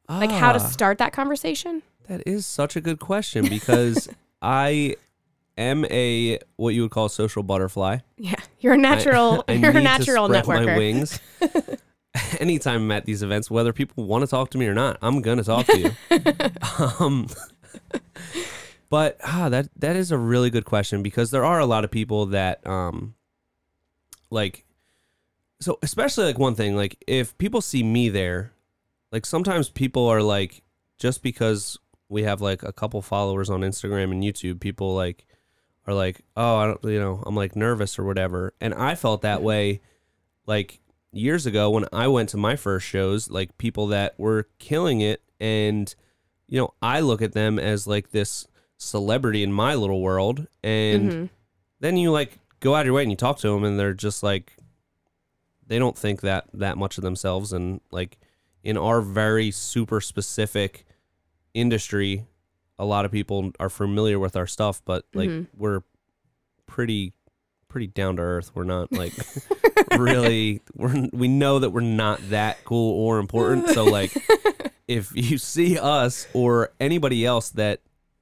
like 0.08 0.30
how 0.30 0.52
to 0.52 0.58
Ah. 0.58 0.66
start 0.68 0.96
that 0.98 1.12
conversation? 1.12 1.82
That 2.08 2.22
is 2.26 2.46
such 2.46 2.74
a 2.76 2.80
good 2.80 2.98
question 2.98 3.46
because 3.46 4.08
I 4.42 4.96
am 5.56 5.84
a 5.86 6.38
what 6.56 6.74
you 6.74 6.82
would 6.82 6.90
call 6.90 7.08
social 7.08 7.42
butterfly. 7.42 7.98
Yeah. 8.16 8.34
You're 8.60 8.74
a 8.74 8.78
natural 8.78 9.44
I 9.48 9.54
you're 9.54 9.70
a 9.70 9.74
need 9.74 9.80
to 9.80 9.84
natural 9.84 10.26
spread 10.28 10.46
my 10.46 10.76
wings. 10.76 11.20
Anytime 12.40 12.82
I'm 12.82 12.90
at 12.90 13.06
these 13.06 13.22
events, 13.22 13.50
whether 13.50 13.72
people 13.72 14.04
want 14.04 14.22
to 14.22 14.26
talk 14.26 14.50
to 14.50 14.58
me 14.58 14.66
or 14.66 14.74
not, 14.74 14.98
I'm 15.00 15.22
gonna 15.22 15.44
talk 15.44 15.66
to 15.66 15.78
you. 15.78 15.90
um, 17.00 17.28
but 18.90 19.18
ah, 19.24 19.48
that 19.48 19.68
that 19.76 19.96
is 19.96 20.12
a 20.12 20.18
really 20.18 20.50
good 20.50 20.66
question 20.66 21.02
because 21.02 21.30
there 21.30 21.44
are 21.44 21.58
a 21.58 21.66
lot 21.66 21.84
of 21.84 21.90
people 21.90 22.26
that 22.26 22.66
um, 22.66 23.14
like, 24.30 24.66
so 25.60 25.78
especially 25.82 26.26
like 26.26 26.38
one 26.38 26.54
thing 26.54 26.76
like 26.76 27.02
if 27.06 27.36
people 27.38 27.62
see 27.62 27.82
me 27.82 28.10
there, 28.10 28.52
like 29.10 29.24
sometimes 29.24 29.70
people 29.70 30.06
are 30.06 30.22
like 30.22 30.62
just 30.98 31.22
because 31.22 31.78
we 32.10 32.24
have 32.24 32.42
like 32.42 32.62
a 32.62 32.72
couple 32.72 33.00
followers 33.00 33.48
on 33.48 33.62
Instagram 33.62 34.12
and 34.12 34.22
YouTube, 34.22 34.60
people 34.60 34.94
like 34.94 35.24
are 35.86 35.94
like, 35.94 36.22
oh, 36.36 36.56
I 36.56 36.66
don't, 36.66 36.84
you 36.84 37.00
know, 37.00 37.22
I'm 37.26 37.34
like 37.36 37.56
nervous 37.56 37.98
or 37.98 38.04
whatever. 38.04 38.54
And 38.60 38.72
I 38.74 38.94
felt 38.94 39.22
that 39.22 39.42
way 39.42 39.80
like 40.46 40.80
years 41.12 41.44
ago 41.46 41.70
when 41.70 41.86
I 41.92 42.08
went 42.08 42.28
to 42.30 42.36
my 42.36 42.56
first 42.56 42.86
shows, 42.86 43.28
like 43.30 43.58
people 43.58 43.88
that 43.88 44.18
were 44.18 44.48
killing 44.58 45.00
it. 45.00 45.22
And, 45.40 45.92
you 46.46 46.58
know, 46.60 46.72
I 46.80 47.00
look 47.00 47.20
at 47.22 47.32
them 47.32 47.58
as 47.58 47.86
like 47.86 48.10
this 48.10 48.46
celebrity 48.76 49.42
in 49.42 49.52
my 49.52 49.74
little 49.74 50.00
world. 50.00 50.46
And 50.62 51.10
Mhm. 51.10 51.28
then 51.80 51.96
you 51.96 52.10
like 52.12 52.38
go 52.60 52.74
out 52.74 52.80
of 52.80 52.86
your 52.86 52.94
way 52.94 53.02
and 53.02 53.10
you 53.10 53.16
talk 53.16 53.38
to 53.38 53.48
them 53.48 53.64
and 53.64 53.78
they're 53.78 53.92
just 53.94 54.22
like, 54.22 54.52
they 55.66 55.78
don't 55.78 55.98
think 55.98 56.20
that 56.20 56.46
that 56.54 56.78
much 56.78 56.96
of 56.96 57.02
themselves. 57.02 57.52
And 57.52 57.80
like 57.90 58.18
in 58.62 58.76
our 58.76 59.00
very 59.00 59.50
super 59.50 60.00
specific 60.00 60.84
industry, 61.54 62.26
a 62.78 62.84
lot 62.84 63.04
of 63.04 63.12
people 63.12 63.52
are 63.60 63.68
familiar 63.70 64.18
with 64.18 64.36
our 64.36 64.46
stuff, 64.46 64.82
but 64.84 65.04
like 65.14 65.28
Mhm. 65.30 65.46
we're 65.56 65.82
pretty 66.66 67.12
pretty 67.68 67.86
down 67.86 68.16
to 68.16 68.22
earth. 68.22 68.50
We're 68.54 68.64
not 68.64 68.92
like 68.92 69.12
really 69.98 70.60
we're 70.74 71.08
we 71.12 71.28
know 71.28 71.58
that 71.58 71.70
we're 71.70 71.80
not 71.80 72.20
that 72.30 72.64
cool 72.64 72.98
or 73.06 73.18
important. 73.18 73.68
So 73.70 73.84
like 73.84 74.12
if 74.88 75.10
you 75.14 75.38
see 75.38 75.78
us 75.78 76.26
or 76.34 76.70
anybody 76.80 77.24
else 77.24 77.50
that 77.50 77.80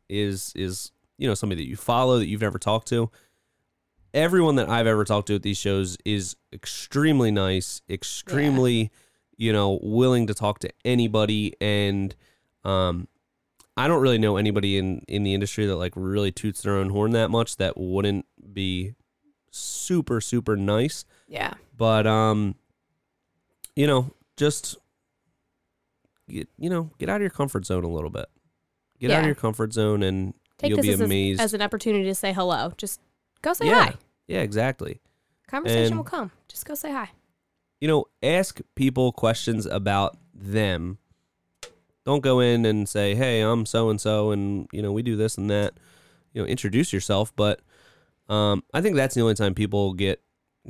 is 0.08 0.52
is 0.56 0.92
you 1.18 1.26
know 1.28 1.34
somebody 1.34 1.62
that 1.62 1.68
you 1.68 1.76
follow 1.76 2.18
that 2.18 2.26
you've 2.26 2.40
never 2.40 2.58
talked 2.58 2.88
to, 2.88 3.10
everyone 4.14 4.56
that 4.56 4.68
I've 4.68 4.86
ever 4.86 5.04
talked 5.04 5.28
to 5.28 5.34
at 5.36 5.42
these 5.42 5.58
shows 5.58 5.96
is 6.04 6.36
extremely 6.52 7.30
nice, 7.30 7.82
extremely 7.88 8.90
you 9.36 9.52
know 9.52 9.78
willing 9.82 10.26
to 10.26 10.34
talk 10.34 10.58
to 10.60 10.70
anybody 10.84 11.54
and 11.60 12.14
um 12.64 13.08
I 13.80 13.88
don't 13.88 14.02
really 14.02 14.18
know 14.18 14.36
anybody 14.36 14.76
in 14.78 15.02
in 15.08 15.22
the 15.22 15.34
industry 15.34 15.66
that 15.66 15.76
like 15.76 15.92
really 15.96 16.30
toots 16.32 16.62
their 16.62 16.76
own 16.76 16.90
horn 16.90 17.12
that 17.12 17.30
much 17.30 17.56
that 17.56 17.76
wouldn't 17.78 18.26
be 18.52 18.94
super 19.50 20.20
super 20.20 20.56
nice 20.56 21.04
Yeah. 21.28 21.54
but 21.76 22.06
um 22.06 22.54
you 23.74 23.86
know 23.86 24.12
just 24.36 24.76
get 26.28 26.48
you 26.58 26.70
know 26.70 26.90
get 26.98 27.08
out 27.08 27.16
of 27.16 27.22
your 27.22 27.30
comfort 27.30 27.66
zone 27.66 27.82
a 27.84 27.88
little 27.88 28.10
bit 28.10 28.26
get 29.00 29.10
out 29.10 29.20
of 29.20 29.26
your 29.26 29.34
comfort 29.34 29.72
zone 29.72 30.02
and 30.02 30.34
Take 30.58 30.70
you'll 30.70 30.76
this 30.76 30.86
be 30.86 30.92
as, 30.92 31.00
amazed 31.00 31.40
as 31.40 31.54
an 31.54 31.62
opportunity 31.62 32.04
to 32.04 32.14
say 32.14 32.32
hello. 32.32 32.72
Just 32.76 33.00
go 33.42 33.52
say 33.54 33.66
yeah 33.66 33.84
hi. 33.86 33.94
yeah 34.28 34.40
exactly 34.40 35.00
Conversation 35.48 35.86
And- 35.86 35.96
will 35.96 36.04
come. 36.04 36.30
Just 36.48 36.64
go 36.64 36.74
say 36.74 36.92
hi. 36.92 37.10
you 37.80 37.88
know 37.88 38.04
ask 38.22 38.60
people 38.76 39.10
questions 39.10 39.66
about 39.66 40.16
them 40.34 40.98
don't 42.04 42.22
go 42.22 42.40
in 42.40 42.64
and 42.64 42.88
say 42.88 43.14
hey 43.14 43.40
i'm 43.40 43.64
so 43.66 43.90
and 43.90 44.00
so 44.00 44.30
and 44.30 44.68
you 44.72 44.80
know 44.82 44.92
we 44.92 45.02
do 45.02 45.16
this 45.16 45.36
and 45.38 45.50
that 45.50 45.74
you 46.32 46.40
know 46.42 46.46
introduce 46.48 46.92
yourself 46.92 47.34
but 47.36 47.60
um, 48.28 48.62
i 48.72 48.80
think 48.80 48.96
that's 48.96 49.14
the 49.14 49.20
only 49.20 49.34
time 49.34 49.54
people 49.54 49.92
get 49.94 50.20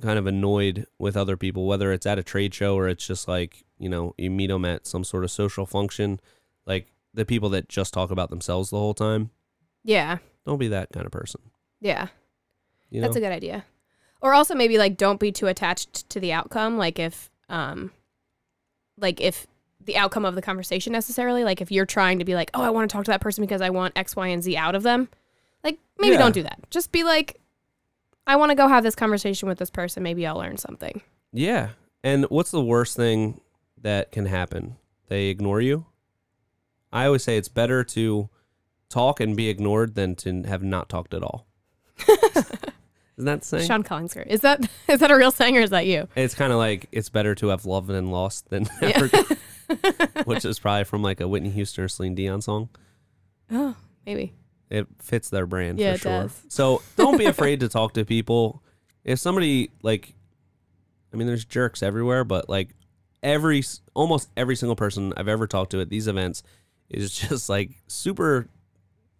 kind 0.00 0.18
of 0.18 0.26
annoyed 0.26 0.86
with 0.98 1.16
other 1.16 1.36
people 1.36 1.66
whether 1.66 1.92
it's 1.92 2.06
at 2.06 2.18
a 2.18 2.22
trade 2.22 2.54
show 2.54 2.76
or 2.76 2.88
it's 2.88 3.06
just 3.06 3.26
like 3.28 3.64
you 3.78 3.88
know 3.88 4.14
you 4.16 4.30
meet 4.30 4.46
them 4.48 4.64
at 4.64 4.86
some 4.86 5.04
sort 5.04 5.24
of 5.24 5.30
social 5.30 5.66
function 5.66 6.20
like 6.66 6.92
the 7.12 7.24
people 7.24 7.48
that 7.48 7.68
just 7.68 7.92
talk 7.92 8.10
about 8.10 8.30
themselves 8.30 8.70
the 8.70 8.78
whole 8.78 8.94
time 8.94 9.30
Yeah. 9.84 10.18
don't 10.46 10.58
be 10.58 10.68
that 10.68 10.90
kind 10.92 11.06
of 11.06 11.12
person 11.12 11.40
Yeah. 11.80 12.08
you 12.88 13.00
That's 13.00 13.14
know 13.14 13.18
a 13.18 13.22
good 13.22 13.32
idea. 13.32 13.64
Or 14.22 14.34
also 14.34 14.54
maybe 14.54 14.76
like 14.78 14.96
don't 14.98 15.18
be 15.18 15.32
too 15.32 15.46
attached 15.46 16.08
to 16.10 16.20
the 16.20 16.32
outcome. 16.32 16.76
Like 16.76 16.98
if 16.98 17.30
um 17.48 17.90
like 18.98 19.18
if 19.20 19.46
the 19.92 19.96
outcome 19.98 20.24
of 20.24 20.34
the 20.34 20.42
conversation 20.42 20.92
necessarily, 20.92 21.42
like 21.44 21.60
if 21.60 21.70
you're 21.72 21.86
trying 21.86 22.18
to 22.20 22.24
be 22.24 22.34
like, 22.34 22.50
oh, 22.54 22.62
I 22.62 22.70
want 22.70 22.88
to 22.88 22.94
talk 22.96 23.04
to 23.06 23.10
that 23.10 23.20
person 23.20 23.42
because 23.42 23.60
I 23.60 23.70
want 23.70 23.92
X, 23.96 24.14
Y, 24.16 24.28
and 24.28 24.42
Z 24.42 24.56
out 24.56 24.74
of 24.74 24.82
them, 24.82 25.08
like 25.64 25.78
maybe 25.98 26.12
Yeah. 26.12 26.18
don't 26.18 26.32
do 26.34 26.42
that. 26.44 26.58
Just 26.70 26.92
be 26.92 27.02
like, 27.04 27.40
I 28.26 28.36
want 28.36 28.50
to 28.50 28.54
go 28.54 28.68
have 28.68 28.82
this 28.84 28.94
conversation 28.94 29.48
with 29.48 29.58
this 29.58 29.70
person. 29.70 30.02
Maybe 30.02 30.26
I'll 30.26 30.36
learn 30.38 30.56
something. 30.58 31.00
Yeah. 31.32 31.70
And 32.04 32.24
what's 32.26 32.50
the 32.52 32.62
worst 32.64 32.96
thing 32.96 33.40
that 33.80 34.12
can 34.12 34.26
happen? 34.26 34.76
They 35.08 35.26
ignore 35.26 35.60
you? 35.60 35.86
I 36.92 37.06
always 37.06 37.24
say 37.24 37.36
it's 37.36 37.48
better 37.48 37.82
to 37.84 38.28
talk 38.88 39.20
and 39.20 39.36
be 39.36 39.48
ignored 39.48 39.94
than 39.96 40.14
to 40.16 40.42
have 40.44 40.62
not 40.62 40.88
talked 40.88 41.14
at 41.14 41.22
all. 41.22 41.46
Isn't 42.08 43.26
that 43.26 43.44
saying? 43.44 43.66
Sean 43.66 43.82
Collingsworth. 43.84 44.26
Is 44.28 44.40
that 44.40 44.60
is 44.88 45.00
that 45.00 45.10
a 45.10 45.16
real 45.16 45.30
saying 45.30 45.56
or 45.56 45.60
is 45.60 45.70
that 45.70 45.86
you? 45.86 46.08
It's 46.16 46.34
kind 46.34 46.52
of 46.52 46.58
like 46.58 46.86
it's 46.90 47.10
better 47.10 47.34
to 47.36 47.48
have 47.48 47.66
loved 47.66 47.90
and 47.90 48.10
lost 48.10 48.48
than 48.48 48.66
Yeah. 48.80 48.92
ever, 48.94 49.10
which 50.24 50.44
is 50.44 50.58
probably 50.58 50.84
from 50.84 51.02
like 51.02 51.20
a 51.20 51.28
Whitney 51.28 51.50
Houston 51.50 51.84
or 51.84 51.88
Celine 51.88 52.14
Dion 52.14 52.40
song. 52.40 52.68
Oh, 53.50 53.76
maybe. 54.06 54.32
It 54.68 54.86
fits 55.00 55.30
their 55.30 55.46
brand 55.46 55.78
Yeah, 55.78 55.94
for 55.94 55.98
sure. 55.98 56.12
does. 56.22 56.42
So 56.48 56.82
don't 56.96 57.18
be 57.18 57.24
afraid 57.26 57.60
to 57.60 57.68
talk 57.68 57.94
to 57.94 58.04
people. 58.04 58.62
If 59.04 59.18
somebody 59.18 59.70
like, 59.82 60.14
I 61.12 61.16
mean, 61.16 61.26
there's 61.26 61.44
jerks 61.44 61.82
everywhere, 61.82 62.24
but 62.24 62.48
like 62.48 62.70
every 63.22 63.62
almost 63.94 64.28
every 64.36 64.56
single 64.56 64.76
person 64.76 65.12
I've 65.16 65.28
ever 65.28 65.46
talked 65.46 65.72
to 65.72 65.80
at 65.80 65.88
these 65.90 66.06
events 66.06 66.42
is 66.88 67.12
just 67.28 67.48
like 67.48 67.70
super, 67.88 68.48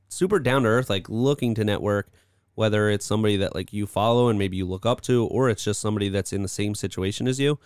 super 0.09 0.38
down 0.38 0.62
to 0.62 0.68
earth, 0.68 0.88
like 0.90 1.09
looking 1.09 1.55
to 1.55 1.64
network. 1.64 2.11
Whether 2.57 2.90
it's 2.90 3.07
somebody 3.07 3.38
that 3.38 3.55
like 3.55 3.72
you 3.72 3.86
follow 3.86 4.28
and 4.28 4.38
maybe 4.38 4.57
you 4.57 4.66
look 4.66 4.84
up 4.84 5.01
to, 5.03 5.24
or 5.26 5.48
it's 5.48 5.64
just 5.64 5.80
somebody 5.80 6.11
that's 6.11 6.32
in 6.32 6.42
the 6.42 6.48
same 6.48 6.74
situation 6.74 7.26
as 7.26 7.40
you, 7.40 7.59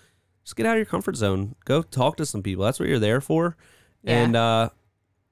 just 0.45 0.57
get 0.57 0.67
out 0.67 0.73
of 0.73 0.79
your 0.79 0.87
comfort 0.87 1.17
zone. 1.17 1.55
Go 1.65 1.83
talk 1.83 2.17
to 2.19 2.27
some 2.27 2.43
people. 2.43 2.65
That's 2.65 2.79
what 2.79 2.89
you're 2.89 2.99
there 2.99 3.21
for. 3.21 3.57
Yeah. 4.03 4.23
And 4.23 4.37
uh, 4.37 4.69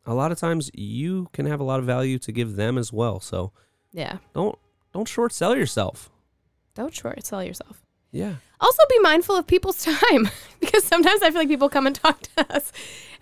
a 0.07 0.15
lot 0.15 0.33
of 0.33 0.39
times 0.39 0.71
you 0.75 1.29
can 1.33 1.47
have 1.47 1.61
a 1.61 1.65
lot 1.65 1.79
of 1.79 1.85
value 1.87 2.19
to 2.21 2.33
give 2.33 2.57
them 2.57 2.77
as 2.79 2.93
well. 2.93 3.21
So 3.21 3.53
Yeah. 3.93 4.19
don't 4.35 4.59
don't 4.93 5.09
short 5.09 5.33
sell 5.33 5.55
yourself. 5.57 6.11
Don't 6.75 6.95
short 6.95 7.25
sell 7.25 7.45
yourself. 7.45 7.83
Yeah. 8.11 8.35
Also, 8.61 8.83
be 8.91 8.99
mindful 9.01 9.37
of 9.37 9.47
people's 9.47 9.85
time 10.01 10.29
because 10.61 10.85
sometimes 10.85 11.23
I 11.23 11.31
feel 11.31 11.41
like 11.41 11.49
people 11.49 11.69
come 11.69 11.87
and 11.87 11.97
talk 11.97 12.21
to 12.37 12.55
us, 12.55 12.73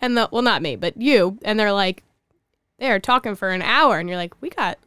and 0.01 0.17
the 0.17 0.29
well, 0.33 0.43
not 0.43 0.63
me, 0.63 0.77
but 0.77 0.97
you, 1.01 1.39
and 1.43 1.59
they're 1.59 1.73
like, 1.73 2.03
they 2.79 2.91
are 2.91 2.99
talking 3.01 3.35
for 3.37 3.51
an 3.51 3.63
hour, 3.63 3.99
and 3.99 4.09
you're 4.09 4.19
like, 4.19 4.41
we 4.43 4.51
got 4.51 4.79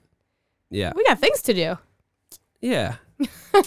Yeah. 0.69 0.91
we 0.95 1.03
got 1.05 1.19
things 1.19 1.41
to 1.43 1.53
do. 1.53 1.77
Yeah. 2.61 2.95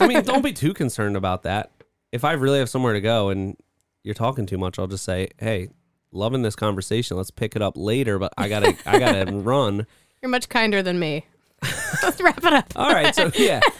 I 0.00 0.06
mean, 0.06 0.22
don't 0.24 0.42
be 0.44 0.52
too 0.52 0.74
concerned 0.74 1.16
about 1.16 1.42
that. 1.44 1.70
If 2.16 2.24
I 2.24 2.32
really 2.32 2.58
have 2.58 2.68
somewhere 2.70 2.94
to 2.94 3.00
go 3.00 3.28
and 3.28 3.56
you're 4.02 4.14
talking 4.14 4.46
too 4.46 4.56
much, 4.58 4.78
I'll 4.78 4.86
just 4.86 5.04
say, 5.04 5.28
"Hey, 5.38 5.68
loving 6.12 6.40
this 6.42 6.56
conversation. 6.56 7.16
Let's 7.16 7.30
pick 7.30 7.54
it 7.56 7.62
up 7.62 7.74
later, 7.76 8.18
but 8.18 8.32
I 8.38 8.48
got 8.48 8.60
to 8.60 8.74
I 8.86 8.98
got 8.98 9.12
to 9.26 9.32
run." 9.38 9.86
You're 10.22 10.30
much 10.30 10.48
kinder 10.48 10.82
than 10.82 10.98
me. 10.98 11.26
Let's 12.02 12.20
wrap 12.20 12.38
it 12.38 12.52
up. 12.52 12.72
All 12.74 12.90
right, 12.92 13.14
so 13.14 13.30
yeah. 13.34 13.60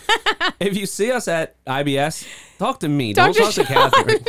If 0.60 0.76
you 0.76 0.86
see 0.86 1.10
us 1.12 1.28
at 1.28 1.62
IBS, 1.66 2.26
talk 2.58 2.80
to 2.80 2.88
me. 2.88 3.12
Talk 3.14 3.34
Don't 3.34 3.52
to 3.54 3.62
talk 3.62 3.66
to 3.66 3.72
Catherine. 3.72 4.24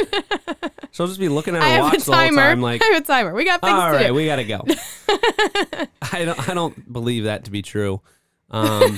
She'll 0.91 1.07
just 1.07 1.19
be 1.19 1.29
looking 1.29 1.55
at 1.55 1.61
I 1.61 1.65
her 1.69 1.71
have 1.75 1.81
a 1.81 1.83
watch 1.85 2.03
the 2.05 2.11
whole 2.11 2.21
timer. 2.21 2.41
time 2.41 2.61
like, 2.61 2.81
I 2.83 2.85
have 2.93 3.03
a 3.03 3.05
timer. 3.05 3.33
We 3.33 3.45
got 3.45 3.61
things 3.61 3.73
"All 3.73 3.91
to 3.91 3.95
right, 3.95 4.07
do. 4.07 4.13
we 4.13 4.25
got 4.25 4.37
to 4.37 4.43
go." 4.43 4.63
I 6.11 6.25
don't 6.25 6.49
I 6.49 6.53
don't 6.53 6.91
believe 6.91 7.25
that 7.25 7.45
to 7.45 7.51
be 7.51 7.61
true. 7.61 8.01
Um, 8.51 8.97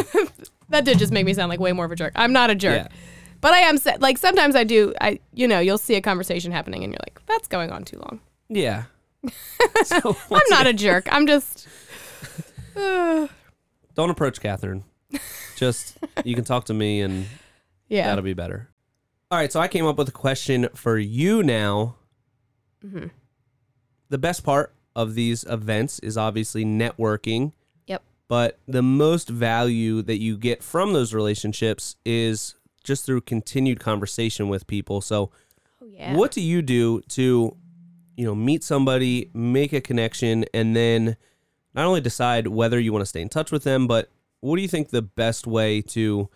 that 0.69 0.85
did 0.85 0.97
just 0.99 1.11
make 1.11 1.25
me 1.25 1.33
sound 1.33 1.49
like 1.49 1.59
way 1.59 1.71
more 1.73 1.85
of 1.85 1.91
a 1.91 1.95
jerk. 1.95 2.13
I'm 2.15 2.31
not 2.33 2.49
a 2.49 2.55
jerk. 2.55 2.83
yeah. 2.83 2.87
But 3.41 3.53
I 3.53 3.59
am 3.59 3.77
like 3.99 4.17
sometimes 4.17 4.55
I 4.55 4.63
do 4.63 4.93
I 5.01 5.19
you 5.33 5.47
know, 5.47 5.59
you'll 5.59 5.77
see 5.77 5.95
a 5.95 6.01
conversation 6.01 6.51
happening 6.51 6.83
and 6.83 6.91
you're 6.93 6.99
like, 7.05 7.19
that's 7.25 7.47
going 7.47 7.71
on 7.71 7.83
too 7.83 7.97
long. 7.97 8.19
Yeah. 8.49 8.83
So, 9.85 10.15
I'm 10.31 10.41
not 10.49 10.67
a 10.67 10.73
jerk. 10.73 11.07
I'm 11.11 11.25
just 11.27 11.67
uh, 12.75 13.27
don't 13.95 14.09
approach 14.09 14.39
Catherine. 14.39 14.83
Just 15.55 15.97
you 16.23 16.35
can 16.35 16.43
talk 16.43 16.65
to 16.65 16.73
me 16.73 17.01
and 17.01 17.25
yeah. 17.89 18.07
that'll 18.07 18.23
be 18.23 18.33
better. 18.33 18.69
All 19.31 19.37
right, 19.37 19.51
so 19.51 19.59
I 19.59 19.67
came 19.67 19.85
up 19.85 19.97
with 19.97 20.09
a 20.09 20.13
question 20.13 20.69
for 20.73 20.97
you 20.97 21.43
now. 21.43 21.95
Mm-hmm. 22.85 23.07
The 24.09 24.17
best 24.17 24.43
part 24.43 24.73
of 24.95 25.15
these 25.15 25.43
events 25.43 25.99
is 25.99 26.17
obviously 26.17 26.65
networking, 26.65 27.53
Yep. 27.87 28.03
but 28.27 28.57
the 28.67 28.81
most 28.81 29.29
value 29.29 30.01
that 30.01 30.19
you 30.19 30.35
get 30.37 30.63
from 30.63 30.93
those 30.93 31.13
relationships 31.13 31.95
is 32.05 32.55
just 32.89 33.05
through 33.05 33.21
continued 33.21 33.79
conversation 33.79 34.49
with 34.49 34.65
people. 34.67 34.99
So, 34.99 35.31
Oh 35.81 35.85
yeah. 35.85 36.15
what 36.15 36.31
do 36.31 36.41
you 36.41 36.61
do 36.61 37.01
to, 37.09 37.55
you 38.17 38.25
know, 38.25 38.35
meet 38.35 38.63
somebody, 38.63 39.29
make 39.33 39.71
a 39.71 39.79
connection, 39.79 40.43
and 40.53 40.75
then 40.75 41.15
not 41.75 41.85
only 41.85 42.01
decide 42.01 42.47
whether 42.47 42.79
you 42.79 42.91
want 42.91 43.03
to 43.03 43.05
stay 43.05 43.21
in 43.21 43.29
touch 43.29 43.51
with 43.51 43.63
them, 43.63 43.85
but 43.87 44.09
what 44.41 44.55
do 44.55 44.63
you 44.63 44.67
think 44.67 44.89
the 44.89 45.03
best 45.03 45.45
way 45.45 45.81
to 45.83 46.29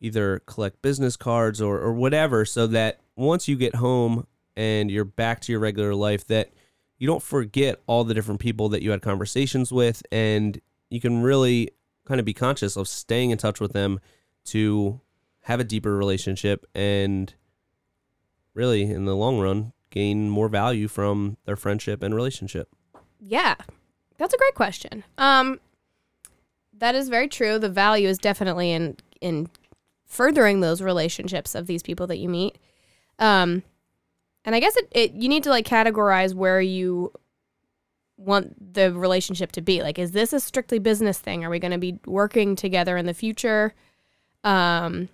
either 0.00 0.40
collect 0.46 0.80
business 0.80 1.16
cards 1.16 1.60
or, 1.60 1.78
or 1.78 1.92
whatever 1.92 2.46
so 2.46 2.66
that 2.66 2.98
once 3.14 3.46
you 3.46 3.56
get 3.56 3.74
home 3.74 4.26
and 4.56 4.90
you're 4.90 5.04
back 5.04 5.40
to 5.42 5.52
your 5.52 5.60
regular 5.60 5.94
life 5.94 6.26
that 6.28 6.50
you 6.96 7.06
don't 7.06 7.22
forget 7.22 7.78
all 7.86 8.04
the 8.04 8.14
different 8.14 8.40
people 8.40 8.70
that 8.70 8.80
you 8.82 8.90
had 8.90 9.02
conversations 9.02 9.70
with 9.70 10.02
and 10.10 10.60
you 10.88 11.00
can 11.00 11.20
really 11.20 11.70
kind 12.06 12.18
of 12.18 12.24
be 12.24 12.32
conscious 12.32 12.76
of 12.76 12.88
staying 12.88 13.30
in 13.30 13.36
touch 13.36 13.60
with 13.60 13.72
them 13.74 14.00
to 14.46 14.98
have 15.50 15.58
a 15.58 15.64
deeper 15.64 15.96
relationship 15.96 16.64
and 16.76 17.34
really 18.54 18.82
in 18.82 19.04
the 19.04 19.16
long 19.16 19.40
run 19.40 19.72
gain 19.90 20.30
more 20.30 20.48
value 20.48 20.86
from 20.86 21.36
their 21.44 21.56
friendship 21.56 22.04
and 22.04 22.14
relationship. 22.14 22.68
Yeah. 23.18 23.56
That's 24.16 24.32
a 24.32 24.38
great 24.38 24.54
question. 24.54 25.02
Um 25.18 25.58
that 26.78 26.94
is 26.94 27.08
very 27.08 27.26
true. 27.26 27.58
The 27.58 27.68
value 27.68 28.06
is 28.06 28.18
definitely 28.18 28.70
in 28.70 28.96
in 29.20 29.48
furthering 30.06 30.60
those 30.60 30.80
relationships 30.80 31.56
of 31.56 31.66
these 31.66 31.82
people 31.82 32.06
that 32.06 32.18
you 32.18 32.28
meet. 32.28 32.56
Um 33.18 33.64
and 34.44 34.54
I 34.54 34.60
guess 34.60 34.76
it, 34.76 34.86
it 34.92 35.12
you 35.14 35.28
need 35.28 35.42
to 35.42 35.50
like 35.50 35.66
categorize 35.66 36.32
where 36.32 36.60
you 36.60 37.12
want 38.16 38.74
the 38.74 38.92
relationship 38.92 39.50
to 39.52 39.62
be. 39.62 39.82
Like 39.82 39.98
is 39.98 40.12
this 40.12 40.32
a 40.32 40.38
strictly 40.38 40.78
business 40.78 41.18
thing? 41.18 41.44
Are 41.44 41.50
we 41.50 41.58
going 41.58 41.72
to 41.72 41.78
be 41.78 41.98
working 42.06 42.54
together 42.54 42.96
in 42.96 43.06
the 43.06 43.14
future? 43.14 43.74
Um 44.44 45.08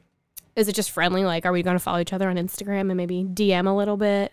is 0.57 0.69
it 0.69 0.75
just 0.75 0.91
friendly 0.91 1.25
like 1.25 1.47
are 1.47 1.53
we 1.53 1.63
going 1.63 1.77
to 1.77 1.83
follow 1.83 2.01
each 2.01 2.13
other 2.13 2.29
on 2.29 2.37
Instagram 2.37 2.89
and 2.91 2.97
maybe 2.97 3.23
DM 3.25 3.67
a 3.67 3.77
little 3.77 3.97
bit? 3.97 4.33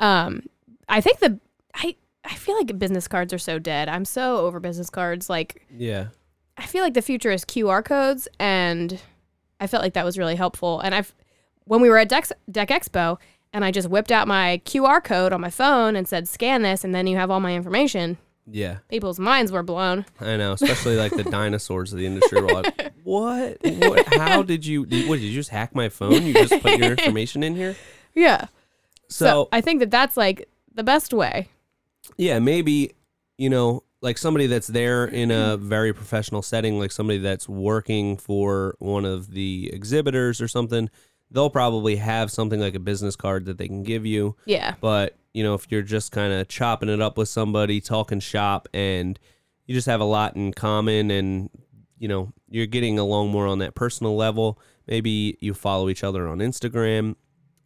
Um 0.00 0.42
I 0.88 1.00
think 1.00 1.20
the 1.20 1.38
I 1.74 1.94
I 2.24 2.34
feel 2.34 2.56
like 2.56 2.78
business 2.78 3.06
cards 3.08 3.32
are 3.32 3.38
so 3.38 3.58
dead. 3.58 3.88
I'm 3.88 4.04
so 4.04 4.38
over 4.38 4.60
business 4.60 4.90
cards. 4.90 5.30
Like 5.30 5.64
Yeah. 5.70 6.08
I 6.56 6.66
feel 6.66 6.82
like 6.82 6.94
the 6.94 7.02
future 7.02 7.30
is 7.30 7.44
QR 7.44 7.84
codes, 7.84 8.26
and 8.40 9.00
I 9.60 9.68
felt 9.68 9.80
like 9.82 9.94
that 9.94 10.04
was 10.04 10.18
really 10.18 10.34
helpful. 10.34 10.80
And 10.80 10.92
I've 10.92 11.14
when 11.66 11.80
we 11.80 11.88
were 11.88 11.98
at 11.98 12.08
Dex, 12.08 12.32
Deck 12.50 12.70
Expo, 12.70 13.18
and 13.52 13.64
I 13.64 13.70
just 13.70 13.88
whipped 13.88 14.10
out 14.10 14.26
my 14.26 14.60
QR 14.64 15.02
code 15.02 15.32
on 15.32 15.40
my 15.40 15.50
phone 15.50 15.94
and 15.94 16.08
said, 16.08 16.26
"Scan 16.26 16.62
this," 16.62 16.82
and 16.82 16.92
then 16.92 17.06
you 17.06 17.16
have 17.16 17.30
all 17.30 17.38
my 17.38 17.54
information. 17.54 18.18
Yeah. 18.50 18.78
People's 18.88 19.20
minds 19.20 19.52
were 19.52 19.62
blown. 19.62 20.04
I 20.20 20.36
know, 20.36 20.52
especially 20.52 20.96
like 20.96 21.12
the 21.12 21.22
dinosaurs 21.30 21.92
of 21.92 21.98
the 22.00 22.06
industry 22.06 22.40
were 22.40 22.48
like, 22.48 22.92
"What? 23.08 23.58
What? 23.88 24.14
How 24.14 24.42
did 24.42 24.66
you? 24.66 24.86
Did, 24.86 25.08
what 25.08 25.16
did 25.16 25.24
you 25.24 25.34
just 25.34 25.50
hack 25.50 25.74
my 25.74 25.88
phone? 25.88 26.26
You 26.26 26.34
just 26.34 26.62
put 26.62 26.78
your 26.78 26.92
information 26.98 27.42
in 27.42 27.56
here?" 27.56 27.76
Yeah. 28.14 28.46
So, 29.08 29.26
So, 29.26 29.48
I 29.52 29.60
think 29.60 29.80
that 29.80 29.90
that's 29.90 30.16
like 30.16 30.48
the 30.74 30.84
best 30.84 31.12
way. 31.14 31.48
yeah, 32.16 32.38
maybe 32.38 32.92
you 33.38 33.48
know, 33.48 33.84
like 34.00 34.18
somebody 34.18 34.46
that's 34.46 34.66
there 34.66 35.06
in 35.06 35.30
a 35.30 35.56
mm-hmm. 35.56 35.68
very 35.68 35.92
professional 35.92 36.42
setting, 36.42 36.78
like 36.78 36.92
somebody 36.92 37.18
that's 37.18 37.48
working 37.48 38.16
for 38.16 38.76
one 38.78 39.04
of 39.04 39.30
the 39.30 39.70
exhibitors 39.72 40.40
or 40.40 40.48
something. 40.48 40.90
They'll 41.30 41.50
probably 41.50 41.96
have 41.96 42.30
something 42.30 42.60
like 42.60 42.74
a 42.74 42.80
business 42.80 43.14
card 43.16 43.46
that 43.46 43.58
they 43.58 43.68
can 43.68 43.82
give 43.82 44.06
you. 44.06 44.36
Yeah. 44.44 44.74
But, 44.80 45.16
you 45.34 45.42
know, 45.42 45.54
if 45.54 45.70
you're 45.70 45.82
just 45.82 46.10
kind 46.10 46.32
of 46.32 46.48
chopping 46.48 46.88
it 46.88 47.00
up 47.00 47.18
with 47.18 47.28
somebody, 47.28 47.80
talking 47.80 48.20
shop, 48.20 48.66
and 48.72 49.18
you 49.66 49.74
just 49.74 49.86
have 49.86 50.00
a 50.00 50.04
lot 50.04 50.36
in 50.36 50.52
common 50.54 51.10
and, 51.10 51.50
you 51.98 52.08
know, 52.08 52.32
you're 52.48 52.66
getting 52.66 52.98
along 52.98 53.30
more 53.30 53.46
on 53.46 53.58
that 53.58 53.74
personal 53.74 54.16
level, 54.16 54.58
maybe 54.86 55.36
you 55.40 55.54
follow 55.54 55.88
each 55.88 56.04
other 56.04 56.26
on 56.28 56.38
Instagram. 56.38 57.16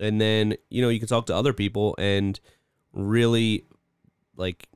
And 0.01 0.21
then, 0.21 0.57
you 0.69 0.83
know, 0.83 0.89
you 0.89 0.99
can 0.99 1.09
talk 1.09 1.27
to 1.27 1.35
other 1.35 1.53
people 1.53 1.95
and 1.99 2.39
really, 2.93 3.65
like, 4.37 4.69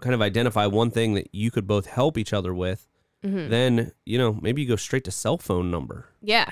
kind 0.00 0.14
of 0.14 0.20
identify 0.22 0.66
one 0.66 0.90
thing 0.90 1.14
that 1.14 1.28
you 1.32 1.50
could 1.50 1.66
both 1.66 1.86
help 1.86 2.18
each 2.18 2.32
other 2.32 2.52
with. 2.52 2.88
hmm 3.22 3.48
Then, 3.48 3.92
you 4.04 4.18
know, 4.18 4.38
maybe 4.40 4.62
you 4.62 4.68
go 4.68 4.76
straight 4.76 5.04
to 5.04 5.10
cell 5.10 5.38
phone 5.38 5.70
number. 5.70 6.06
Yeah. 6.20 6.50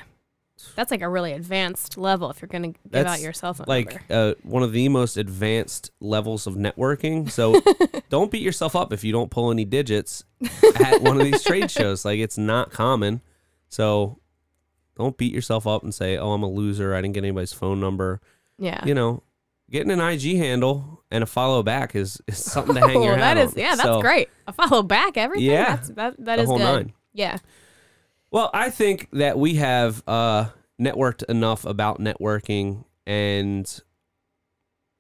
That's 0.76 0.90
like 0.90 1.02
a 1.02 1.08
really 1.08 1.32
advanced 1.32 1.96
level 1.98 2.30
if 2.30 2.40
you're 2.40 2.48
going 2.48 2.72
to 2.74 2.78
give 2.90 3.06
out 3.06 3.20
your 3.20 3.32
cell 3.32 3.54
phone 3.54 3.66
like 3.68 3.86
number. 3.86 4.04
uh, 4.11 4.34
one 4.42 4.62
of 4.62 4.72
the 4.72 4.88
most 4.88 5.16
advanced 5.16 5.90
levels 6.00 6.46
of 6.46 6.54
networking. 6.54 7.30
So 7.30 7.61
don't 8.08 8.30
beat 8.30 8.42
yourself 8.42 8.74
up 8.76 8.92
if 8.92 9.02
you 9.04 9.12
don't 9.12 9.30
pull 9.30 9.50
any 9.50 9.64
digits 9.64 10.24
at 10.80 11.02
one 11.02 11.18
of 11.20 11.24
these 11.24 11.42
trade 11.42 11.70
shows. 11.70 12.04
Like 12.04 12.18
it's 12.18 12.38
not 12.38 12.70
common. 12.70 13.20
So 13.68 14.18
don't 14.96 15.16
beat 15.16 15.32
yourself 15.32 15.66
up 15.66 15.82
and 15.82 15.94
say, 15.94 16.16
"Oh, 16.18 16.32
I'm 16.32 16.42
a 16.42 16.48
loser. 16.50 16.94
I 16.94 17.00
didn't 17.00 17.14
get 17.14 17.24
anybody's 17.24 17.52
phone 17.52 17.80
number." 17.80 18.20
Yeah. 18.58 18.84
You 18.84 18.94
know, 18.94 19.22
getting 19.70 19.90
an 19.90 20.00
IG 20.00 20.36
handle 20.36 21.02
and 21.11 21.22
a 21.22 21.26
follow 21.26 21.62
back 21.62 21.94
is, 21.96 22.20
is 22.26 22.38
something 22.38 22.74
to 22.74 22.80
hang 22.86 23.02
your 23.02 23.14
Oh, 23.14 23.16
hat 23.16 23.34
that 23.34 23.38
is 23.46 23.52
on. 23.54 23.58
yeah, 23.58 23.70
that's 23.76 23.82
So, 23.82 24.00
great. 24.02 24.28
A 24.46 24.52
follow 24.52 24.82
back 24.82 25.16
everything. 25.16 25.50
Yeah. 25.50 25.76
That's, 25.76 25.88
that 25.90 26.24
that 26.24 26.36
The 26.36 26.42
is 26.42 26.48
whole 26.48 26.58
good. 26.58 26.64
nine. 26.64 26.92
Yeah. 27.14 27.38
Well, 28.31 28.51
I 28.55 28.70
think 28.70 29.09
that 29.12 29.39
we 29.39 29.55
have 29.57 30.03
uh, 30.07 30.51
networked 30.81 31.22
enough 31.24 31.64
about 31.64 31.99
networking, 31.99 32.85
and 33.07 33.81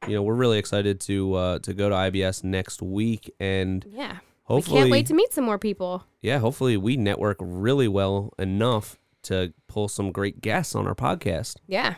you 0.08 0.14
know 0.14 0.22
we're 0.22 0.34
really 0.34 0.58
excited 0.58 1.00
to 1.02 1.34
uh, 1.34 1.58
to 1.60 1.72
go 1.74 1.88
to 1.88 1.94
IBS 1.94 2.42
next 2.44 2.82
week, 2.82 3.32
and 3.38 3.84
Yeah. 3.88 4.16
hopefully, 4.44 4.74
we 4.76 4.80
can't 4.82 4.90
wait 4.90 5.06
to 5.06 5.14
meet 5.14 5.32
some 5.32 5.44
more 5.44 5.58
people. 5.58 6.04
yeah, 6.22 6.38
hopefully 6.38 6.76
we 6.76 6.96
network 6.96 7.36
really 7.40 7.88
well 7.88 8.32
enough 8.38 8.98
to 9.22 9.52
pull 9.68 9.86
some 9.88 10.10
great 10.12 10.40
guests 10.40 10.74
on 10.74 10.86
our 10.86 10.94
podcast. 10.94 11.56
Yeah. 11.66 11.96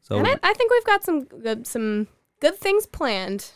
So, 0.00 0.16
and 0.16 0.26
I, 0.26 0.36
I 0.42 0.54
think 0.54 0.70
we've 0.72 0.84
got 0.84 1.04
some 1.04 1.24
good 1.24 1.66
some 1.66 2.08
good 2.40 2.56
things 2.56 2.86
planned 2.86 3.50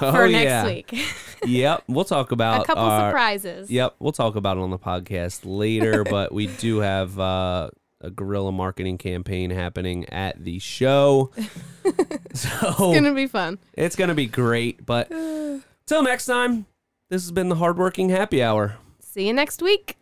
oh 0.00 0.12
for 0.12 0.28
next 0.28 0.44
yeah, 0.44 0.66
week. 0.66 1.04
yep, 1.46 1.84
we'll 1.88 2.04
talk 2.04 2.32
about 2.32 2.62
a 2.62 2.64
couple 2.64 2.84
our, 2.84 3.10
surprises. 3.10 3.70
Yep, 3.70 3.96
we'll 3.98 4.12
talk 4.12 4.36
about 4.36 4.56
it 4.56 4.60
on 4.60 4.70
the 4.70 4.78
podcast 4.78 5.40
later, 5.44 6.04
but 6.10 6.32
we 6.32 6.46
do 6.46 6.78
have 6.78 7.18
uh, 7.18 7.70
a 8.00 8.10
guerrilla 8.10 8.52
marketing 8.52 8.98
campaign 8.98 9.50
happening 9.50 10.08
at 10.10 10.42
the 10.42 10.58
show. 10.58 11.30
so 12.34 12.58
It's 12.62 12.78
gonna 12.78 13.14
be 13.14 13.26
fun. 13.26 13.58
it's 13.74 13.96
going 13.96 14.08
to 14.08 14.14
be 14.14 14.26
great. 14.26 14.84
But 14.84 15.08
till 15.86 16.02
next 16.02 16.26
time, 16.26 16.66
this 17.10 17.22
has 17.22 17.32
been 17.32 17.48
the 17.48 17.56
Hardworking 17.56 18.10
Happy 18.10 18.42
Hour. 18.42 18.76
See 19.00 19.26
you 19.26 19.32
next 19.32 19.62
week. 19.62 19.96